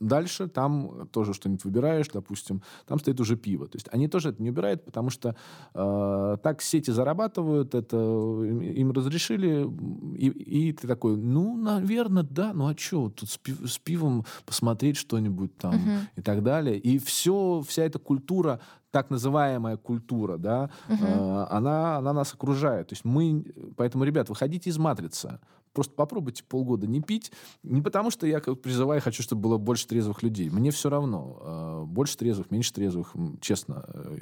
дальше, 0.00 0.48
там 0.48 1.08
тоже 1.08 1.34
что-нибудь 1.34 1.64
выбираешь, 1.64 2.08
допустим, 2.08 2.62
там 2.86 2.98
стоит 2.98 3.20
уже 3.20 3.36
пиво. 3.36 3.66
То 3.66 3.76
есть 3.76 3.88
они 3.92 4.08
тоже 4.08 4.30
это 4.30 4.42
не 4.42 4.50
убирают, 4.50 4.84
потому 4.84 5.10
что 5.10 5.36
э, 5.74 6.36
так 6.42 6.62
сети 6.62 6.90
зарабатывают, 6.90 7.74
это 7.74 7.96
им 7.96 8.92
разрешили, 8.92 9.68
и, 10.16 10.28
и 10.28 10.72
ты 10.72 10.86
такой, 10.86 11.16
ну, 11.16 11.56
наверное, 11.56 12.22
да, 12.22 12.52
ну 12.52 12.68
а 12.68 12.76
что, 12.76 13.10
тут 13.10 13.30
с, 13.30 13.38
пив, 13.38 13.60
с 13.70 13.78
пивом 13.78 14.24
посмотреть 14.46 14.96
что-нибудь 14.96 15.56
там 15.56 15.74
uh-huh. 15.74 16.00
и 16.16 16.22
так 16.22 16.42
далее. 16.42 16.78
И 16.78 16.98
все, 16.98 17.62
вся 17.66 17.84
эта 17.84 17.98
культура 17.98 18.60
так 18.90 19.10
называемая 19.10 19.76
культура, 19.76 20.36
да, 20.38 20.70
uh-huh. 20.88 20.96
э, 21.00 21.46
она, 21.50 21.96
она 21.96 22.12
нас 22.12 22.32
окружает. 22.32 22.88
То 22.88 22.92
есть 22.92 23.04
мы, 23.04 23.44
поэтому, 23.76 24.04
ребят, 24.04 24.28
выходите 24.28 24.70
из 24.70 24.78
матрицы, 24.78 25.40
Просто 25.74 25.92
попробуйте 25.94 26.44
полгода 26.44 26.86
не 26.86 27.02
пить. 27.02 27.32
Не 27.64 27.82
потому, 27.82 28.10
что 28.10 28.26
я 28.26 28.40
как 28.40 28.60
призываю, 28.60 29.02
хочу, 29.02 29.22
чтобы 29.22 29.42
было 29.42 29.58
больше 29.58 29.88
трезвых 29.88 30.22
людей. 30.22 30.48
Мне 30.48 30.70
все 30.70 30.88
равно. 30.88 31.38
А, 31.40 31.84
больше 31.84 32.16
трезвых, 32.16 32.50
меньше 32.52 32.72
трезвых. 32.72 33.14
Честно. 33.40 33.84
Э, 33.88 34.16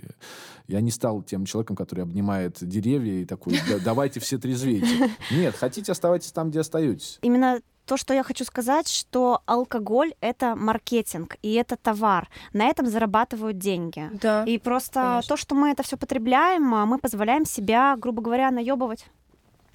я 0.67 0.81
не 0.81 0.91
стал 0.91 1.23
тем 1.23 1.45
человеком, 1.45 1.77
который 1.77 2.01
обнимает 2.01 2.57
деревья 2.61 3.21
и 3.21 3.25
такой, 3.27 3.55
давайте 3.85 4.19
все 4.19 4.39
трезвейте. 4.39 5.11
Нет, 5.31 5.55
хотите, 5.55 5.93
оставайтесь 5.93 6.33
там, 6.33 6.51
где 6.51 6.61
остаетесь. 6.61 7.19
Именно 7.21 7.61
то, 7.85 7.97
что 7.97 8.15
я 8.15 8.23
хочу 8.23 8.45
сказать, 8.45 8.89
что 8.89 9.43
алкоголь 9.47 10.15
это 10.21 10.55
маркетинг 10.57 11.37
и 11.43 11.53
это 11.55 11.77
товар. 11.77 12.29
На 12.53 12.67
этом 12.67 12.87
зарабатывают 12.87 13.59
деньги. 13.59 14.09
Да. 14.15 14.45
И 14.45 14.59
просто 14.59 15.01
конечно. 15.01 15.29
то, 15.29 15.37
что 15.37 15.55
мы 15.55 15.71
это 15.71 15.83
все 15.83 15.97
потребляем, 15.97 16.75
а, 16.75 16.87
мы 16.87 16.99
позволяем 16.99 17.45
себя, 17.45 17.97
грубо 17.99 18.23
говоря, 18.23 18.51
наебывать. 18.51 19.07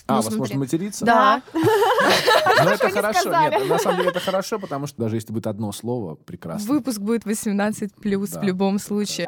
А, 0.07 0.13
Ну, 0.13 0.21
возможно, 0.21 0.37
смотри. 0.45 0.57
материться? 0.57 1.05
Да. 1.05 1.41
Но 2.63 2.69
это 2.71 2.89
хорошо. 2.89 3.29
Нет, 3.29 3.67
на 3.69 3.77
самом 3.77 3.97
деле 3.97 4.09
это 4.11 4.19
хорошо, 4.19 4.57
потому 4.59 4.87
что 4.87 5.01
даже 5.01 5.15
если 5.17 5.33
будет 5.33 5.47
одно 5.47 5.71
слово, 5.71 6.15
прекрасно. 6.15 6.73
Выпуск 6.73 6.99
будет 6.99 7.25
18 7.25 7.93
плюс 7.95 8.29
Да. 8.31 8.39
в 8.39 8.43
любом 8.43 8.79
случае. 8.79 9.27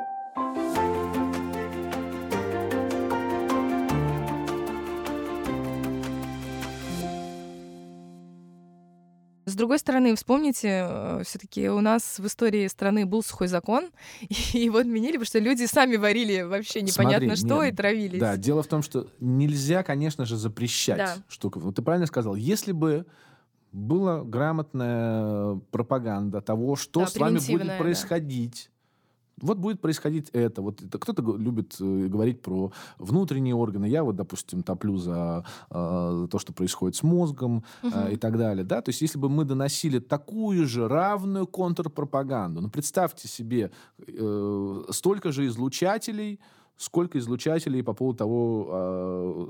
Другой 9.59 9.77
стороны, 9.79 10.15
вспомните, 10.15 11.21
все-таки 11.23 11.69
у 11.69 11.81
нас 11.81 12.17
в 12.17 12.25
истории 12.25 12.67
страны 12.67 13.05
был 13.05 13.21
сухой 13.21 13.47
закон, 13.47 13.89
и 14.53 14.57
его 14.59 14.79
отменили, 14.79 15.11
потому 15.13 15.25
что 15.25 15.39
люди 15.39 15.65
сами 15.65 15.95
варили 15.95 16.41
вообще 16.41 16.81
непонятно 16.81 17.35
Смотри, 17.35 17.47
что 17.47 17.63
нет, 17.63 17.73
и 17.73 17.77
травились. 17.77 18.19
Да, 18.19 18.37
дело 18.37 18.63
в 18.63 18.67
том, 18.67 18.81
что 18.81 19.07
нельзя, 19.19 19.83
конечно 19.83 20.25
же, 20.25 20.35
запрещать 20.35 20.97
Да. 20.97 21.15
штуку. 21.27 21.59
Вот 21.59 21.75
ты 21.75 21.81
правильно 21.81 22.07
сказал. 22.07 22.35
Если 22.35 22.71
бы 22.71 23.05
была 23.71 24.23
грамотная 24.23 25.59
пропаганда 25.71 26.41
того, 26.41 26.75
что 26.75 27.01
Да, 27.01 27.07
с 27.07 27.17
вами 27.17 27.39
будет 27.39 27.67
да. 27.67 27.77
Вот 29.41 29.57
будет 29.57 29.81
происходить 29.81 30.29
это. 30.33 30.61
Вот 30.61 30.81
это 30.81 30.97
кто-то 30.97 31.21
любит 31.37 31.75
э, 31.79 32.07
говорить 32.07 32.41
про 32.41 32.71
внутренние 32.97 33.55
органы. 33.55 33.85
Я 33.87 34.03
вот, 34.03 34.15
допустим, 34.15 34.63
топлю 34.63 34.97
за 34.97 35.45
э, 35.69 36.27
то, 36.31 36.39
что 36.39 36.53
происходит 36.53 36.95
с 36.95 37.03
мозгом 37.03 37.63
э, 37.83 37.87
Мгм. 37.87 38.07
и 38.13 38.15
так 38.15 38.37
далее. 38.37 38.63
Да? 38.63 38.81
То 38.81 38.89
есть 38.89 39.01
если 39.01 39.19
бы 39.19 39.29
мы 39.29 39.45
доносили 39.45 39.99
такую 39.99 40.65
же 40.67 40.87
равную 40.87 41.47
контрпропаганду, 41.47 42.61
ну 42.61 42.69
представьте 42.69 43.27
себе 43.27 43.71
э, 44.07 44.83
столько 44.89 45.31
же 45.31 45.45
излучателей, 45.47 46.39
сколько 46.77 47.17
излучателей 47.19 47.83
по 47.83 47.93
поводу 47.93 48.17
того, 48.17 48.67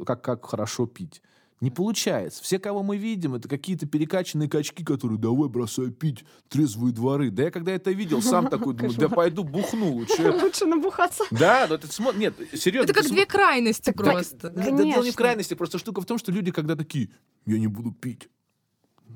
э, 0.02 0.04
как, 0.06 0.22
как 0.22 0.46
хорошо 0.46 0.86
пить. 0.88 1.22
Не 1.62 1.72
получается. 1.72 2.42
Все, 2.42 2.58
кого 2.58 2.84
мы 2.84 2.96
видим, 2.98 3.36
это 3.36 3.50
какие-то 3.50 3.86
перекачанные 3.86 4.48
качки, 4.50 4.84
которые 4.84 5.20
давай 5.20 5.50
бросай 5.50 5.92
пить, 5.92 6.24
трезвые 6.48 6.94
дворы. 6.94 7.32
Да 7.32 7.44
я 7.44 7.52
когда 7.52 7.74
это 7.74 7.92
видел, 7.92 8.22
сам 8.22 8.48
такой 8.50 8.74
думаю, 8.74 8.96
да 8.98 9.10
пойду 9.10 9.44
бухну 9.44 9.92
лучше. 9.92 10.32
Лучше 10.42 10.66
набухаться. 10.66 11.26
Да, 11.32 11.66
но 11.68 11.76
это 11.76 11.88
смо- 11.88 12.16
Нет, 12.18 12.34
серьезно. 12.54 12.86
Это 12.86 12.94
как 12.94 13.04
ты 13.04 13.10
две 13.10 13.26
крайности 13.26 13.92
Так, 13.92 13.98
просто. 13.98 14.50
да, 14.50 14.72
дело 14.72 15.04
не 15.04 15.12
в 15.12 15.16
крайности, 15.16 15.54
просто 15.54 15.80
штука 15.80 16.02
в 16.02 16.06
том, 16.06 16.18
что 16.18 16.32
люди, 16.32 16.52
когда 16.52 16.76
такие, 16.76 17.10
я 17.46 17.60
не 17.60 17.68
буду 17.68 17.92
пить. 17.92 18.30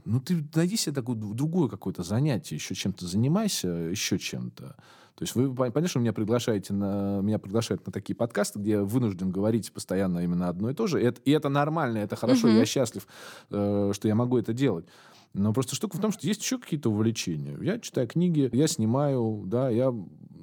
Ну, 0.06 0.20
ты 0.20 0.44
найди 0.56 0.78
себе 0.78 0.94
такое 0.94 1.16
другое 1.16 1.70
какое-то 1.70 2.04
занятие, 2.04 2.56
еще 2.56 2.76
чем-то 2.76 3.08
занимайся, 3.08 3.68
еще 3.68 4.20
чем-то. 4.20 4.76
То 5.16 5.24
есть 5.24 5.36
вы, 5.36 5.54
что 5.88 6.00
меня 6.00 6.12
приглашаете 6.12 6.74
на, 6.74 7.22
меня 7.22 7.38
приглашают 7.38 7.86
на 7.86 7.92
такие 7.92 8.16
подкасты, 8.16 8.60
где 8.60 8.72
я 8.72 8.84
вынужден 8.84 9.30
говорить 9.30 9.72
постоянно 9.72 10.20
именно 10.20 10.50
одно 10.50 10.72
и 10.72 10.74
то 10.74 10.88
же. 10.88 11.02
И 11.02 11.06
это, 11.06 11.22
и 11.22 11.32
это 11.32 11.50
нормально, 11.50 12.00
это 12.00 12.16
хорошо, 12.16 12.48
Мгм. 12.48 12.58
я 12.58 12.66
счастлив, 12.66 13.08
э, 13.52 13.92
что 13.94 14.08
я 14.08 14.16
могу 14.16 14.40
это 14.40 14.54
делать. 14.54 14.86
Но 15.34 15.52
просто 15.52 15.76
штука 15.76 15.98
в 15.98 16.02
том, 16.02 16.12
что 16.12 16.28
есть 16.28 16.42
еще 16.42 16.60
какие-то 16.60 16.90
увлечения. 16.90 17.58
Я 17.62 17.80
читаю 17.80 18.08
книги, 18.08 18.50
я 18.54 18.68
снимаю, 18.68 19.44
да, 19.46 19.70
я 19.70 19.92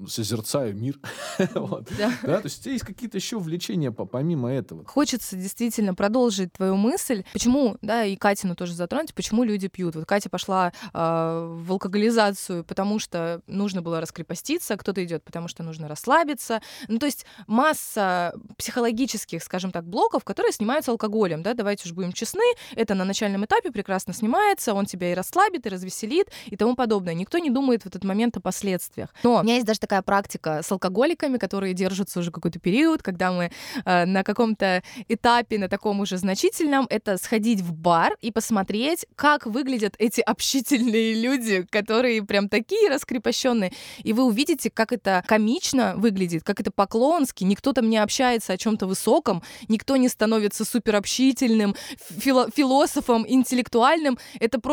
созерцаю 0.08 0.76
мир. 0.76 0.98
Вот. 1.54 1.88
Да. 1.96 2.12
Да, 2.22 2.36
то 2.40 2.46
есть 2.46 2.66
есть 2.66 2.84
какие-то 2.84 3.16
еще 3.16 3.36
увлечения 3.36 3.90
по- 3.90 4.04
помимо 4.04 4.50
этого. 4.50 4.84
Хочется 4.84 5.36
действительно 5.36 5.94
продолжить 5.94 6.52
твою 6.52 6.76
мысль. 6.76 7.24
Почему, 7.32 7.76
да, 7.80 8.04
и 8.04 8.16
Катину 8.16 8.54
тоже 8.54 8.74
затронуть, 8.74 9.14
почему 9.14 9.42
люди 9.42 9.68
пьют. 9.68 9.94
Вот 9.94 10.04
Катя 10.04 10.28
пошла 10.28 10.72
э, 10.92 10.92
в 10.92 11.72
алкоголизацию, 11.72 12.64
потому 12.64 12.98
что 12.98 13.40
нужно 13.46 13.80
было 13.80 14.00
раскрепоститься, 14.00 14.76
кто-то 14.76 15.02
идет, 15.02 15.24
потому 15.24 15.48
что 15.48 15.62
нужно 15.62 15.88
расслабиться. 15.88 16.60
Ну, 16.88 16.98
то 16.98 17.06
есть 17.06 17.24
масса 17.46 18.34
психологических, 18.58 19.42
скажем 19.42 19.70
так, 19.70 19.86
блоков, 19.86 20.24
которые 20.24 20.52
снимаются 20.52 20.90
алкоголем, 20.90 21.42
да, 21.42 21.54
давайте 21.54 21.88
уж 21.88 21.94
будем 21.94 22.12
честны, 22.12 22.44
это 22.76 22.94
на 22.94 23.04
начальном 23.04 23.44
этапе 23.46 23.70
прекрасно 23.70 24.12
снимается, 24.12 24.74
он 24.80 24.86
тебя 24.86 25.12
и 25.12 25.14
расслабит, 25.14 25.66
и 25.66 25.68
развеселит, 25.68 26.28
и 26.46 26.56
тому 26.56 26.74
подобное. 26.74 27.14
Никто 27.14 27.38
не 27.38 27.50
думает 27.50 27.84
в 27.84 27.86
этот 27.86 28.04
момент 28.04 28.36
о 28.36 28.40
последствиях. 28.40 29.14
Но 29.22 29.36
у 29.36 29.42
меня 29.42 29.54
есть 29.54 29.66
даже 29.66 29.80
такая 29.80 30.02
практика 30.02 30.60
с 30.62 30.72
алкоголиками, 30.72 31.38
которые 31.38 31.74
держатся 31.74 32.18
уже 32.20 32.30
какой-то 32.30 32.58
период, 32.58 33.02
когда 33.02 33.32
мы 33.32 33.52
э, 33.84 34.04
на 34.04 34.24
каком-то 34.24 34.82
этапе, 35.08 35.58
на 35.58 35.68
таком 35.68 36.00
уже 36.00 36.16
значительном, 36.16 36.86
это 36.90 37.16
сходить 37.16 37.60
в 37.60 37.72
бар 37.72 38.16
и 38.20 38.32
посмотреть, 38.32 39.06
как 39.16 39.46
выглядят 39.46 39.94
эти 39.98 40.20
общительные 40.20 41.14
люди, 41.14 41.66
которые 41.70 42.22
прям 42.24 42.48
такие 42.48 42.88
раскрепощенные. 42.88 43.72
И 44.02 44.12
вы 44.12 44.24
увидите, 44.24 44.70
как 44.70 44.92
это 44.92 45.22
комично 45.26 45.94
выглядит, 45.96 46.42
как 46.42 46.60
это 46.60 46.70
поклонски. 46.70 47.44
Никто 47.44 47.72
там 47.72 47.88
не 47.90 47.98
общается 47.98 48.52
о 48.52 48.58
чем-то 48.58 48.86
высоком, 48.86 49.42
никто 49.68 49.96
не 49.96 50.08
становится 50.08 50.64
суперобщительным, 50.64 51.74
фило- 52.10 52.50
философом, 52.54 53.24
интеллектуальным. 53.28 54.18
Это 54.38 54.60
просто 54.60 54.69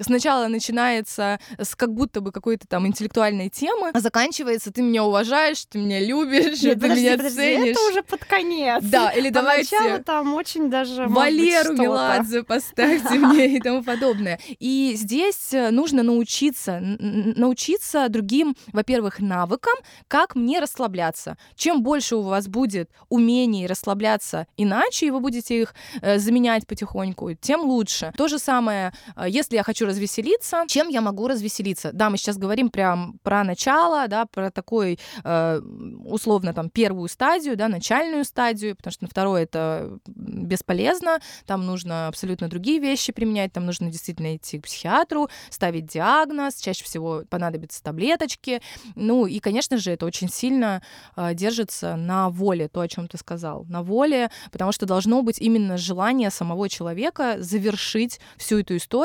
сначала 0.00 0.48
начинается 0.48 1.38
с 1.58 1.74
как 1.74 1.92
будто 1.94 2.20
бы 2.20 2.32
какой-то 2.32 2.66
там 2.66 2.86
интеллектуальной 2.86 3.48
темы, 3.48 3.90
а 3.92 4.00
заканчивается 4.00 4.72
ты 4.72 4.82
меня 4.82 5.04
уважаешь, 5.04 5.64
ты 5.66 5.78
меня 5.78 6.00
любишь, 6.00 6.62
Нет, 6.62 6.74
ты 6.74 6.80
подожди, 6.80 7.00
меня 7.02 7.16
подожди, 7.16 7.36
ценишь. 7.36 7.76
это 7.76 7.80
уже 7.90 8.02
под 8.02 8.24
конец. 8.24 8.82
Да, 8.84 9.10
или 9.10 9.30
Поначалу 9.30 9.82
давайте 9.82 10.02
там 10.04 10.34
очень 10.34 10.70
даже 10.70 11.04
быть, 11.06 11.14
Валеру 11.14 11.64
что-то. 11.64 11.82
Меладзе 11.82 12.42
поставьте 12.42 13.14
мне 13.14 13.56
и 13.56 13.60
тому 13.60 13.82
подобное. 13.82 14.38
И 14.58 14.94
здесь 14.96 15.52
э, 15.52 15.70
нужно 15.70 16.02
научиться, 16.02 16.80
научиться 16.80 18.08
другим, 18.08 18.56
во-первых, 18.72 19.20
навыкам, 19.20 19.74
как 20.08 20.34
мне 20.34 20.60
расслабляться. 20.60 21.36
Чем 21.54 21.82
больше 21.82 22.16
у 22.16 22.22
вас 22.22 22.48
будет 22.48 22.90
умений 23.08 23.66
расслабляться 23.66 24.46
иначе, 24.56 25.06
и 25.06 25.10
вы 25.10 25.20
будете 25.20 25.60
их 25.60 25.74
э, 26.02 26.18
заменять 26.18 26.66
потихоньку, 26.66 27.34
тем 27.34 27.62
лучше. 27.62 28.12
То 28.16 28.28
же 28.28 28.38
самое, 28.38 28.92
если 29.26 29.56
я 29.56 29.62
хочу 29.62 29.86
развеселиться, 29.86 30.64
чем 30.66 30.88
я 30.88 31.00
могу 31.00 31.28
развеселиться? 31.28 31.90
Да, 31.92 32.10
мы 32.10 32.16
сейчас 32.16 32.36
говорим 32.36 32.70
прям 32.70 33.18
про 33.22 33.44
начало, 33.44 34.08
да, 34.08 34.26
про 34.26 34.50
такой 34.50 34.98
э, 35.22 35.60
условно 36.04 36.52
там 36.52 36.70
первую 36.70 37.08
стадию, 37.08 37.56
да, 37.56 37.68
начальную 37.68 38.24
стадию, 38.24 38.76
потому 38.76 38.92
что 38.92 39.04
на 39.04 39.08
второй 39.08 39.42
это 39.42 39.98
бесполезно, 40.06 41.20
там 41.46 41.64
нужно 41.64 42.08
абсолютно 42.08 42.48
другие 42.48 42.78
вещи 42.80 43.12
применять, 43.12 43.52
там 43.52 43.66
нужно 43.66 43.90
действительно 43.90 44.36
идти 44.36 44.58
к 44.58 44.64
психиатру, 44.64 45.28
ставить 45.50 45.86
диагноз, 45.86 46.56
чаще 46.56 46.84
всего 46.84 47.22
понадобятся 47.28 47.82
таблеточки, 47.82 48.60
ну 48.94 49.26
и, 49.26 49.38
конечно 49.38 49.78
же, 49.78 49.92
это 49.92 50.06
очень 50.06 50.28
сильно 50.28 50.82
э, 51.16 51.34
держится 51.34 51.96
на 51.96 52.30
воле, 52.30 52.68
то, 52.68 52.80
о 52.80 52.88
чем 52.88 53.08
ты 53.08 53.18
сказал, 53.18 53.64
на 53.68 53.82
воле, 53.82 54.30
потому 54.50 54.72
что 54.72 54.86
должно 54.86 55.22
быть 55.22 55.38
именно 55.40 55.76
желание 55.76 56.30
самого 56.30 56.68
человека 56.68 57.36
завершить 57.38 58.20
всю 58.36 58.60
эту 58.60 58.76
историю. 58.76 59.03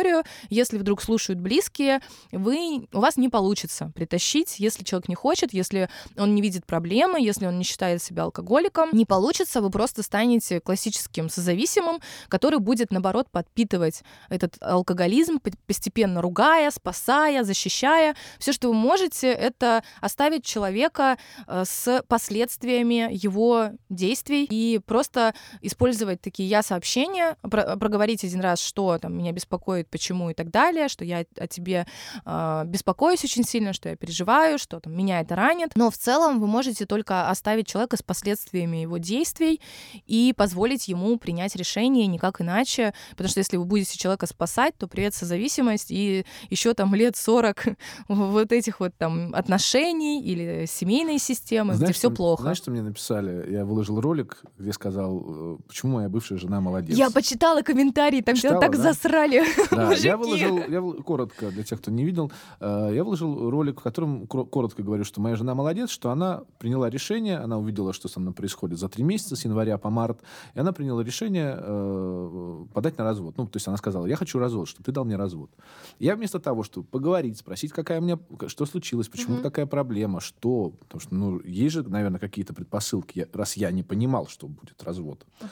Если 0.50 0.78
вдруг 0.78 1.02
слушают 1.02 1.40
близкие, 1.40 2.00
вы, 2.32 2.88
у 2.94 3.00
вас 3.00 3.18
не 3.18 3.30
получится 3.30 3.92
притащить, 3.96 4.60
если 4.60 4.84
человек 4.84 5.10
не 5.10 5.16
хочет, 5.16 5.54
если 5.54 5.90
он 6.18 6.36
не 6.36 6.42
видит 6.42 6.66
проблемы, 6.66 7.22
если 7.22 7.46
он 7.46 7.58
не 7.58 7.64
считает 7.64 8.02
себя 8.02 8.24
алкоголиком, 8.24 8.90
не 8.94 9.06
получится, 9.06 9.62
вы 9.62 9.70
просто 9.70 10.04
станете 10.04 10.60
классическим 10.60 11.30
созависимым, 11.30 12.00
который 12.28 12.60
будет, 12.60 12.92
наоборот, 12.92 13.28
подпитывать 13.32 14.04
этот 14.30 14.56
алкоголизм, 14.62 15.40
по- 15.40 15.52
постепенно 15.68 16.22
ругая, 16.22 16.72
спасая, 16.72 17.44
защищая. 17.44 18.16
Все, 18.40 18.54
что 18.54 18.70
вы 18.70 18.74
можете, 18.74 19.28
это 19.28 19.84
оставить 20.02 20.46
человека 20.46 21.18
э, 21.48 21.64
с 21.66 22.04
последствиями 22.08 23.10
его 23.12 23.72
действий 23.90 24.46
и 24.50 24.80
просто 24.80 25.34
использовать 25.62 26.22
такие 26.22 26.48
я-сообщения, 26.48 27.36
про- 27.42 27.76
проговорить 27.78 28.24
один 28.24 28.42
раз, 28.42 28.62
что 28.62 28.98
там 28.98 29.18
меня 29.18 29.32
беспокоит, 29.32 29.89
почему 29.90 30.30
и 30.30 30.34
так 30.34 30.50
далее, 30.52 30.88
что 30.88 31.06
я 31.06 31.26
о 31.38 31.48
тебе 31.48 31.86
э, 32.26 32.64
беспокоюсь 32.66 33.24
очень 33.24 33.44
сильно, 33.44 33.74
что 33.74 33.90
я 33.90 33.96
переживаю, 33.96 34.58
что 34.58 34.80
там 34.80 34.96
меня 34.96 35.22
это 35.22 35.36
ранит. 35.36 35.72
Но 35.76 35.90
в 35.90 35.98
целом 35.98 36.40
вы 36.40 36.48
можете 36.48 36.86
только 36.86 37.30
оставить 37.30 37.68
человека 37.68 37.98
с 37.98 38.04
последствиями 38.04 38.78
его 38.78 38.98
действий 38.98 39.62
и 40.06 40.34
позволить 40.36 40.88
ему 40.88 41.18
принять 41.18 41.56
решение 41.56 42.08
никак 42.08 42.42
иначе, 42.42 42.94
потому 43.12 43.30
что 43.30 43.40
если 43.40 43.58
вы 43.58 43.66
будете 43.66 43.98
человека 43.98 44.28
спасать, 44.28 44.76
то 44.78 44.88
привет 44.88 45.14
созависимость 45.14 45.92
и 45.92 46.26
еще 46.50 46.74
там 46.74 46.94
лет 46.96 47.16
40 47.16 47.66
вот 48.08 48.52
этих 48.52 48.80
вот 48.80 48.94
там 48.98 49.34
отношений 49.34 50.22
или 50.22 50.66
семейной 50.68 51.20
системы, 51.20 51.76
где 51.76 51.94
все 51.94 52.12
плохо. 52.12 52.44
Знаешь, 52.44 52.58
что 52.58 52.72
мне 52.72 52.82
написали? 52.82 53.52
Я 53.52 53.66
выложил 53.66 54.00
ролик, 54.02 54.44
где 54.58 54.72
сказал, 54.74 55.24
э, 55.28 55.58
почему 55.68 55.96
моя 55.96 56.10
бывшая 56.10 56.38
жена 56.38 56.62
молодец. 56.62 56.98
Я 56.98 57.10
почитала 57.10 57.62
комментарии, 57.62 58.22
там 58.22 58.36
Читала, 58.36 58.62
так 58.62 58.72
да? 58.76 58.82
засрали 58.82 59.44
Да, 59.80 59.94
я 59.94 60.18
выложил, 60.18 60.58
я 60.58 60.82
коротко, 61.04 61.52
для 61.52 61.64
тех, 61.64 61.80
кто 61.80 61.92
не 61.92 62.04
видел, 62.04 62.32
э, 62.60 62.92
я 62.94 63.04
выложил 63.04 63.50
ролик, 63.50 63.80
в 63.80 63.84
котором 63.84 64.28
коротко 64.28 64.84
говорю, 64.84 65.04
что 65.04 65.22
моя 65.22 65.36
жена 65.36 65.56
молодец, 65.56 65.90
что 65.90 66.12
она 66.12 66.44
приняла 66.58 66.90
решение, 66.90 67.38
она 67.38 67.58
увидела, 67.58 67.94
что 67.94 68.08
со 68.08 68.20
мной 68.20 68.34
происходит 68.34 68.80
за 68.80 68.90
три 68.90 69.04
месяца, 69.04 69.36
с 69.36 69.46
января 69.46 69.78
по 69.78 69.90
март, 69.90 70.22
и 70.54 70.60
она 70.60 70.72
приняла 70.72 71.04
решение 71.04 71.56
э, 71.58 72.66
подать 72.74 72.98
на 72.98 73.04
развод. 73.04 73.38
Ну, 73.38 73.46
то 73.46 73.58
есть 73.58 73.68
она 73.68 73.78
сказала, 73.78 74.06
я 74.06 74.16
хочу 74.16 74.40
развод, 74.40 74.68
чтобы 74.68 74.86
ты 74.86 74.92
дал 74.92 75.06
мне 75.06 75.16
развод. 75.16 75.52
Я 76.00 76.16
вместо 76.16 76.40
того, 76.40 76.64
чтобы 76.64 76.88
поговорить, 76.88 77.38
спросить, 77.38 77.72
какая 77.72 78.00
у 78.00 78.04
меня, 78.04 78.20
что 78.48 78.66
случилось, 78.66 79.08
почему 79.08 79.36
угу. 79.36 79.44
такая 79.44 79.66
проблема, 79.66 80.20
что, 80.20 80.72
потому 80.80 81.02
что, 81.02 81.16
ну, 81.16 81.40
есть 81.44 81.76
же, 81.76 81.84
наверное, 81.84 82.20
какие-то 82.20 82.54
предпосылки, 82.54 83.28
раз 83.34 83.56
я 83.58 83.72
не 83.72 83.84
понимал, 83.84 84.28
что 84.28 84.48
будет 84.48 84.82
развод. 84.84 85.26
Угу. 85.42 85.50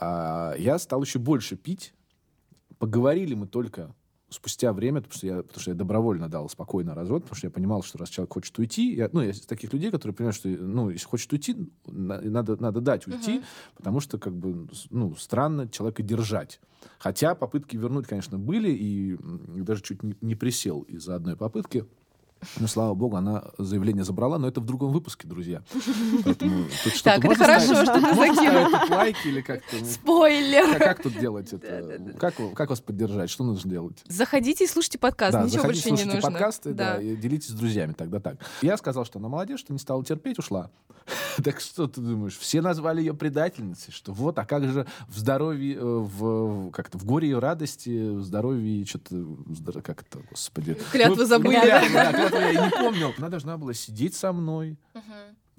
А, 0.00 0.54
я 0.58 0.78
стал 0.78 1.02
еще 1.02 1.18
больше 1.18 1.56
пить. 1.56 1.94
Поговорили 2.82 3.34
мы 3.34 3.46
только 3.46 3.94
спустя 4.28 4.72
время, 4.72 5.02
потому 5.02 5.16
что 5.16 5.26
я, 5.28 5.36
потому 5.44 5.60
что 5.60 5.70
я 5.70 5.76
добровольно 5.76 6.28
дал 6.28 6.48
спокойно 6.48 6.96
развод, 6.96 7.22
потому 7.22 7.36
что 7.36 7.46
я 7.46 7.52
понимал, 7.52 7.84
что 7.84 7.96
раз 7.96 8.08
человек 8.08 8.32
хочет 8.32 8.58
уйти, 8.58 8.96
я, 8.96 9.08
ну, 9.12 9.20
я 9.20 9.30
из 9.30 9.42
таких 9.42 9.72
людей, 9.72 9.92
которые 9.92 10.16
понимают, 10.16 10.34
что, 10.34 10.48
ну, 10.48 10.90
если 10.90 11.06
хочет 11.06 11.32
уйти, 11.32 11.70
надо, 11.86 12.60
надо 12.60 12.80
дать 12.80 13.06
уйти, 13.06 13.38
uh-huh. 13.38 13.44
потому 13.76 14.00
что, 14.00 14.18
как 14.18 14.34
бы, 14.36 14.68
ну, 14.90 15.14
странно 15.14 15.68
человека 15.68 16.02
держать. 16.02 16.60
Хотя 16.98 17.36
попытки 17.36 17.76
вернуть, 17.76 18.08
конечно, 18.08 18.36
были, 18.36 18.72
и 18.72 19.16
даже 19.62 19.80
чуть 19.80 20.02
не, 20.02 20.16
не 20.20 20.34
присел 20.34 20.80
из-за 20.80 21.14
одной 21.14 21.36
попытки. 21.36 21.86
Ну, 22.58 22.66
слава 22.66 22.94
богу, 22.94 23.16
она 23.16 23.44
заявление 23.58 24.04
забрала, 24.04 24.38
но 24.38 24.48
это 24.48 24.60
в 24.60 24.64
другом 24.64 24.92
выпуске, 24.92 25.26
друзья. 25.28 25.62
Поэтому 26.24 26.66
тут 26.84 27.02
так, 27.02 27.24
это 27.24 27.34
хорошо, 27.34 27.84
что 27.84 27.94
ты 27.94 28.14
закинул. 28.14 28.68
лайки 28.90 29.28
или 29.28 29.40
как-то... 29.40 29.84
Спойлер! 29.84 30.78
Как, 30.78 31.02
тут 31.02 31.18
делать 31.18 31.52
это? 31.52 32.14
Как, 32.18 32.34
как 32.54 32.70
вас 32.70 32.80
поддержать? 32.80 33.30
Что 33.30 33.44
нужно 33.44 33.70
делать? 33.70 34.02
Заходите 34.08 34.64
и 34.64 34.66
слушайте 34.66 34.98
подкаст, 34.98 35.32
да, 35.32 35.44
ничего 35.44 35.64
больше 35.64 35.90
не 35.90 36.04
нужно. 36.04 36.20
подкасты, 36.20 36.72
да. 36.72 36.96
да, 36.96 37.02
и 37.02 37.16
делитесь 37.16 37.48
с 37.48 37.52
друзьями, 37.52 37.92
тогда 37.92 38.20
так. 38.20 38.36
Я 38.60 38.76
сказал, 38.76 39.04
что 39.04 39.18
она 39.18 39.28
молодец, 39.28 39.60
что 39.60 39.72
не 39.72 39.78
стала 39.78 40.04
терпеть, 40.04 40.38
ушла. 40.38 40.70
так 41.44 41.60
что 41.60 41.86
ты 41.86 42.00
думаешь? 42.00 42.36
Все 42.36 42.60
назвали 42.60 43.00
ее 43.00 43.14
предательницей, 43.14 43.92
что 43.92 44.12
вот, 44.12 44.38
а 44.38 44.44
как 44.44 44.64
же 44.64 44.86
в 45.08 45.18
здоровье, 45.18 45.76
э, 45.76 45.80
в, 45.80 46.70
как-то 46.70 46.98
в 46.98 47.04
горе 47.04 47.30
и 47.30 47.34
радости, 47.34 48.10
в 48.10 48.22
здоровье, 48.22 48.84
что-то, 48.84 49.82
как 49.82 50.02
это, 50.02 50.20
господи. 50.30 50.76
Клятвы 50.92 51.26
забыли. 51.26 51.60
Клятвы, 51.60 52.20
этого 52.20 52.40
я 52.40 52.64
не 52.66 52.70
помнил. 52.70 53.12
Она 53.18 53.28
должна 53.28 53.56
была 53.56 53.74
сидеть 53.74 54.14
со 54.14 54.32
мной. 54.32 54.76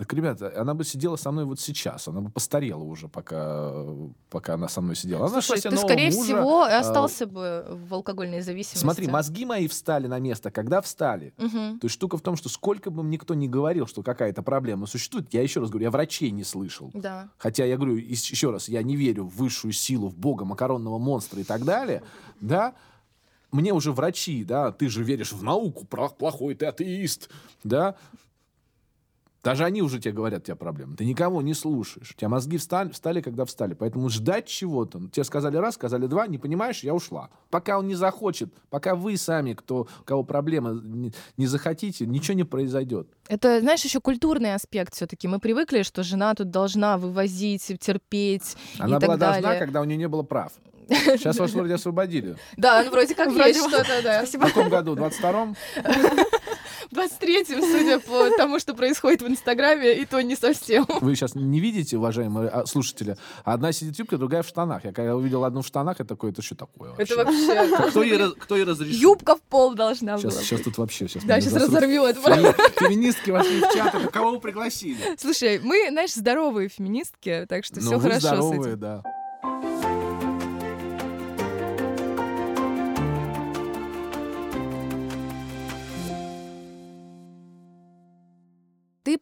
Так, 0.03 0.13
ребята, 0.15 0.51
она 0.57 0.73
бы 0.73 0.83
сидела 0.83 1.15
со 1.15 1.31
мной 1.31 1.45
вот 1.45 1.61
сейчас, 1.61 2.09
она 2.09 2.19
бы 2.19 2.29
постарела 2.29 2.83
уже, 2.83 3.07
пока, 3.07 3.73
пока 4.29 4.55
она 4.55 4.67
со 4.67 4.81
мной 4.81 4.97
сидела. 4.97 5.27
Она 5.27 5.41
Слушай, 5.41 5.61
ты, 5.61 5.77
скорее 5.77 6.11
мужа, 6.11 6.23
всего, 6.23 6.63
а... 6.63 6.79
остался 6.79 7.25
бы 7.25 7.65
в 7.87 7.93
алкогольной 7.93 8.41
зависимости. 8.41 8.79
Смотри, 8.79 9.07
мозги 9.07 9.45
мои 9.45 9.69
встали 9.69 10.07
на 10.07 10.19
место, 10.19 10.51
когда 10.51 10.81
встали. 10.81 11.33
Угу. 11.37 11.79
То 11.79 11.79
есть 11.83 11.93
штука 11.93 12.17
в 12.17 12.21
том, 12.21 12.35
что 12.35 12.49
сколько 12.49 12.91
бы 12.91 13.01
никто 13.01 13.33
не 13.33 13.47
говорил, 13.47 13.87
что 13.87 14.03
какая-то 14.03 14.43
проблема 14.43 14.87
существует, 14.87 15.33
я 15.33 15.41
еще 15.41 15.61
раз 15.61 15.69
говорю, 15.69 15.85
я 15.85 15.91
врачей 15.91 16.31
не 16.31 16.43
слышал. 16.43 16.91
Да. 16.93 17.29
Хотя 17.37 17.63
я 17.63 17.77
говорю, 17.77 17.95
еще 17.95 18.51
раз, 18.51 18.67
я 18.67 18.83
не 18.83 18.97
верю 18.97 19.23
в 19.23 19.37
высшую 19.37 19.71
силу, 19.71 20.09
в 20.09 20.17
бога, 20.17 20.43
макаронного 20.43 20.97
монстра 20.97 21.39
и 21.39 21.45
так 21.45 21.63
далее, 21.63 22.03
да, 22.41 22.73
мне 23.53 23.71
уже 23.71 23.93
врачи, 23.93 24.43
да, 24.43 24.73
ты 24.73 24.89
же 24.89 25.01
веришь 25.01 25.31
в 25.31 25.43
науку, 25.43 25.85
плохой 25.85 26.55
ты 26.55 26.65
атеист, 26.65 27.29
да, 27.63 27.95
даже 29.43 29.65
они 29.65 29.81
уже 29.81 29.99
тебе 29.99 30.13
говорят, 30.13 30.43
у 30.43 30.45
тебя 30.45 30.55
проблемы. 30.55 30.95
Ты 30.95 31.03
никого 31.03 31.41
не 31.41 31.53
слушаешь. 31.53 32.11
У 32.11 32.13
тебя 32.13 32.29
мозги 32.29 32.57
встали, 32.57 32.89
встали, 32.89 33.21
когда 33.21 33.43
встали. 33.43 33.73
Поэтому 33.73 34.07
ждать 34.09 34.47
чего-то. 34.47 35.01
Тебе 35.11 35.25
сказали 35.25 35.57
раз, 35.57 35.75
сказали 35.75 36.07
два, 36.07 36.27
не 36.27 36.37
понимаешь, 36.37 36.79
я 36.79 36.93
ушла. 36.93 37.29
Пока 37.49 37.77
он 37.77 37.87
не 37.87 37.95
захочет, 37.95 38.53
пока 38.69 38.95
вы 38.95 39.17
сами, 39.17 39.53
кто, 39.53 39.87
у 39.99 40.03
кого 40.05 40.23
проблемы, 40.23 40.81
не, 40.81 41.13
не 41.35 41.47
захотите, 41.47 42.05
ничего 42.05 42.35
не 42.35 42.45
произойдет. 42.45 43.07
Это, 43.27 43.59
знаешь, 43.59 43.83
еще 43.83 43.99
культурный 43.99 44.53
аспект 44.53 44.95
все-таки. 44.95 45.27
Мы 45.27 45.39
привыкли, 45.39 45.83
что 45.83 46.03
жена 46.03 46.33
тут 46.35 46.49
должна 46.49 46.97
вывозить, 46.97 47.63
терпеть 47.79 48.55
Она 48.79 48.97
и 48.97 48.99
была 48.99 49.17
так 49.17 49.41
должна, 49.41 49.59
когда 49.59 49.81
у 49.81 49.83
нее 49.83 49.97
не 49.97 50.07
было 50.07 50.23
прав. 50.23 50.53
Сейчас 50.89 51.37
вас 51.37 51.51
вроде 51.51 51.75
освободили. 51.75 52.35
Да, 52.57 52.83
ну 52.83 52.91
вроде 52.91 53.15
как 53.15 53.31
есть 53.31 53.59
что-то, 53.59 54.01
да. 54.03 54.25
В 54.25 54.39
каком 54.39 54.69
году? 54.69 54.95
В 54.95 54.99
22-м? 54.99 55.55
23-м, 56.93 57.61
судя 57.61 57.99
по 57.99 58.29
тому, 58.37 58.59
что 58.59 58.73
происходит 58.73 59.21
в 59.21 59.27
Инстаграме, 59.27 59.93
и 59.99 60.05
то 60.05 60.21
не 60.21 60.35
совсем. 60.35 60.85
Вы 61.01 61.15
сейчас 61.15 61.35
не 61.35 61.59
видите, 61.59 61.97
уважаемые 61.97 62.49
а, 62.49 62.65
слушатели, 62.65 63.17
одна 63.43 63.71
сидит 63.71 63.95
в 63.95 63.99
юбке, 63.99 64.17
другая 64.17 64.43
в 64.43 64.47
штанах. 64.47 64.85
Я 64.85 64.93
когда 64.93 65.15
увидел 65.15 65.43
одну 65.43 65.61
в 65.61 65.67
штанах, 65.67 65.99
я 65.99 66.05
такой, 66.05 66.31
это 66.31 66.41
что 66.41 66.55
такое 66.55 66.91
вообще? 66.91 67.13
Это 67.13 67.25
вообще... 67.25 67.89
Кто 67.89 68.03
ей, 68.03 68.35
кто 68.37 68.55
ей 68.55 68.63
разрешил? 68.63 68.99
Юбка 68.99 69.35
в 69.35 69.41
пол 69.41 69.73
должна 69.73 70.17
сейчас, 70.17 70.33
была 70.33 70.43
Сейчас 70.43 70.61
тут 70.61 70.77
вообще... 70.77 71.07
Сейчас 71.07 71.23
да, 71.23 71.39
сейчас 71.41 71.53
разорвет. 71.53 72.17
Феминистки 72.79 73.31
вошли 73.31 73.59
в 73.59 73.73
чат, 73.73 73.95
это 73.95 74.07
кого 74.09 74.31
вы 74.31 74.39
пригласили? 74.39 74.97
Слушай, 75.17 75.59
мы, 75.59 75.89
знаешь, 75.89 76.13
здоровые 76.13 76.69
феминистки, 76.69 77.45
так 77.49 77.65
что 77.65 77.79
все 77.79 77.99
хорошо 77.99 78.19
здоровые, 78.19 78.75
да. 78.75 79.03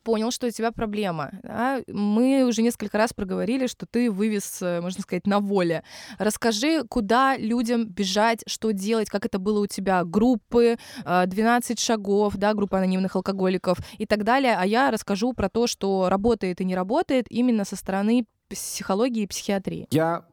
Понял, 0.04 0.32
что 0.32 0.48
у 0.48 0.50
тебя 0.50 0.72
проблема. 0.72 1.32
Да? 1.44 1.82
Мы 1.88 2.44
уже 2.44 2.62
несколько 2.62 2.98
раз 2.98 3.14
проговорили, 3.14 3.68
что 3.68 3.86
ты 3.86 4.12
вывез, 4.12 4.62
э, 4.62 4.82
можно 4.82 5.02
сказать, 5.02 5.28
на 5.28 5.40
воле. 5.40 5.84
Расскажи, 6.18 6.84
куда 6.88 7.38
людям 7.38 7.88
бежать, 7.88 8.44
что 8.48 8.72
делать, 8.72 9.10
как 9.10 9.26
это 9.26 9.40
было 9.40 9.62
у 9.62 9.68
тебя, 9.68 10.04
группы, 10.04 10.78
12 11.06 11.80
э, 11.80 11.82
шагов, 11.82 12.36
да, 12.36 12.54
группа 12.54 12.78
анонимных 12.78 13.16
алкоголиков 13.16 13.78
и 13.98 14.06
так 14.06 14.24
далее. 14.24 14.56
А 14.58 14.66
я 14.66 14.92
расскажу 14.92 15.34
про 15.34 15.50
то, 15.50 15.68
что 15.68 16.10
работает 16.10 16.62
и 16.62 16.66
не 16.66 16.76
работает 16.76 17.26
именно 17.30 17.66
со 17.66 17.76
стороны 17.76 18.26
психологии 18.50 19.24
и 19.24 19.28
психиатрии. 19.28 19.88
Я 19.92 20.26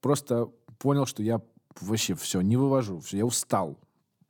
просто 0.00 0.48
понял, 0.78 1.06
что 1.06 1.22
я 1.22 1.40
вообще 1.80 2.14
все 2.14 2.40
не 2.40 2.56
вывожу, 2.56 3.00
все, 3.00 3.18
я 3.18 3.26
устал. 3.26 3.78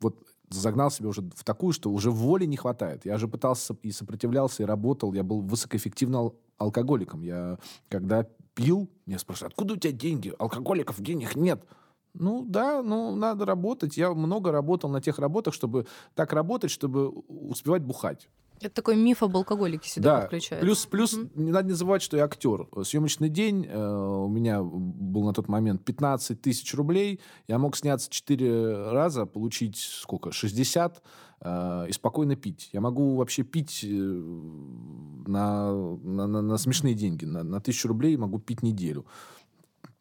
Вот 0.00 0.16
загнал 0.50 0.90
себя 0.90 1.08
уже 1.08 1.22
в 1.22 1.44
такую, 1.44 1.72
что 1.72 1.90
уже 1.90 2.10
воли 2.10 2.44
не 2.44 2.56
хватает. 2.56 3.04
Я 3.04 3.18
же 3.18 3.28
пытался 3.28 3.76
и 3.82 3.92
сопротивлялся, 3.92 4.62
и 4.62 4.66
работал. 4.66 5.12
Я 5.12 5.22
был 5.22 5.40
высокоэффективным 5.40 6.20
ал- 6.20 6.34
алкоголиком. 6.58 7.22
Я 7.22 7.58
когда 7.88 8.26
пил, 8.54 8.90
меня 9.06 9.18
спрашивают, 9.18 9.52
откуда 9.52 9.74
у 9.74 9.76
тебя 9.76 9.92
деньги? 9.92 10.34
Алкоголиков 10.38 11.00
денег 11.00 11.36
нет. 11.36 11.64
Ну 12.12 12.44
да, 12.44 12.82
ну 12.82 13.14
надо 13.14 13.44
работать. 13.44 13.96
Я 13.96 14.12
много 14.12 14.50
работал 14.50 14.90
на 14.90 15.00
тех 15.00 15.18
работах, 15.18 15.54
чтобы 15.54 15.86
так 16.14 16.32
работать, 16.32 16.70
чтобы 16.70 17.08
успевать 17.08 17.82
бухать. 17.82 18.28
Это 18.60 18.74
такой 18.74 18.96
миф 18.96 19.22
об 19.22 19.36
алкоголике 19.36 19.88
сюда 19.88 20.16
да. 20.16 20.20
подключается. 20.22 20.64
Плюс, 20.64 20.86
плюс 20.86 21.14
mm-hmm. 21.14 21.30
не 21.34 21.50
надо 21.50 21.68
не 21.68 21.74
забывать, 21.74 22.02
что 22.02 22.16
я 22.16 22.24
актер. 22.24 22.68
Съемочный 22.84 23.30
день 23.30 23.66
э, 23.66 23.78
у 23.78 24.28
меня 24.28 24.62
был 24.62 25.24
на 25.24 25.32
тот 25.32 25.48
момент 25.48 25.84
15 25.84 26.40
тысяч 26.40 26.74
рублей. 26.74 27.20
Я 27.48 27.58
мог 27.58 27.76
сняться 27.76 28.10
4 28.10 28.90
раза, 28.90 29.24
получить 29.24 29.78
сколько? 29.78 30.30
60 30.30 31.02
э, 31.40 31.86
и 31.88 31.92
спокойно 31.92 32.36
пить. 32.36 32.68
Я 32.72 32.82
могу 32.82 33.16
вообще 33.16 33.44
пить 33.44 33.82
э, 33.82 33.86
на, 33.88 35.72
на, 35.72 36.26
на, 36.26 36.42
на 36.42 36.58
смешные 36.58 36.94
деньги. 36.94 37.24
На, 37.24 37.42
на 37.42 37.60
тысячу 37.60 37.88
рублей 37.88 38.16
могу 38.16 38.38
пить 38.38 38.62
неделю. 38.62 39.06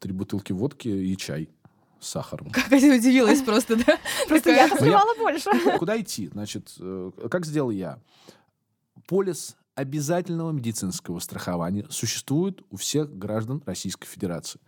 Три 0.00 0.12
бутылки 0.12 0.52
водки 0.52 0.88
и 0.88 1.16
чай 1.16 1.48
с 2.00 2.08
сахаром. 2.08 2.50
Как 2.52 2.70
я 2.72 2.94
удивилась 2.94 3.42
просто, 3.42 3.76
да? 3.76 3.98
Просто 4.28 4.50
я 4.50 4.68
сливала 4.68 5.14
больше. 5.16 5.50
Куда 5.78 6.00
идти? 6.00 6.28
Значит, 6.28 6.74
э, 6.80 7.10
как 7.30 7.46
сделал 7.46 7.70
я? 7.70 7.98
Полис 9.10 9.56
обязательного 9.74 10.52
медицинского 10.52 11.18
страхования 11.18 11.84
существует 11.90 12.62
у 12.70 12.76
всех 12.76 13.12
граждан 13.18 13.60
Российской 13.66 14.06
Федерации. 14.06 14.60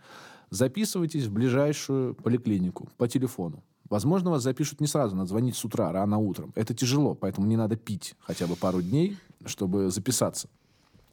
Записывайтесь 0.49 1.27
в 1.27 1.31
ближайшую 1.31 2.13
поликлинику 2.13 2.89
по 2.97 3.07
телефону. 3.07 3.63
Возможно, 3.89 4.31
вас 4.31 4.43
запишут 4.43 4.81
не 4.81 4.87
сразу, 4.87 5.15
надо 5.15 5.29
звонить 5.29 5.55
с 5.55 5.63
утра, 5.63 5.93
рано 5.93 6.17
утром. 6.17 6.51
Это 6.55 6.73
тяжело, 6.73 7.15
поэтому 7.15 7.47
не 7.47 7.55
надо 7.55 7.77
пить 7.77 8.15
хотя 8.19 8.45
бы 8.45 8.57
пару 8.57 8.81
дней, 8.81 9.17
чтобы 9.45 9.89
записаться. 9.89 10.49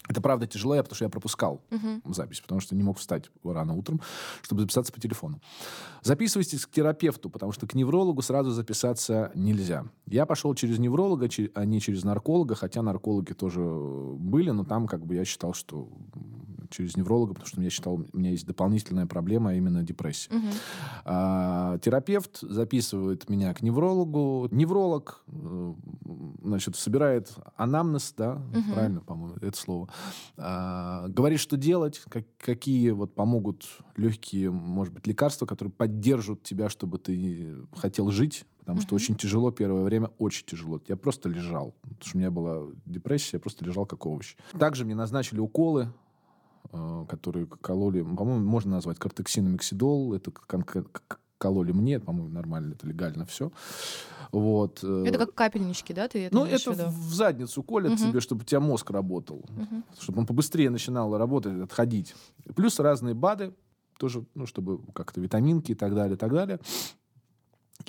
Это 0.08 0.20
правда 0.20 0.46
тяжело, 0.46 0.74
я, 0.74 0.82
потому 0.82 0.96
что 0.96 1.04
я 1.04 1.08
пропускал 1.08 1.62
uh-huh. 1.70 2.14
запись, 2.14 2.40
потому 2.40 2.60
что 2.60 2.74
не 2.74 2.82
мог 2.82 2.98
встать 2.98 3.30
рано 3.44 3.74
утром, 3.74 4.00
чтобы 4.42 4.62
записаться 4.62 4.92
по 4.92 5.00
телефону. 5.00 5.40
Записывайтесь 6.02 6.66
к 6.66 6.70
терапевту, 6.70 7.30
потому 7.30 7.52
что 7.52 7.66
к 7.66 7.74
неврологу 7.74 8.22
сразу 8.22 8.50
записаться 8.50 9.30
нельзя. 9.34 9.84
Я 10.06 10.26
пошел 10.26 10.54
через 10.54 10.78
невролога, 10.78 11.28
а 11.54 11.64
не 11.64 11.80
через 11.80 12.02
нарколога, 12.02 12.54
хотя 12.54 12.82
наркологи 12.82 13.34
тоже 13.34 13.60
были, 13.60 14.50
но 14.50 14.64
там 14.64 14.88
как 14.88 15.04
бы 15.06 15.14
я 15.14 15.24
считал, 15.24 15.54
что 15.54 15.88
через 16.70 16.96
невролога, 16.96 17.34
потому 17.34 17.46
что 17.48 17.60
я 17.60 17.70
считал, 17.70 17.94
у 18.12 18.16
меня 18.16 18.30
есть 18.30 18.46
дополнительная 18.46 19.06
проблема, 19.06 19.50
а 19.50 19.54
именно 19.54 19.82
депрессия. 19.82 20.30
А, 21.04 21.78
терапевт 21.78 22.38
записывает 22.40 23.28
меня 23.28 23.52
к 23.54 23.62
неврологу. 23.62 24.48
Невролог, 24.50 25.22
э, 25.28 25.74
значит, 26.42 26.76
собирает 26.76 27.32
анамнез, 27.56 28.14
да, 28.16 28.34
Мгм. 28.36 28.70
правильно, 28.70 29.00
по-моему, 29.00 29.36
это 29.40 29.56
слово. 29.56 29.88
А, 30.36 31.08
говорит, 31.08 31.40
что 31.40 31.56
делать, 31.56 32.00
как- 32.08 32.26
какие 32.38 32.90
вот 32.90 33.14
помогут 33.14 33.66
легкие, 33.96 34.50
может 34.50 34.94
быть, 34.94 35.06
лекарства, 35.06 35.46
которые 35.46 35.72
поддержат 35.72 36.42
тебя, 36.42 36.68
чтобы 36.68 36.98
ты 36.98 37.56
хотел 37.74 38.10
жить. 38.10 38.44
Потому 38.60 38.82
что 38.82 38.94
Мгм. 38.94 38.96
очень 38.96 39.14
тяжело 39.16 39.50
первое 39.50 39.82
время, 39.82 40.10
очень 40.18 40.46
тяжело. 40.46 40.80
Я 40.86 40.96
просто 40.96 41.28
лежал. 41.28 41.74
Потому 41.82 41.96
что 42.02 42.16
у 42.16 42.18
меня 42.20 42.30
была 42.30 42.66
депрессия, 42.86 43.30
я 43.38 43.40
просто 43.40 43.64
лежал 43.64 43.84
как 43.86 44.06
овощ. 44.06 44.36
Также 44.58 44.84
мне 44.84 44.94
назначили 44.94 45.40
уколы, 45.40 45.92
которые 47.08 47.46
кололи, 47.46 48.02
по-моему, 48.02 48.44
можно 48.44 48.72
назвать 48.72 48.98
кортексиномиксидол. 48.98 50.14
Это 50.14 50.32
кололи 51.38 51.72
мне, 51.72 51.98
по-моему, 51.98 52.28
нормально, 52.28 52.74
это 52.74 52.86
легально 52.86 53.24
все. 53.24 53.50
Вот. 54.30 54.80
э, 54.82 55.04
Это 55.06 55.18
как 55.18 55.34
капельнички, 55.34 55.92
да? 55.94 56.06
Ты 56.06 56.26
это 56.26 56.34
ну, 56.34 56.44
это 56.44 56.72
в 56.72 56.78
виду? 56.78 56.88
в 56.88 57.14
задницу 57.14 57.62
колят 57.62 57.92
Мгм. 57.92 58.10
тебе, 58.10 58.20
чтобы 58.20 58.42
у 58.42 58.44
тебя 58.44 58.60
мозг 58.60 58.90
работал. 58.90 59.44
Мгм. 59.48 59.84
Чтобы 59.98 60.20
он 60.20 60.26
побыстрее 60.26 60.70
начинал 60.70 61.16
работать, 61.16 61.58
отходить. 61.60 62.14
Плюс 62.54 62.78
разные 62.78 63.14
БАДы, 63.14 63.54
тоже, 63.98 64.24
ну, 64.34 64.46
чтобы 64.46 64.80
как-то 64.92 65.20
витаминки 65.20 65.72
и 65.72 65.74
так 65.74 65.94
далее, 65.94 66.14
и 66.14 66.18
так 66.18 66.32
далее. 66.32 66.60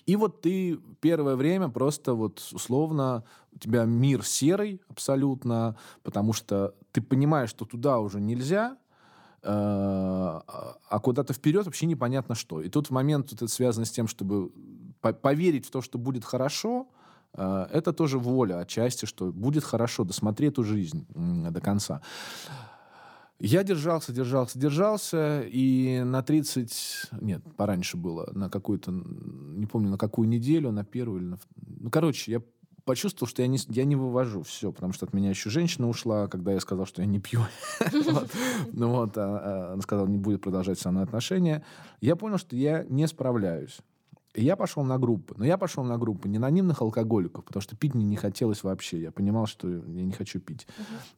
И 0.05 0.15
вот 0.15 0.41
ты 0.41 0.79
первое 0.99 1.35
время 1.35 1.69
просто 1.69 2.13
вот 2.13 2.39
условно 2.51 3.23
у 3.53 3.59
тебя 3.59 3.85
мир 3.85 4.23
серый 4.25 4.81
абсолютно, 4.89 5.75
потому 6.03 6.33
что 6.33 6.73
ты 6.91 7.01
понимаешь, 7.01 7.49
что 7.49 7.65
туда 7.65 7.99
уже 7.99 8.19
нельзя, 8.19 8.77
э, 9.43 9.49
а 9.49 10.77
а 10.89 10.99
куда-то 10.99 11.33
вперед 11.33 11.65
вообще 11.65 11.85
непонятно 11.85 12.35
что. 12.35 12.61
И 12.61 12.69
тут 12.69 12.87
в 12.87 12.91
момент 12.91 13.31
вот 13.31 13.41
это 13.41 13.51
связано 13.51 13.85
с 13.85 13.91
тем, 13.91 14.07
чтобы 14.07 14.51
по- 15.01 15.13
поверить 15.13 15.65
в 15.65 15.71
то, 15.71 15.81
что 15.81 15.97
будет 15.97 16.25
хорошо, 16.25 16.87
э, 17.33 17.67
это 17.71 17.93
тоже 17.93 18.19
воля 18.19 18.59
отчасти, 18.59 19.05
что 19.05 19.31
будет 19.31 19.63
хорошо, 19.63 20.03
досмотри 20.03 20.47
эту 20.47 20.63
жизнь 20.63 21.05
до 21.15 21.61
конца. 21.61 22.01
Я 23.43 23.63
держался, 23.63 24.13
держался, 24.13 24.59
держался, 24.59 25.41
и 25.41 26.03
на 26.05 26.21
30... 26.21 27.09
Нет, 27.21 27.41
пораньше 27.57 27.97
было, 27.97 28.29
на 28.33 28.49
какую-то... 28.49 28.91
Не 28.91 29.65
помню, 29.65 29.89
на 29.89 29.97
какую 29.97 30.27
неделю, 30.27 30.71
на 30.71 30.83
первую 30.83 31.21
или 31.21 31.27
на... 31.29 31.39
Ну, 31.79 31.89
короче, 31.89 32.31
я 32.33 32.41
почувствовал, 32.85 33.27
что 33.27 33.41
я 33.41 33.47
не, 33.47 33.57
я 33.69 33.83
не 33.83 33.95
вывожу 33.95 34.43
все, 34.43 34.71
потому 34.71 34.93
что 34.93 35.07
от 35.07 35.13
меня 35.13 35.29
еще 35.29 35.49
женщина 35.49 35.89
ушла, 35.89 36.27
когда 36.27 36.53
я 36.53 36.59
сказал, 36.59 36.85
что 36.85 37.01
я 37.01 37.07
не 37.07 37.19
пью. 37.19 37.41
Ну 38.73 38.89
вот, 38.89 39.17
а- 39.17 39.39
а 39.39 39.73
она 39.73 39.81
сказала, 39.81 40.07
не 40.07 40.17
будет 40.17 40.41
продолжать 40.41 40.79
со 40.79 40.91
мной 40.91 41.03
отношения. 41.03 41.63
Я 41.99 42.15
понял, 42.15 42.37
что 42.37 42.55
я 42.55 42.83
не 42.89 43.07
справляюсь. 43.07 43.79
И 44.34 44.45
я 44.45 44.55
пошел 44.55 44.84
на 44.84 44.97
группы. 44.97 45.36
Но 45.38 45.45
я 45.45 45.57
пошел 45.57 45.84
на 45.84 45.97
группы 45.97 46.29
не 46.29 46.38
анонимных 46.38 46.82
алкоголиков, 46.82 47.43
потому 47.43 47.61
что 47.61 47.75
пить 47.75 47.93
мне 47.93 48.05
не 48.05 48.15
хотелось 48.15 48.63
вообще. 48.63 49.01
Я 49.01 49.11
понимал, 49.11 49.45
что 49.45 49.67
я 49.67 50.03
не 50.03 50.13
хочу 50.13 50.39
пить. 50.39 50.67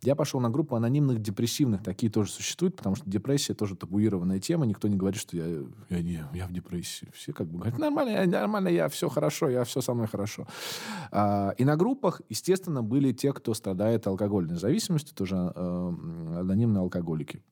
Я 0.01 0.15
пошел 0.15 0.39
на 0.39 0.49
группу 0.49 0.75
анонимных 0.75 1.21
депрессивных. 1.21 1.83
Такие 1.83 2.11
тоже 2.11 2.31
существуют, 2.31 2.75
потому 2.75 2.95
что 2.95 3.07
депрессия 3.07 3.53
тоже 3.53 3.75
табуированная 3.75 4.39
тема. 4.39 4.65
Никто 4.65 4.87
не 4.87 4.95
говорит, 4.95 5.19
что 5.19 5.37
я, 5.37 5.45
я, 5.89 6.01
не, 6.01 6.23
я 6.33 6.47
в 6.47 6.51
депрессии. 6.51 7.07
Все 7.13 7.33
как 7.33 7.47
бы 7.47 7.59
говорят, 7.59 7.77
нормально, 7.77 8.09
я, 8.09 8.25
нормально, 8.25 8.69
я 8.69 8.89
все 8.89 9.09
хорошо, 9.09 9.47
я 9.47 9.63
все 9.63 9.81
со 9.81 9.93
мной 9.93 10.07
хорошо. 10.07 10.47
А, 11.11 11.53
и 11.57 11.65
на 11.65 11.75
группах, 11.75 12.21
естественно, 12.29 12.81
были 12.81 13.11
те, 13.11 13.31
кто 13.31 13.53
страдает 13.53 14.07
алкогольной 14.07 14.55
зависимостью, 14.55 15.15
тоже 15.15 15.35
э, 15.35 15.93
анонимные 16.39 16.81
алкоголики. 16.81 17.43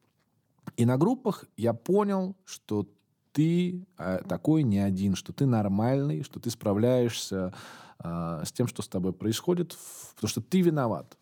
И 0.78 0.86
на 0.86 0.98
группах 0.98 1.46
я 1.56 1.74
понял, 1.74 2.36
что 2.46 2.88
ты 3.32 3.86
э, 3.98 4.20
такой 4.28 4.64
не 4.64 4.80
один, 4.80 5.16
что 5.16 5.34
ты 5.34 5.46
нормальный, 5.46 6.24
что 6.24 6.40
ты 6.40 6.50
справляешься 6.50 7.54
э, 8.04 8.44
с 8.46 8.52
тем, 8.52 8.68
что 8.68 8.82
с 8.82 8.88
тобой 8.88 9.14
происходит, 9.14 9.78
потому 10.16 10.30
что 10.30 10.42
ты 10.42 10.62
виноват 10.62 11.18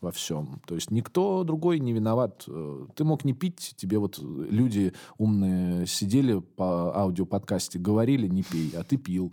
во 0.00 0.10
всем. 0.12 0.60
То 0.66 0.74
есть 0.74 0.90
никто 0.90 1.44
другой 1.44 1.80
не 1.80 1.92
виноват. 1.92 2.44
Э, 2.48 2.86
Ты 2.94 3.04
мог 3.04 3.24
не 3.24 3.32
пить, 3.32 3.74
тебе 3.76 3.98
вот 3.98 4.18
люди 4.18 4.92
умные 5.18 5.86
сидели 5.86 6.40
по 6.56 6.94
аудиоподкасте, 6.96 7.78
говорили 7.78 8.26
не 8.28 8.42
пей, 8.42 8.72
а 8.76 8.84
ты 8.84 8.96
пил. 8.96 9.32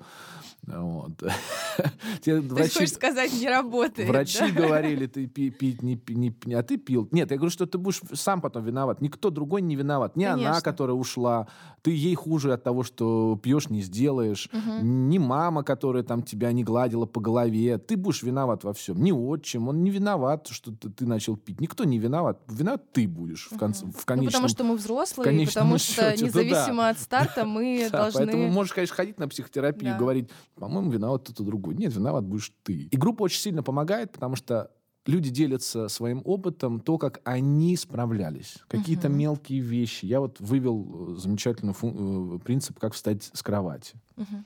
Вот. 0.65 1.11
Тебе 2.21 2.39
Ты 2.39 2.47
врачи- 2.47 2.74
хочешь 2.80 2.93
сказать, 2.93 3.34
не 3.34 3.49
работает, 3.49 4.07
Врачи 4.07 4.39
да? 4.39 4.61
говорили, 4.61 5.07
ты 5.07 5.28
пи- 5.28 5.49
пить 5.49 5.82
не, 5.84 6.01
не 6.07 6.53
а 6.53 6.63
ты 6.63 6.78
пил. 6.78 7.09
Нет, 7.11 7.32
я 7.32 7.36
говорю, 7.38 7.49
что 7.51 7.65
ты 7.65 7.78
будешь 7.78 7.99
сам 8.13 8.39
потом 8.39 8.63
виноват. 8.63 9.01
Никто 9.01 9.30
другой 9.30 9.61
не 9.61 9.76
виноват. 9.76 10.15
Не 10.15 10.24
она, 10.24 10.61
которая 10.61 10.95
ушла. 10.95 11.47
Ты 11.82 11.91
ей 11.91 12.15
хуже 12.15 12.53
от 12.53 12.63
того, 12.63 12.84
что 12.84 13.38
пьешь, 13.43 13.69
не 13.69 13.82
сделаешь. 13.82 14.49
Не 14.82 15.19
мама, 15.19 15.63
которая 15.63 16.03
там 16.03 16.24
тебя 16.24 16.53
не 16.53 16.63
гладила 16.63 17.05
по 17.05 17.19
голове. 17.19 17.78
Ты 17.78 17.97
будешь 17.97 18.24
виноват 18.24 18.63
во 18.63 18.71
всем. 18.71 19.03
Не 19.03 19.11
отчим, 19.11 19.67
он 19.67 19.84
не 19.84 19.89
виноват, 19.91 20.12
что 20.53 20.72
ты, 20.72 21.05
начал 21.05 21.38
пить. 21.38 21.59
Никто 21.61 21.84
не 21.84 21.99
виноват. 21.99 22.39
Виноват 22.47 22.91
ты 22.91 23.07
будешь 23.07 23.47
в, 23.51 23.57
конце, 23.57 23.86
в 23.86 23.88
Ну, 23.88 23.93
конечном 24.05 24.28
потому 24.32 24.47
что 24.47 24.64
мы 24.64 24.76
взрослые, 24.76 25.45
потому 25.45 25.78
что 25.78 26.11
счете, 26.11 26.26
ну 26.26 26.32
да. 26.32 26.43
независимо 26.43 26.89
от 26.89 26.99
старта 26.99 27.45
мы 27.45 27.88
Да, 27.91 28.03
должны... 28.03 28.26
Поэтому 28.26 28.47
можешь, 28.49 28.74
конечно, 28.74 28.95
ходить 28.95 29.20
на 29.20 29.28
психотерапию 29.28 29.91
Да. 29.91 29.95
и 29.95 29.99
говорить, 29.99 30.30
по-моему, 30.55 30.91
виноват 30.91 31.24
кто-то 31.24 31.43
другой. 31.43 31.76
Нет, 31.76 31.93
виноват 31.95 32.24
будешь 32.26 32.51
ты. 32.64 32.88
И 32.91 32.97
группа 32.97 33.24
очень 33.24 33.39
сильно 33.39 33.64
помогает, 33.64 34.11
потому 34.11 34.36
что 34.36 34.72
люди 35.05 35.30
делятся 35.30 35.89
своим 35.89 36.22
опытом, 36.24 36.80
то, 36.80 36.97
как 36.97 37.20
они 37.26 37.76
справлялись. 37.76 38.57
Какие-то 38.70 39.09
Мгм. 39.09 39.18
мелкие 39.18 39.59
вещи. 39.59 40.05
Я 40.05 40.20
вот 40.22 40.39
вывел 40.39 41.16
э, 41.16 41.20
замечательный 41.20 41.74
э, 41.82 42.39
принцип, 42.39 42.80
как 42.80 42.93
встать 42.93 43.30
с 43.34 43.41
кровати. 43.43 43.95
Мгм. 44.16 44.45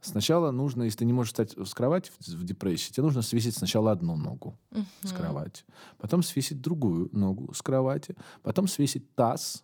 Сначала 0.00 0.50
нужно, 0.50 0.84
если 0.84 0.98
ты 1.00 1.04
не 1.04 1.12
можешь 1.12 1.32
встать 1.32 1.54
с 1.56 1.74
кровати 1.74 2.10
в, 2.18 2.26
в 2.28 2.44
депрессии, 2.44 2.92
тебе 2.92 3.02
нужно 3.04 3.22
свесить 3.22 3.54
сначала 3.56 3.92
одну 3.92 4.16
ногу 4.16 4.56
с 5.02 5.10
Мгм. 5.12 5.16
кровати, 5.16 5.62
потом 5.98 6.22
свесить 6.22 6.60
другую 6.60 7.08
ногу 7.12 7.52
с 7.52 7.60
кровати, 7.62 8.16
потом 8.42 8.66
свесить 8.66 9.14
таз 9.14 9.62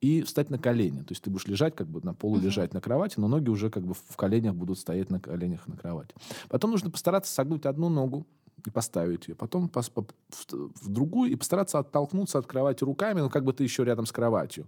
и 0.00 0.22
встать 0.22 0.50
на 0.50 0.58
колени. 0.58 1.02
То 1.02 1.12
есть 1.12 1.22
ты 1.22 1.30
будешь 1.30 1.46
лежать, 1.46 1.76
как 1.76 1.88
бы 1.88 2.00
на 2.02 2.14
полу 2.14 2.38
лежать 2.38 2.74
на 2.74 2.80
кровати, 2.80 3.14
но 3.20 3.28
ноги 3.28 3.48
уже 3.48 3.70
как 3.70 3.84
бы 3.86 3.94
в 3.94 4.16
коленях 4.16 4.54
будут 4.54 4.78
стоять 4.78 5.08
на 5.10 5.20
коленях 5.20 5.68
на 5.68 5.76
кровати. 5.76 6.14
Потом 6.48 6.72
нужно 6.72 6.90
постараться 6.90 7.32
согнуть 7.32 7.64
одну 7.64 7.88
ногу 7.88 8.26
и 8.66 8.70
поставить 8.70 9.28
ее. 9.28 9.34
Потом 9.36 9.66
пос- 9.72 9.90
по- 9.92 10.02
в, 10.30 10.46
в 10.82 10.88
другую 10.88 11.30
и 11.30 11.36
постараться 11.36 11.78
оттолкнуться 11.78 12.38
от 12.38 12.46
кровати 12.46 12.82
руками, 12.84 13.20
ну 13.20 13.30
как 13.30 13.44
бы 13.44 13.52
ты 13.52 13.62
еще 13.62 13.84
рядом 13.84 14.04
с 14.06 14.12
кроватью. 14.12 14.66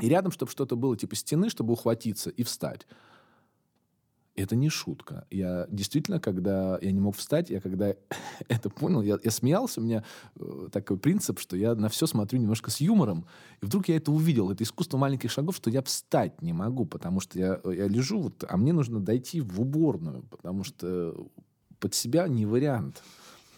И 0.00 0.08
рядом, 0.08 0.30
чтобы 0.32 0.50
что-то 0.52 0.76
было 0.76 0.96
типа 0.96 1.16
стены, 1.16 1.48
чтобы 1.50 1.72
ухватиться 1.72 2.30
и 2.30 2.42
встать. 2.42 2.86
Это 4.36 4.56
не 4.56 4.68
шутка. 4.68 5.26
Я 5.30 5.66
действительно, 5.70 6.20
когда 6.20 6.78
я 6.80 6.92
не 6.92 7.00
мог 7.00 7.16
встать, 7.16 7.50
я 7.50 7.60
когда 7.60 7.94
это 8.48 8.70
понял, 8.70 9.02
я, 9.02 9.18
я 9.22 9.30
смеялся, 9.30 9.80
у 9.80 9.84
меня 9.84 10.04
э, 10.36 10.68
такой 10.72 10.98
принцип, 10.98 11.40
что 11.40 11.56
я 11.56 11.74
на 11.74 11.88
все 11.88 12.06
смотрю 12.06 12.38
немножко 12.38 12.70
с 12.70 12.80
юмором. 12.80 13.26
И 13.60 13.66
вдруг 13.66 13.88
я 13.88 13.96
это 13.96 14.12
увидел. 14.12 14.50
Это 14.50 14.64
искусство 14.64 14.98
маленьких 14.98 15.30
шагов, 15.30 15.56
что 15.56 15.70
я 15.70 15.82
встать 15.82 16.40
не 16.42 16.52
могу, 16.52 16.86
потому 16.86 17.20
что 17.20 17.38
я, 17.38 17.60
я 17.64 17.88
лежу, 17.88 18.20
вот, 18.20 18.44
а 18.48 18.56
мне 18.56 18.72
нужно 18.72 19.00
дойти 19.00 19.40
в 19.40 19.60
уборную, 19.60 20.22
потому 20.30 20.64
что 20.64 21.28
под 21.78 21.94
себя 21.94 22.28
не 22.28 22.46
вариант. 22.46 23.02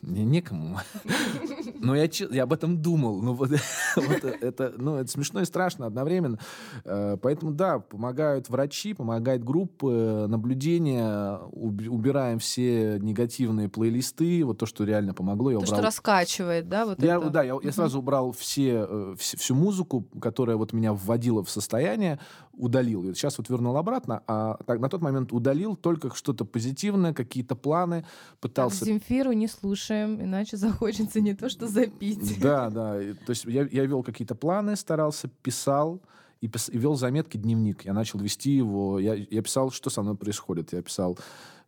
Мне 0.00 0.24
некому. 0.24 0.80
Но 1.82 1.94
я, 1.96 2.08
че- 2.08 2.28
я 2.30 2.44
об 2.44 2.52
этом 2.52 2.80
думал. 2.80 3.20
Ну, 3.20 3.34
вот, 3.34 3.50
вот 3.96 4.24
это, 4.24 4.72
ну, 4.78 4.96
это 4.96 5.10
смешно 5.10 5.40
и 5.40 5.44
страшно 5.44 5.86
одновременно. 5.86 6.38
Э, 6.84 7.16
Поэтому, 7.20 7.52
да, 7.52 7.78
помогают 7.80 8.48
врачи, 8.48 8.94
помогают 8.94 9.42
группы, 9.44 10.26
наблюдения, 10.28 11.38
уби- 11.52 11.88
убираем 11.88 12.38
все 12.38 12.98
негативные 13.00 13.68
плейлисты. 13.68 14.44
Вот 14.44 14.58
то, 14.58 14.66
что 14.66 14.84
реально 14.84 15.14
помогло, 15.14 15.50
я 15.50 15.58
То, 15.58 15.64
убрал. 15.64 15.76
что 15.78 15.86
раскачивает, 15.86 16.68
да, 16.68 16.86
вот 16.86 17.02
Я, 17.02 17.16
это? 17.16 17.30
да, 17.30 17.42
я, 17.42 17.58
я 17.62 17.72
сразу 17.72 17.98
убрал 17.98 18.32
все, 18.32 18.86
э, 18.88 19.14
вс- 19.18 19.36
всю 19.36 19.54
музыку, 19.54 20.06
которая 20.20 20.56
вот 20.56 20.72
меня 20.72 20.92
вводила 20.92 21.42
в 21.44 21.50
состояние, 21.50 22.18
удалил. 22.52 23.02
Сейчас 23.14 23.38
вот 23.38 23.48
вернул 23.48 23.76
обратно, 23.76 24.22
а 24.26 24.58
так, 24.66 24.78
на 24.78 24.88
тот 24.88 25.00
момент 25.00 25.32
удалил 25.32 25.74
только 25.74 26.14
что-то 26.14 26.44
позитивное, 26.44 27.14
какие-то 27.14 27.56
планы, 27.56 28.02
Так, 28.02 28.40
пытался... 28.40 28.84
Земфиру 28.84 29.32
не 29.32 29.48
слушаем, 29.48 30.20
иначе 30.22 30.56
захочется 30.58 31.20
не 31.20 31.34
то, 31.34 31.48
что 31.48 31.66
запить. 31.72 32.38
Да, 32.40 32.70
да. 32.70 32.94
То 33.26 33.30
есть 33.30 33.44
я, 33.44 33.66
я 33.70 33.86
вел 33.86 34.02
какие-то 34.02 34.34
планы, 34.34 34.76
старался, 34.76 35.28
писал 35.42 36.00
и, 36.40 36.46
пис- 36.48 36.70
и 36.72 36.78
вел 36.78 36.94
заметки, 36.96 37.36
дневник. 37.36 37.84
Я 37.84 37.92
начал 37.94 38.18
вести 38.20 38.50
его. 38.56 38.98
Я, 38.98 39.14
я 39.14 39.42
писал, 39.42 39.70
что 39.70 39.90
со 39.90 40.02
мной 40.02 40.14
происходит. 40.16 40.72
Я 40.72 40.82
писал, 40.82 41.18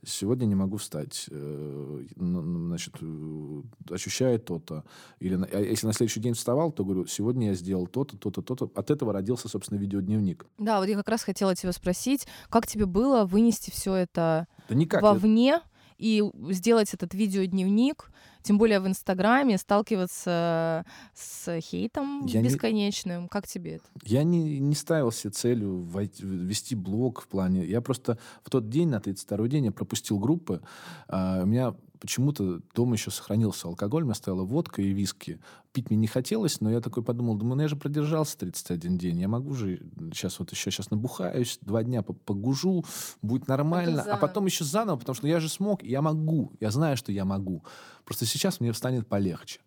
сегодня 0.05 0.47
не 0.47 0.55
могу 0.55 0.77
встать. 0.77 1.27
э, 1.31 2.05
Значит, 2.17 2.95
э, 3.01 3.63
ощущаю 3.91 4.39
то-то. 4.41 4.85
Или 5.21 5.37
а 5.53 5.61
если 5.61 5.87
на 5.87 5.93
следующий 5.93 6.21
день 6.21 6.35
вставал, 6.35 6.73
то 6.73 6.85
говорю, 6.85 7.07
сегодня 7.07 7.49
я 7.49 7.55
сделал 7.55 7.87
то-то, 7.87 8.17
то-то, 8.17 8.43
то-то. 8.43 8.71
От 8.75 8.91
этого 8.91 9.13
родился, 9.13 9.49
собственно, 9.49 9.79
видеодневник. 9.79 10.45
Да, 10.59 10.79
вот 10.81 10.89
я 10.89 10.97
как 10.97 11.09
раз 11.09 11.23
хотела 11.23 11.55
тебя 11.55 11.73
спросить, 11.73 12.27
как 12.51 12.67
тебе 12.67 12.87
было 12.87 13.25
вынести 13.25 13.71
все 13.71 13.95
это 13.95 14.47
Да 14.69 14.75
никак. 14.75 15.03
я- 15.03 15.09
вовне 15.09 15.61
и 15.99 16.23
сделать 16.51 16.93
этот 16.93 17.15
видеодневник, 17.15 18.11
тем 18.45 18.59
более 18.59 18.79
в 18.79 18.87
Инстаграме, 18.87 19.57
сталкиваться 19.57 20.85
с 21.15 21.61
хейтом 21.61 22.27
я 22.27 22.43
бесконечным. 22.43 23.23
Не... 23.23 23.29
Как 23.29 23.49
тебе 23.49 23.77
это? 23.77 23.85
Я 24.05 24.23
не, 24.23 24.61
не 24.61 24.75
ставил 24.75 25.11
себе 25.11 25.31
целью 25.33 25.81
войти, 25.83 26.23
вести 26.25 26.75
блог 26.75 27.23
в 27.23 27.27
плане... 27.29 27.65
Я 27.65 27.81
просто 27.81 28.19
в 28.43 28.51
тот 28.51 28.69
день, 28.69 28.89
на 28.89 28.97
32-й 28.97 29.49
день, 29.49 29.65
я 29.65 29.73
пропустил 29.73 30.19
группы. 30.19 30.61
А, 31.09 31.41
у 31.43 31.47
меня 31.47 31.75
почему-то 32.05 32.61
дома 32.75 32.97
еще 32.97 33.11
сохранился 33.11 33.67
алкоголь, 33.67 34.03
у 34.03 34.05
меня 34.05 34.15
стояла 34.15 34.43
водка 34.43 34.83
и 34.83 34.93
виски. 34.93 35.41
Пить 35.73 35.89
мне 35.89 35.99
не 35.99 36.07
хотелось, 36.07 36.61
но 36.61 36.71
я 36.71 36.83
такой 36.83 37.03
подумал, 37.03 37.35
думаю, 37.35 37.57
ну 37.57 37.63
я 37.63 37.69
же 37.69 37.77
продержался 37.77 38.37
31 38.37 38.99
день, 38.99 39.21
я 39.21 39.29
могу 39.29 39.55
же 39.55 39.81
сейчас 40.13 40.39
вот 40.39 40.53
еще 40.53 40.71
сейчас 40.71 40.91
набухаюсь, 40.91 41.59
два 41.63 41.83
дня 41.83 42.03
погужу, 42.03 42.85
будет 43.23 43.49
нормально, 43.49 44.03
а 44.03 44.19
потом 44.19 44.45
еще 44.45 44.65
заново, 44.65 44.99
потому 44.99 45.17
что 45.17 45.27
я 45.27 45.41
же 45.41 45.49
смог, 45.49 45.83
я 45.83 46.03
могу, 46.03 46.53
я 46.61 46.71
знаю, 46.71 46.99
что 46.99 47.11
я 47.11 47.25
могу. 47.25 47.65
Просто 48.05 48.27
сейчас 48.27 48.61
мне 48.61 48.75
станет 48.75 49.09
полегче. 49.09 49.61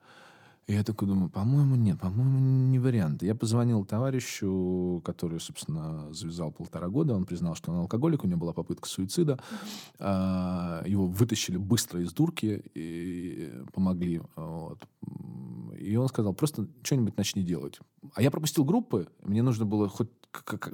И 0.68 0.74
я 0.74 0.84
такой 0.84 1.08
думаю, 1.08 1.30
по-моему, 1.30 1.76
нет, 1.76 1.98
по-моему, 1.98 2.40
не 2.40 2.78
вариант. 2.78 3.24
Я 3.24 3.36
позвонил 3.36 3.86
товарищу, 3.86 5.02
который, 5.06 5.40
собственно, 5.40 6.14
завязал 6.14 6.52
полтора 6.52 6.90
года. 6.90 7.16
Он 7.16 7.26
признал, 7.26 7.56
что 7.56 7.72
он 7.72 7.78
алкоголик, 7.78 8.26
у 8.26 8.28
него 8.28 8.42
была 8.42 8.52
попытка 8.52 8.90
суицида. 8.90 9.40
Mm-hmm. 10.00 10.90
Его 10.90 11.08
вытащили 11.08 11.56
быстро 11.56 12.02
из 12.02 12.12
дурки 12.12 12.64
и 12.76 13.54
помогли. 13.74 14.22
Вот. 14.36 14.86
И 15.80 15.96
он 15.96 16.10
сказал, 16.10 16.34
просто 16.34 16.68
что-нибудь 16.84 17.16
начни 17.16 17.44
делать. 17.44 17.80
А 18.14 18.22
я 18.22 18.30
пропустил 18.30 18.66
группы, 18.66 19.08
мне 19.24 19.44
нужно 19.44 19.66
было 19.66 19.88
хоть 19.88 20.10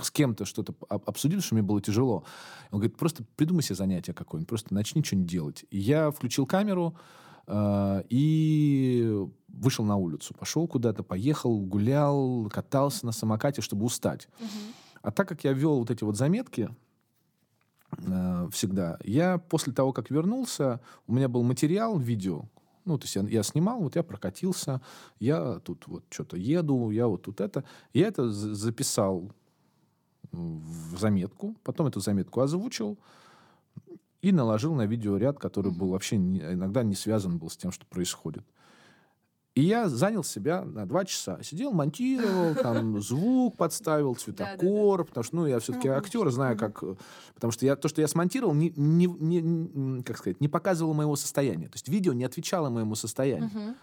с 0.01 0.09
кем-то 0.09 0.45
что-то 0.45 0.73
обсудить, 0.89 1.43
что 1.43 1.53
мне 1.53 1.63
было 1.63 1.79
тяжело. 1.81 2.25
Он 2.71 2.79
говорит, 2.79 2.97
просто 2.97 3.23
придумай 3.35 3.61
себе 3.61 3.75
занятие 3.75 4.13
какое-нибудь, 4.13 4.49
просто 4.49 4.73
начни 4.73 5.03
что-нибудь 5.03 5.29
делать. 5.29 5.65
И 5.69 5.77
я 5.77 6.09
включил 6.09 6.47
камеру, 6.47 6.95
а, 6.95 7.01
и 7.49 9.27
вышел 9.49 9.85
на 9.85 9.97
улицу, 9.97 10.33
пошел 10.33 10.67
куда-то, 10.67 11.03
поехал, 11.03 11.59
гулял, 11.59 12.49
катался 12.49 13.05
на 13.05 13.11
самокате, 13.11 13.61
чтобы 13.61 13.85
устать. 13.85 14.27
Угу. 14.39 14.47
А 15.03 15.11
так 15.11 15.27
как 15.27 15.43
я 15.43 15.53
вел 15.53 15.79
вот 15.79 15.91
эти 15.91 16.03
вот 16.03 16.15
заметки 16.17 16.69
э, 17.97 18.47
всегда, 18.51 18.97
я 19.03 19.37
после 19.37 19.73
того, 19.73 19.91
как 19.91 20.09
вернулся, 20.09 20.79
у 21.07 21.13
меня 21.13 21.27
был 21.27 21.43
материал, 21.43 21.99
видео, 21.99 22.45
ну, 22.85 22.97
то 22.97 23.05
есть 23.05 23.15
я, 23.15 23.21
я 23.23 23.43
снимал, 23.43 23.81
вот 23.81 23.95
я 23.95 24.03
прокатился, 24.03 24.81
я 25.19 25.59
тут 25.59 25.87
вот 25.87 26.03
что-то 26.09 26.37
еду, 26.37 26.89
я 26.89 27.07
вот 27.07 27.23
тут 27.23 27.39
это. 27.41 27.63
Я 27.93 28.07
это 28.07 28.29
записал 28.29 29.31
в 30.31 30.97
заметку, 30.97 31.55
потом 31.63 31.87
эту 31.87 31.99
заметку 31.99 32.41
озвучил, 32.41 32.97
и 34.23 34.31
наложил 34.31 34.73
на 34.73 34.85
видеоряд, 34.85 35.37
который 35.37 35.71
был 35.73 35.89
вообще 35.89 36.17
не, 36.17 36.39
иногда 36.39 36.81
не 36.81 36.95
связан 36.95 37.37
был 37.37 37.49
с 37.49 37.57
тем, 37.57 37.71
что 37.71 37.85
происходит. 37.85 38.45
И 39.53 39.61
я 39.61 39.89
занял 39.89 40.23
себя 40.23 40.63
на 40.63 40.87
два 40.87 41.03
часа. 41.03 41.43
Сидел, 41.43 41.73
монтировал, 41.73 42.55
там 42.55 43.01
звук 43.01 43.57
подставил, 43.57 44.15
цветокор, 44.15 45.03
потому 45.03 45.23
что, 45.25 45.35
ну, 45.35 45.45
я 45.45 45.59
все-таки 45.59 45.89
актер, 45.89 46.31
знаю, 46.31 46.57
как... 46.57 46.81
Потому 47.35 47.51
что 47.51 47.65
я, 47.65 47.75
то, 47.75 47.89
что 47.89 47.99
я 47.99 48.07
смонтировал, 48.07 48.53
не, 48.53 48.73
не, 48.77 49.07
не, 49.07 50.01
как 50.03 50.17
сказать, 50.17 50.39
не 50.39 50.47
показывало 50.47 50.93
моего 50.93 51.17
состояния. 51.17 51.67
То 51.67 51.75
есть 51.75 51.89
видео 51.89 52.13
не 52.13 52.23
отвечало 52.23 52.69
моему 52.69 52.95
состоянию. 52.95 53.75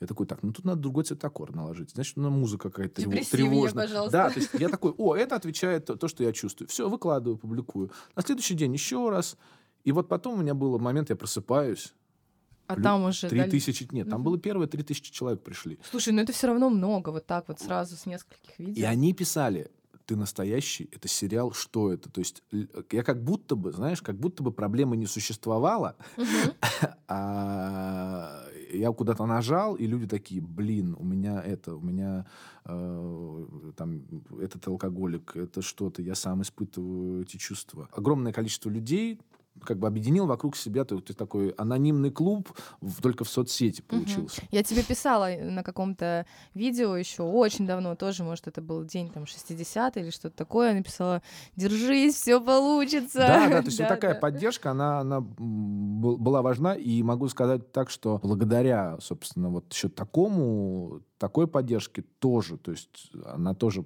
Я 0.00 0.06
такой, 0.06 0.26
так, 0.26 0.42
ну 0.42 0.52
тут 0.52 0.64
надо 0.64 0.80
другой 0.80 1.04
цветокор 1.04 1.54
наложить. 1.54 1.90
Значит, 1.90 2.16
ну, 2.16 2.30
музыка 2.30 2.70
какая-то 2.70 3.02
тревожная. 3.02 3.86
пожалуйста. 3.86 4.12
Да, 4.12 4.30
то 4.30 4.38
есть 4.38 4.50
я 4.54 4.68
такой, 4.68 4.92
о, 4.96 5.16
это 5.16 5.34
отвечает 5.34 5.86
то, 5.86 5.96
то, 5.96 6.06
что 6.06 6.22
я 6.22 6.32
чувствую. 6.32 6.68
Все, 6.68 6.88
выкладываю, 6.88 7.36
публикую. 7.36 7.90
На 8.14 8.22
следующий 8.22 8.54
день 8.54 8.72
еще 8.72 9.10
раз. 9.10 9.36
И 9.84 9.90
вот 9.90 10.08
потом 10.08 10.34
у 10.38 10.42
меня 10.42 10.54
был 10.54 10.78
момент, 10.78 11.10
я 11.10 11.16
просыпаюсь. 11.16 11.94
А 12.68 12.74
плюс 12.74 12.84
там 12.84 13.04
уже... 13.04 13.28
Три 13.28 13.42
тысячи... 13.44 13.88
Нет, 13.90 14.08
там 14.08 14.22
было 14.22 14.38
первые 14.38 14.68
три 14.68 14.82
тысячи 14.82 15.10
человек 15.10 15.42
пришли. 15.42 15.78
Слушай, 15.90 16.12
ну 16.12 16.20
это 16.20 16.32
все 16.32 16.46
равно 16.46 16.68
много, 16.68 17.08
вот 17.10 17.26
так 17.26 17.48
вот 17.48 17.58
сразу 17.60 17.96
с 17.96 18.06
нескольких 18.06 18.58
видео. 18.58 18.82
И 18.82 18.84
они 18.84 19.14
писали, 19.14 19.70
ты 20.08 20.16
настоящий, 20.16 20.88
это 20.92 21.06
сериал, 21.06 21.52
что 21.52 21.92
это? 21.92 22.10
То 22.10 22.20
есть 22.20 22.42
я 22.92 23.02
как 23.02 23.22
будто 23.22 23.56
бы, 23.56 23.72
знаешь, 23.72 24.00
как 24.00 24.16
будто 24.18 24.42
бы 24.42 24.52
проблемы 24.52 24.96
не 24.96 25.06
существовало, 25.06 25.96
а 27.08 28.47
я 28.72 28.92
куда-то 28.92 29.26
нажал, 29.26 29.74
и 29.74 29.86
люди 29.86 30.06
такие, 30.06 30.40
блин, 30.40 30.96
у 30.98 31.04
меня 31.04 31.42
это, 31.42 31.74
у 31.74 31.80
меня 31.80 32.26
э, 32.64 33.46
там 33.76 34.02
этот 34.40 34.66
алкоголик, 34.68 35.36
это 35.36 35.62
что-то, 35.62 36.02
я 36.02 36.14
сам 36.14 36.42
испытываю 36.42 37.22
эти 37.22 37.36
чувства. 37.36 37.88
Огромное 37.92 38.32
количество 38.32 38.70
людей 38.70 39.20
как 39.64 39.78
бы 39.78 39.86
объединил 39.86 40.26
вокруг 40.26 40.56
себя 40.56 40.84
то, 40.84 41.00
то 41.00 41.14
такой 41.14 41.50
анонимный 41.50 42.10
клуб 42.10 42.48
в, 42.80 43.00
только 43.02 43.24
в 43.24 43.28
соцсети 43.28 43.82
получился. 43.82 44.40
Угу. 44.42 44.48
Я 44.50 44.62
тебе 44.62 44.82
писала 44.82 45.28
на 45.40 45.62
каком-то 45.62 46.26
видео 46.54 46.96
еще 46.96 47.22
очень 47.22 47.66
давно, 47.66 47.94
тоже, 47.96 48.24
может, 48.24 48.48
это 48.48 48.60
был 48.60 48.84
день 48.84 49.10
там 49.10 49.26
60 49.26 49.96
или 49.96 50.10
что-то 50.10 50.36
такое, 50.36 50.74
написала 50.74 51.22
«Держись, 51.56 52.16
все 52.16 52.40
получится». 52.40 53.18
Да, 53.18 53.48
да, 53.48 53.60
то 53.60 53.66
есть 53.66 53.78
вот 53.78 53.88
такая 53.88 54.14
поддержка, 54.14 54.70
она, 54.70 55.00
она 55.00 55.20
была 55.20 56.42
важна, 56.42 56.74
и 56.74 57.02
могу 57.02 57.28
сказать 57.28 57.72
так, 57.72 57.90
что 57.90 58.20
благодаря, 58.22 58.98
собственно, 59.00 59.50
вот 59.50 59.72
еще 59.72 59.88
такому 59.88 61.02
такой 61.18 61.46
поддержки 61.46 62.04
тоже, 62.18 62.56
то 62.56 62.70
есть 62.70 63.10
она 63.26 63.54
тоже 63.54 63.84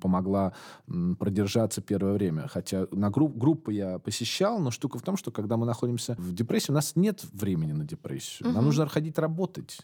помогла 0.00 0.52
продержаться 1.18 1.80
первое 1.80 2.12
время. 2.12 2.46
Хотя 2.48 2.86
на 2.92 3.10
групп, 3.10 3.36
группы 3.36 3.72
я 3.72 3.98
посещал, 3.98 4.58
но 4.58 4.70
штука 4.70 4.98
в 4.98 5.02
том, 5.02 5.16
что 5.16 5.30
когда 5.30 5.56
мы 5.56 5.66
находимся 5.66 6.14
в 6.18 6.32
депрессии, 6.32 6.70
у 6.70 6.74
нас 6.74 6.96
нет 6.96 7.24
времени 7.32 7.72
на 7.72 7.84
депрессию. 7.84 8.48
Угу. 8.48 8.54
Нам 8.54 8.64
нужно 8.64 8.86
ходить 8.86 9.18
работать. 9.18 9.80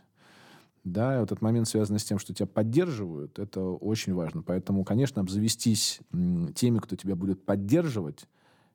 Да, 0.83 1.17
и 1.17 1.19
вот 1.19 1.27
этот 1.27 1.43
момент, 1.43 1.69
связанный 1.69 1.99
с 1.99 2.05
тем, 2.05 2.19
что 2.19 2.33
тебя 2.33 2.47
поддерживают, 2.47 3.39
это 3.39 3.61
очень 3.61 4.15
важно. 4.15 4.43
Поэтому, 4.43 4.83
конечно, 4.85 5.21
обзавестись 5.21 6.01
теми, 6.55 6.79
кто 6.79 6.97
тебя 6.97 7.17
будет 7.17 7.45
поддерживать, 7.45 8.27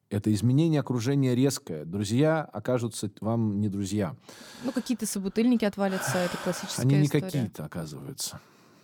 это 0.10 0.34
изменение 0.34 0.80
окружения 0.80 1.36
резкое. 1.36 1.86
Друзья 1.86 2.42
окажутся 2.42 3.12
вам 3.22 3.60
не 3.60 3.70
друзья. 3.70 4.16
Ну, 4.64 4.72
какие-то 4.72 5.06
собутыльники 5.06 5.66
отвалятся, 5.66 6.18
это 6.18 6.38
классическая 6.44 6.84
Они 6.84 6.98
не 6.98 7.08
какие-то, 7.08 7.66
оказываются. 7.66 8.40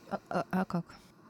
А, 0.10 0.20
а, 0.30 0.46
а 0.52 0.66
как? 0.66 0.86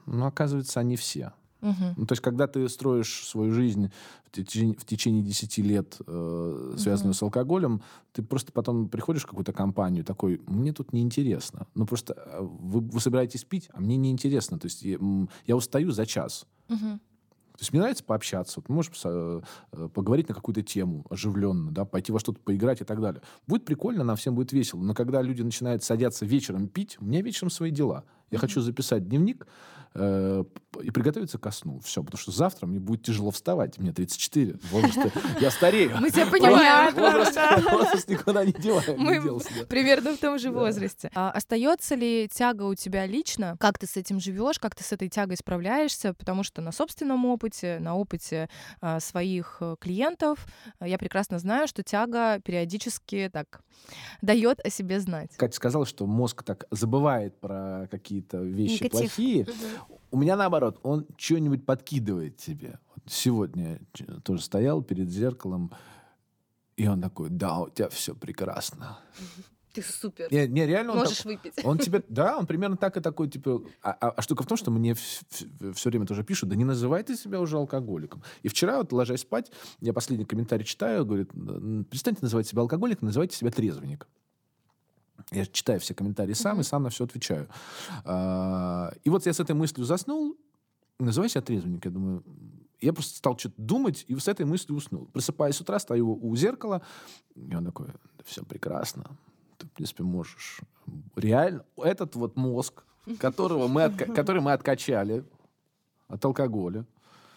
Ну, 0.06 0.26
оказывается, 0.26 0.80
они 0.80 0.96
все. 0.96 1.32
Угу. 1.60 1.94
Ну, 1.96 2.06
то 2.06 2.12
есть, 2.12 2.22
когда 2.22 2.48
ты 2.48 2.68
строишь 2.68 3.24
свою 3.24 3.52
жизнь 3.52 3.92
в 4.24 4.30
течение, 4.32 4.76
в 4.76 4.84
течение 4.84 5.22
10 5.22 5.58
лет, 5.58 5.96
э, 6.04 6.74
связанную 6.76 7.12
угу. 7.12 7.18
с 7.18 7.22
алкоголем, 7.22 7.82
ты 8.12 8.22
просто 8.22 8.50
потом 8.50 8.88
приходишь 8.88 9.22
в 9.22 9.26
какую-то 9.26 9.52
компанию, 9.52 10.04
такой, 10.04 10.40
мне 10.48 10.72
тут 10.72 10.92
неинтересно. 10.92 11.68
Ну, 11.74 11.86
просто 11.86 12.14
э, 12.16 12.38
вы, 12.40 12.80
вы 12.80 13.00
собираетесь 13.00 13.44
пить, 13.44 13.70
а 13.72 13.80
мне 13.80 13.96
неинтересно. 13.96 14.58
То 14.58 14.66
есть, 14.66 14.82
я, 14.82 14.98
я 15.46 15.54
устаю 15.54 15.92
за 15.92 16.04
час. 16.04 16.46
Угу. 16.68 16.98
То 17.52 17.58
есть 17.60 17.72
мне 17.72 17.80
нравится 17.80 18.02
пообщаться, 18.04 18.60
вот 18.60 18.68
можешь 18.68 18.92
э, 19.04 19.40
поговорить 19.92 20.28
на 20.28 20.34
какую-то 20.34 20.62
тему 20.62 21.04
оживленно, 21.10 21.70
да, 21.70 21.84
пойти 21.84 22.10
во 22.10 22.18
что-то 22.18 22.40
поиграть 22.40 22.80
и 22.80 22.84
так 22.84 23.00
далее. 23.00 23.22
Будет 23.46 23.64
прикольно, 23.64 24.04
нам 24.04 24.16
всем 24.16 24.34
будет 24.34 24.52
весело. 24.52 24.80
Но 24.80 24.94
когда 24.94 25.20
люди 25.20 25.42
начинают 25.42 25.84
садиться 25.84 26.24
вечером 26.24 26.68
пить, 26.68 26.96
у 27.00 27.04
меня 27.04 27.20
вечером 27.20 27.50
свои 27.50 27.70
дела. 27.70 28.04
Я 28.30 28.36
mm-hmm. 28.36 28.40
хочу 28.40 28.60
записать 28.62 29.06
дневник, 29.08 29.46
э, 29.94 30.44
и 30.82 30.90
приготовиться 30.90 31.38
ко 31.38 31.50
сну. 31.50 31.80
Все, 31.80 32.02
потому 32.02 32.18
что 32.18 32.30
завтра 32.30 32.66
мне 32.66 32.78
будет 32.78 33.02
тяжело 33.02 33.30
вставать. 33.30 33.78
Мне 33.78 33.92
34. 33.92 34.58
Возраст, 34.70 34.98
я 35.40 35.50
старею. 35.50 35.96
Мы 36.00 36.10
тебя 36.10 36.26
понимаем. 36.26 36.94
Возраст 36.94 38.08
никуда 38.08 38.44
не 38.44 38.52
делаем. 38.52 38.98
Мы 38.98 39.66
примерно 39.66 40.14
в 40.14 40.18
том 40.18 40.38
же 40.38 40.50
возрасте. 40.50 41.10
А 41.14 41.30
остается 41.30 41.94
ли 41.94 42.28
тяга 42.32 42.62
у 42.64 42.74
тебя 42.74 43.06
лично? 43.06 43.56
Как 43.60 43.78
ты 43.78 43.86
с 43.86 43.96
этим 43.96 44.20
живешь? 44.20 44.58
Как 44.58 44.74
ты 44.74 44.84
с 44.84 44.92
этой 44.92 45.08
тягой 45.08 45.36
справляешься? 45.36 46.14
Потому 46.14 46.42
что 46.42 46.62
на 46.62 46.72
собственном 46.72 47.24
опыте, 47.26 47.78
на 47.80 47.96
опыте 47.96 48.48
а, 48.80 49.00
своих 49.00 49.58
э, 49.60 49.76
клиентов 49.78 50.46
а, 50.78 50.88
я 50.88 50.98
прекрасно 50.98 51.38
знаю, 51.38 51.68
что 51.68 51.82
тяга 51.82 52.40
периодически 52.40 53.30
так 53.32 53.60
дает 54.20 54.60
о 54.64 54.70
себе 54.70 55.00
знать. 55.00 55.30
Катя 55.36 55.56
сказала, 55.56 55.86
что 55.86 56.06
мозг 56.06 56.42
так 56.42 56.66
забывает 56.70 57.38
про 57.40 57.88
какие-то 57.90 58.38
вещи 58.38 58.88
плохие. 58.88 59.46
У 60.10 60.18
меня 60.18 60.36
наоборот, 60.36 60.78
он 60.82 61.06
что-нибудь 61.16 61.64
подкидывает 61.64 62.36
тебе. 62.36 62.78
Сегодня 63.06 63.80
тоже 64.22 64.42
стоял 64.42 64.82
перед 64.82 65.08
зеркалом, 65.08 65.72
и 66.76 66.86
он 66.86 67.00
такой, 67.00 67.30
да, 67.30 67.60
у 67.60 67.70
тебя 67.70 67.88
все 67.88 68.14
прекрасно. 68.14 68.98
Ты 69.72 69.82
супер. 69.82 70.28
Не, 70.30 70.46
не 70.48 70.66
реально 70.66 70.94
Можешь 70.94 71.18
так, 71.18 71.26
выпить. 71.26 71.64
Он 71.64 71.78
тебе, 71.78 72.02
да, 72.08 72.36
он 72.36 72.46
примерно 72.46 72.76
так 72.76 72.96
и 72.98 73.00
такой, 73.00 73.28
типа... 73.28 73.62
А, 73.82 73.92
а, 73.92 74.10
а 74.10 74.22
штука 74.22 74.42
в 74.42 74.46
том, 74.46 74.58
что 74.58 74.70
мне 74.70 74.94
все 74.94 75.88
время 75.88 76.06
тоже 76.06 76.24
пишут, 76.24 76.50
да 76.50 76.56
не 76.56 76.64
называй 76.64 77.02
ты 77.02 77.16
себя 77.16 77.40
уже 77.40 77.56
алкоголиком. 77.56 78.22
И 78.42 78.48
вчера, 78.48 78.76
вот 78.78 78.92
ложась 78.92 79.22
спать, 79.22 79.50
я 79.80 79.94
последний 79.94 80.26
комментарий 80.26 80.66
читаю, 80.66 81.06
говорит, 81.06 81.32
перестаньте 81.32 82.20
называть 82.22 82.46
себя 82.46 82.60
алкоголиком, 82.60 83.06
называйте 83.06 83.36
себя 83.36 83.50
трезвенником. 83.50 84.08
Я 85.32 85.46
читаю 85.46 85.80
все 85.80 85.94
комментарии 85.94 86.34
сам 86.34 86.58
mm-hmm. 86.58 86.60
и 86.60 86.64
сам 86.64 86.82
на 86.82 86.90
все 86.90 87.04
отвечаю. 87.04 87.48
А, 88.04 88.92
и 89.04 89.10
вот 89.10 89.26
я 89.26 89.32
с 89.32 89.40
этой 89.40 89.54
мыслью 89.54 89.84
заснул, 89.84 90.36
называй 90.98 91.28
себя 91.28 91.42
трезвенник. 91.42 91.84
Я 91.84 91.90
думаю, 91.90 92.22
Я 92.80 92.92
просто 92.92 93.16
стал 93.16 93.38
что-то 93.38 93.54
думать, 93.56 94.04
и 94.08 94.16
с 94.16 94.28
этой 94.28 94.44
мыслью 94.44 94.76
уснул. 94.76 95.06
Просыпаясь 95.12 95.56
с 95.56 95.60
утра, 95.60 95.78
стою 95.78 96.18
у 96.20 96.36
зеркала, 96.36 96.82
и 97.34 97.54
он 97.54 97.64
такой, 97.64 97.86
да 97.86 98.24
все 98.24 98.44
прекрасно, 98.44 99.04
ты, 99.58 99.66
в 99.66 99.70
принципе, 99.70 100.02
можешь. 100.02 100.60
Реально, 101.16 101.64
этот 101.76 102.16
вот 102.16 102.36
мозг, 102.36 102.84
которого 103.18 103.68
мы, 103.68 103.82
отка- 103.82 104.12
который 104.12 104.42
мы 104.42 104.52
откачали 104.52 105.24
от 106.08 106.24
алкоголя, 106.24 106.84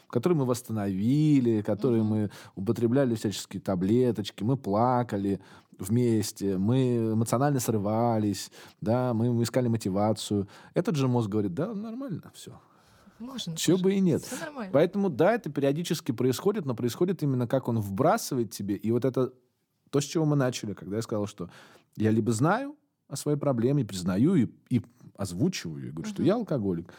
который 0.10 0.34
мы 0.34 0.46
восстановили, 0.46 1.62
который 1.62 2.02
мы 2.02 2.30
употребляли 2.56 3.16
всяческие 3.16 3.62
таблеточки, 3.62 4.44
мы 4.44 4.58
плакали 4.58 5.40
вместе, 5.80 6.58
мы 6.58 7.14
эмоционально 7.14 7.60
срывались, 7.60 8.52
да, 8.82 9.14
мы, 9.14 9.32
мы 9.32 9.44
искали 9.44 9.68
мотивацию. 9.68 10.48
Этот 10.74 10.96
же 10.96 11.08
мозг 11.08 11.30
говорит, 11.30 11.54
да, 11.54 11.74
нормально, 11.74 12.32
все. 12.34 12.60
Можно. 13.20 13.56
Чего 13.56 13.78
бы 13.78 13.94
и 13.94 14.00
нет. 14.00 14.24
Поэтому, 14.74 15.10
да, 15.10 15.34
это 15.34 15.50
периодически 15.50 16.12
происходит, 16.12 16.66
но 16.66 16.76
происходит 16.76 17.24
именно 17.24 17.48
как 17.48 17.68
он 17.68 17.80
вбрасывает 17.80 18.52
тебе. 18.52 18.76
И 18.76 18.92
вот 18.92 19.06
это 19.06 19.34
то, 19.90 20.02
с 20.02 20.04
чего 20.04 20.26
мы 20.26 20.36
начали, 20.36 20.74
когда 20.74 20.98
я 20.98 21.02
сказал, 21.02 21.26
что 21.28 21.50
я 21.96 22.12
либо 22.12 22.32
знаю 22.34 22.76
о 23.08 23.16
своей 23.16 23.38
проблеме, 23.38 23.86
признаю 23.86 24.36
и, 24.36 24.48
и 24.70 24.82
озвучиваю, 25.16 25.88
и 25.88 25.92
говорю, 25.92 26.10
что 26.10 26.24
я 26.24 26.36
алкоголик. 26.36 26.94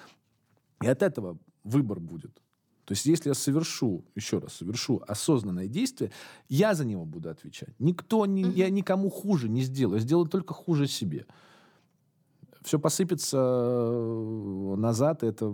И 0.80 0.86
от 0.86 1.02
этого 1.02 1.38
выбор 1.64 2.00
будет. 2.00 2.40
То 2.86 2.92
есть, 2.92 3.04
если 3.04 3.28
я 3.30 3.34
совершу, 3.34 4.04
еще 4.14 4.38
раз, 4.38 4.54
совершу 4.54 5.02
осознанное 5.08 5.66
действие, 5.66 6.12
я 6.48 6.72
за 6.74 6.84
него 6.84 7.04
буду 7.04 7.28
отвечать. 7.28 7.74
Никто, 7.80 8.24
не, 8.26 8.42
я 8.42 8.70
никому 8.70 9.10
хуже 9.10 9.48
не 9.48 9.62
сделаю. 9.62 9.98
Я 9.98 10.02
сделаю 10.04 10.28
только 10.28 10.54
хуже 10.54 10.86
себе. 10.86 11.26
Все 12.62 12.78
посыпется 12.78 13.38
э, 13.38 14.74
назад, 14.76 15.24
это, 15.24 15.52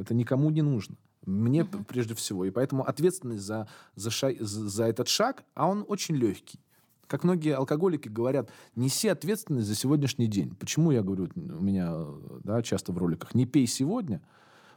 это 0.00 0.12
никому 0.14 0.50
не 0.50 0.62
нужно. 0.62 0.96
Мне 1.24 1.64
п- 1.64 1.78
прежде 1.86 2.14
всего. 2.14 2.44
И 2.44 2.50
поэтому 2.50 2.84
ответственность 2.84 3.42
за, 3.44 3.68
за, 3.94 4.10
шаг- 4.10 4.40
за, 4.40 4.68
за 4.68 4.84
этот 4.84 5.06
шаг, 5.08 5.44
а 5.54 5.68
он 5.68 5.84
очень 5.88 6.16
легкий. 6.16 6.58
Как 7.06 7.22
многие 7.22 7.54
алкоголики 7.54 8.08
говорят, 8.08 8.50
неси 8.74 9.06
ответственность 9.06 9.68
за 9.68 9.76
сегодняшний 9.76 10.26
день. 10.26 10.54
Почему 10.56 10.90
я 10.90 11.02
говорю, 11.02 11.28
у 11.36 11.62
меня 11.62 11.94
да, 12.42 12.60
часто 12.62 12.90
в 12.92 12.98
роликах, 12.98 13.34
не 13.36 13.46
пей 13.46 13.68
сегодня, 13.68 14.20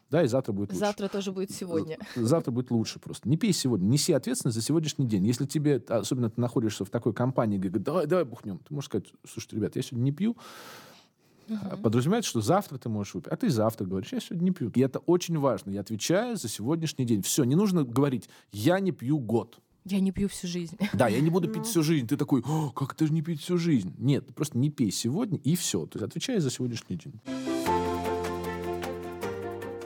да, 0.10 0.24
и 0.24 0.28
завтра 0.28 0.53
будет 0.53 0.72
лучше. 0.72 0.80
Завтра 0.80 1.07
тоже 1.07 1.32
будет 1.32 1.51
сегодня. 1.51 1.97
Завтра 2.16 2.51
будет 2.51 2.72
лучше 2.72 2.99
просто. 2.99 3.30
Не 3.30 3.38
пей 3.38 3.53
сегодня. 3.53 3.86
Неси 3.86 4.14
ответственность 4.14 4.55
за 4.55 4.64
сегодняшний 4.64 5.05
день. 5.05 5.26
Если 5.26 5.45
тебе, 5.45 5.84
особенно 5.88 6.30
ты 6.30 6.41
находишься 6.41 6.84
в 6.86 6.89
такой 6.89 7.14
компании, 7.14 7.57
где 7.57 7.70
говорят, 7.70 7.86
давай, 7.86 8.07
давай 8.07 8.26
бухнем, 8.26 8.60
ты 8.60 8.74
можешь 8.74 8.89
сказать, 8.89 9.07
слушайте, 9.28 9.55
ребят, 9.57 9.76
я 9.76 9.82
сегодня 9.82 10.05
не 10.05 10.12
пью, 10.12 10.36
а 11.49 11.78
Подразумевается, 11.78 12.30
что 12.30 12.41
завтра 12.41 12.78
ты 12.78 12.89
можешь 12.89 13.16
выпить. 13.16 13.32
А 13.32 13.36
ты 13.36 13.49
завтра 13.49 13.86
говоришь, 13.86 14.14
я 14.14 14.20
сегодня 14.20 14.45
не 14.45 14.51
пью. 14.51 14.70
И 14.70 14.82
это 14.82 14.99
очень 14.99 15.38
важно. 15.38 15.72
Я 15.72 15.82
отвечаю 15.82 16.38
за 16.38 16.47
сегодняшний 16.47 17.05
день. 17.05 17.22
Все, 17.22 17.43
не 17.43 17.55
нужно 17.55 17.84
говорить, 17.84 18.30
я 18.51 18.80
не 18.80 18.91
пью 18.91 19.18
год. 19.18 19.60
Я 19.86 19.99
не 19.99 20.12
пью 20.12 20.28
всю 20.30 20.47
жизнь. 20.47 20.78
Да, 20.93 21.07
я 21.07 21.20
не 21.22 21.30
буду 21.30 21.47
пить 21.47 21.66
всю 21.66 21.82
жизнь. 21.82 22.07
Ты 22.07 22.18
такой, 22.18 22.43
«О, 22.45 22.70
как 22.70 22.93
ты 22.93 23.07
же 23.07 23.14
не 23.14 23.22
пить 23.22 23.41
всю 23.41 23.57
жизнь? 23.57 23.95
Нет, 23.97 24.28
просто 24.36 24.57
не 24.57 24.70
пей 24.70 24.91
сегодня, 24.91 25.39
и 25.39 25.55
все. 25.55 25.86
То 25.86 25.97
есть 25.97 26.12
отвечай 26.12 26.39
за 26.39 26.51
сегодняшний 26.51 26.97
день. 26.97 27.20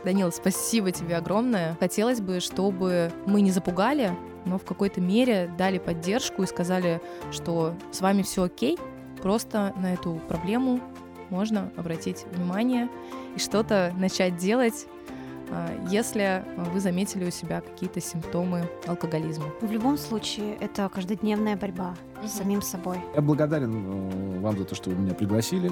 Данил, 0.04 0.32
спасибо 0.32 0.91
тебе 0.91 1.16
огромное. 1.16 1.78
Хотелось 1.80 2.20
бы, 2.20 2.39
чтобы 2.39 3.12
мы 3.26 3.41
не 3.41 3.51
запугали, 3.51 4.12
но 4.45 4.58
в 4.58 4.66
какой-то 4.66 4.99
мере 4.99 5.49
дали 5.58 5.78
поддержку 5.78 6.43
и 6.43 6.47
сказали, 6.47 7.01
что 7.32 7.74
с 7.91 8.01
вами 8.01 8.22
все 8.22 8.43
окей, 8.43 8.78
просто 9.22 9.74
на 9.78 9.93
эту 9.93 10.20
проблему 10.28 10.82
можно 11.30 11.72
обратить 11.78 12.26
внимание 12.32 12.89
и 13.36 13.39
что-то 13.39 13.93
начать 13.97 14.36
делать, 14.36 14.88
если 15.89 16.43
вы 16.56 16.80
заметили 16.80 17.26
у 17.26 17.32
себя 17.32 17.62
какие-то 17.62 18.01
симптомы 18.01 18.70
алкоголизма. 18.88 19.45
В 19.62 19.72
любом 19.72 19.97
случае, 19.97 20.56
это 20.60 20.89
каждодневная 20.89 21.56
борьба 21.56 21.95
с 22.26 22.32
самим 22.32 22.62
собой. 22.62 22.97
Я 23.16 23.22
благодарен 23.22 23.74
э, 23.74 24.39
вам 24.39 24.58
за 24.58 24.66
то, 24.66 24.76
что 24.76 24.89
вы 24.89 24.95
меня 24.95 25.14
пригласили. 25.14 25.70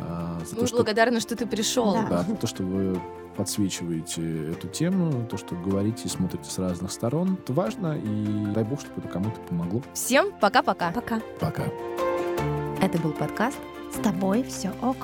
э, 0.00 0.38
за 0.44 0.54
Мы 0.54 0.60
то, 0.60 0.66
что 0.66 0.76
благодарны, 0.76 1.20
что 1.20 1.36
ты 1.36 1.46
пришел. 1.46 1.94
Да. 1.94 2.24
Да, 2.28 2.36
то, 2.36 2.46
что 2.46 2.62
вы 2.62 3.00
подсвечиваете 3.36 4.52
эту 4.52 4.68
тему, 4.68 5.26
то, 5.26 5.36
что 5.36 5.54
говорите 5.54 6.04
и 6.04 6.08
смотрите 6.08 6.50
с 6.50 6.58
разных 6.58 6.90
сторон. 6.90 7.34
Это 7.42 7.52
важно, 7.52 7.98
и 7.98 8.46
дай 8.54 8.64
бог, 8.64 8.80
чтобы 8.80 9.00
это 9.00 9.08
кому-то 9.08 9.40
помогло. 9.40 9.82
Всем 9.94 10.32
пока-пока. 10.40 10.90
Пока. 10.92 11.20
Пока. 11.40 11.64
Это 12.82 12.98
был 12.98 13.12
подкаст 13.12 13.58
С 13.92 13.98
тобой 13.98 14.42
все 14.42 14.70
ок. 14.82 14.96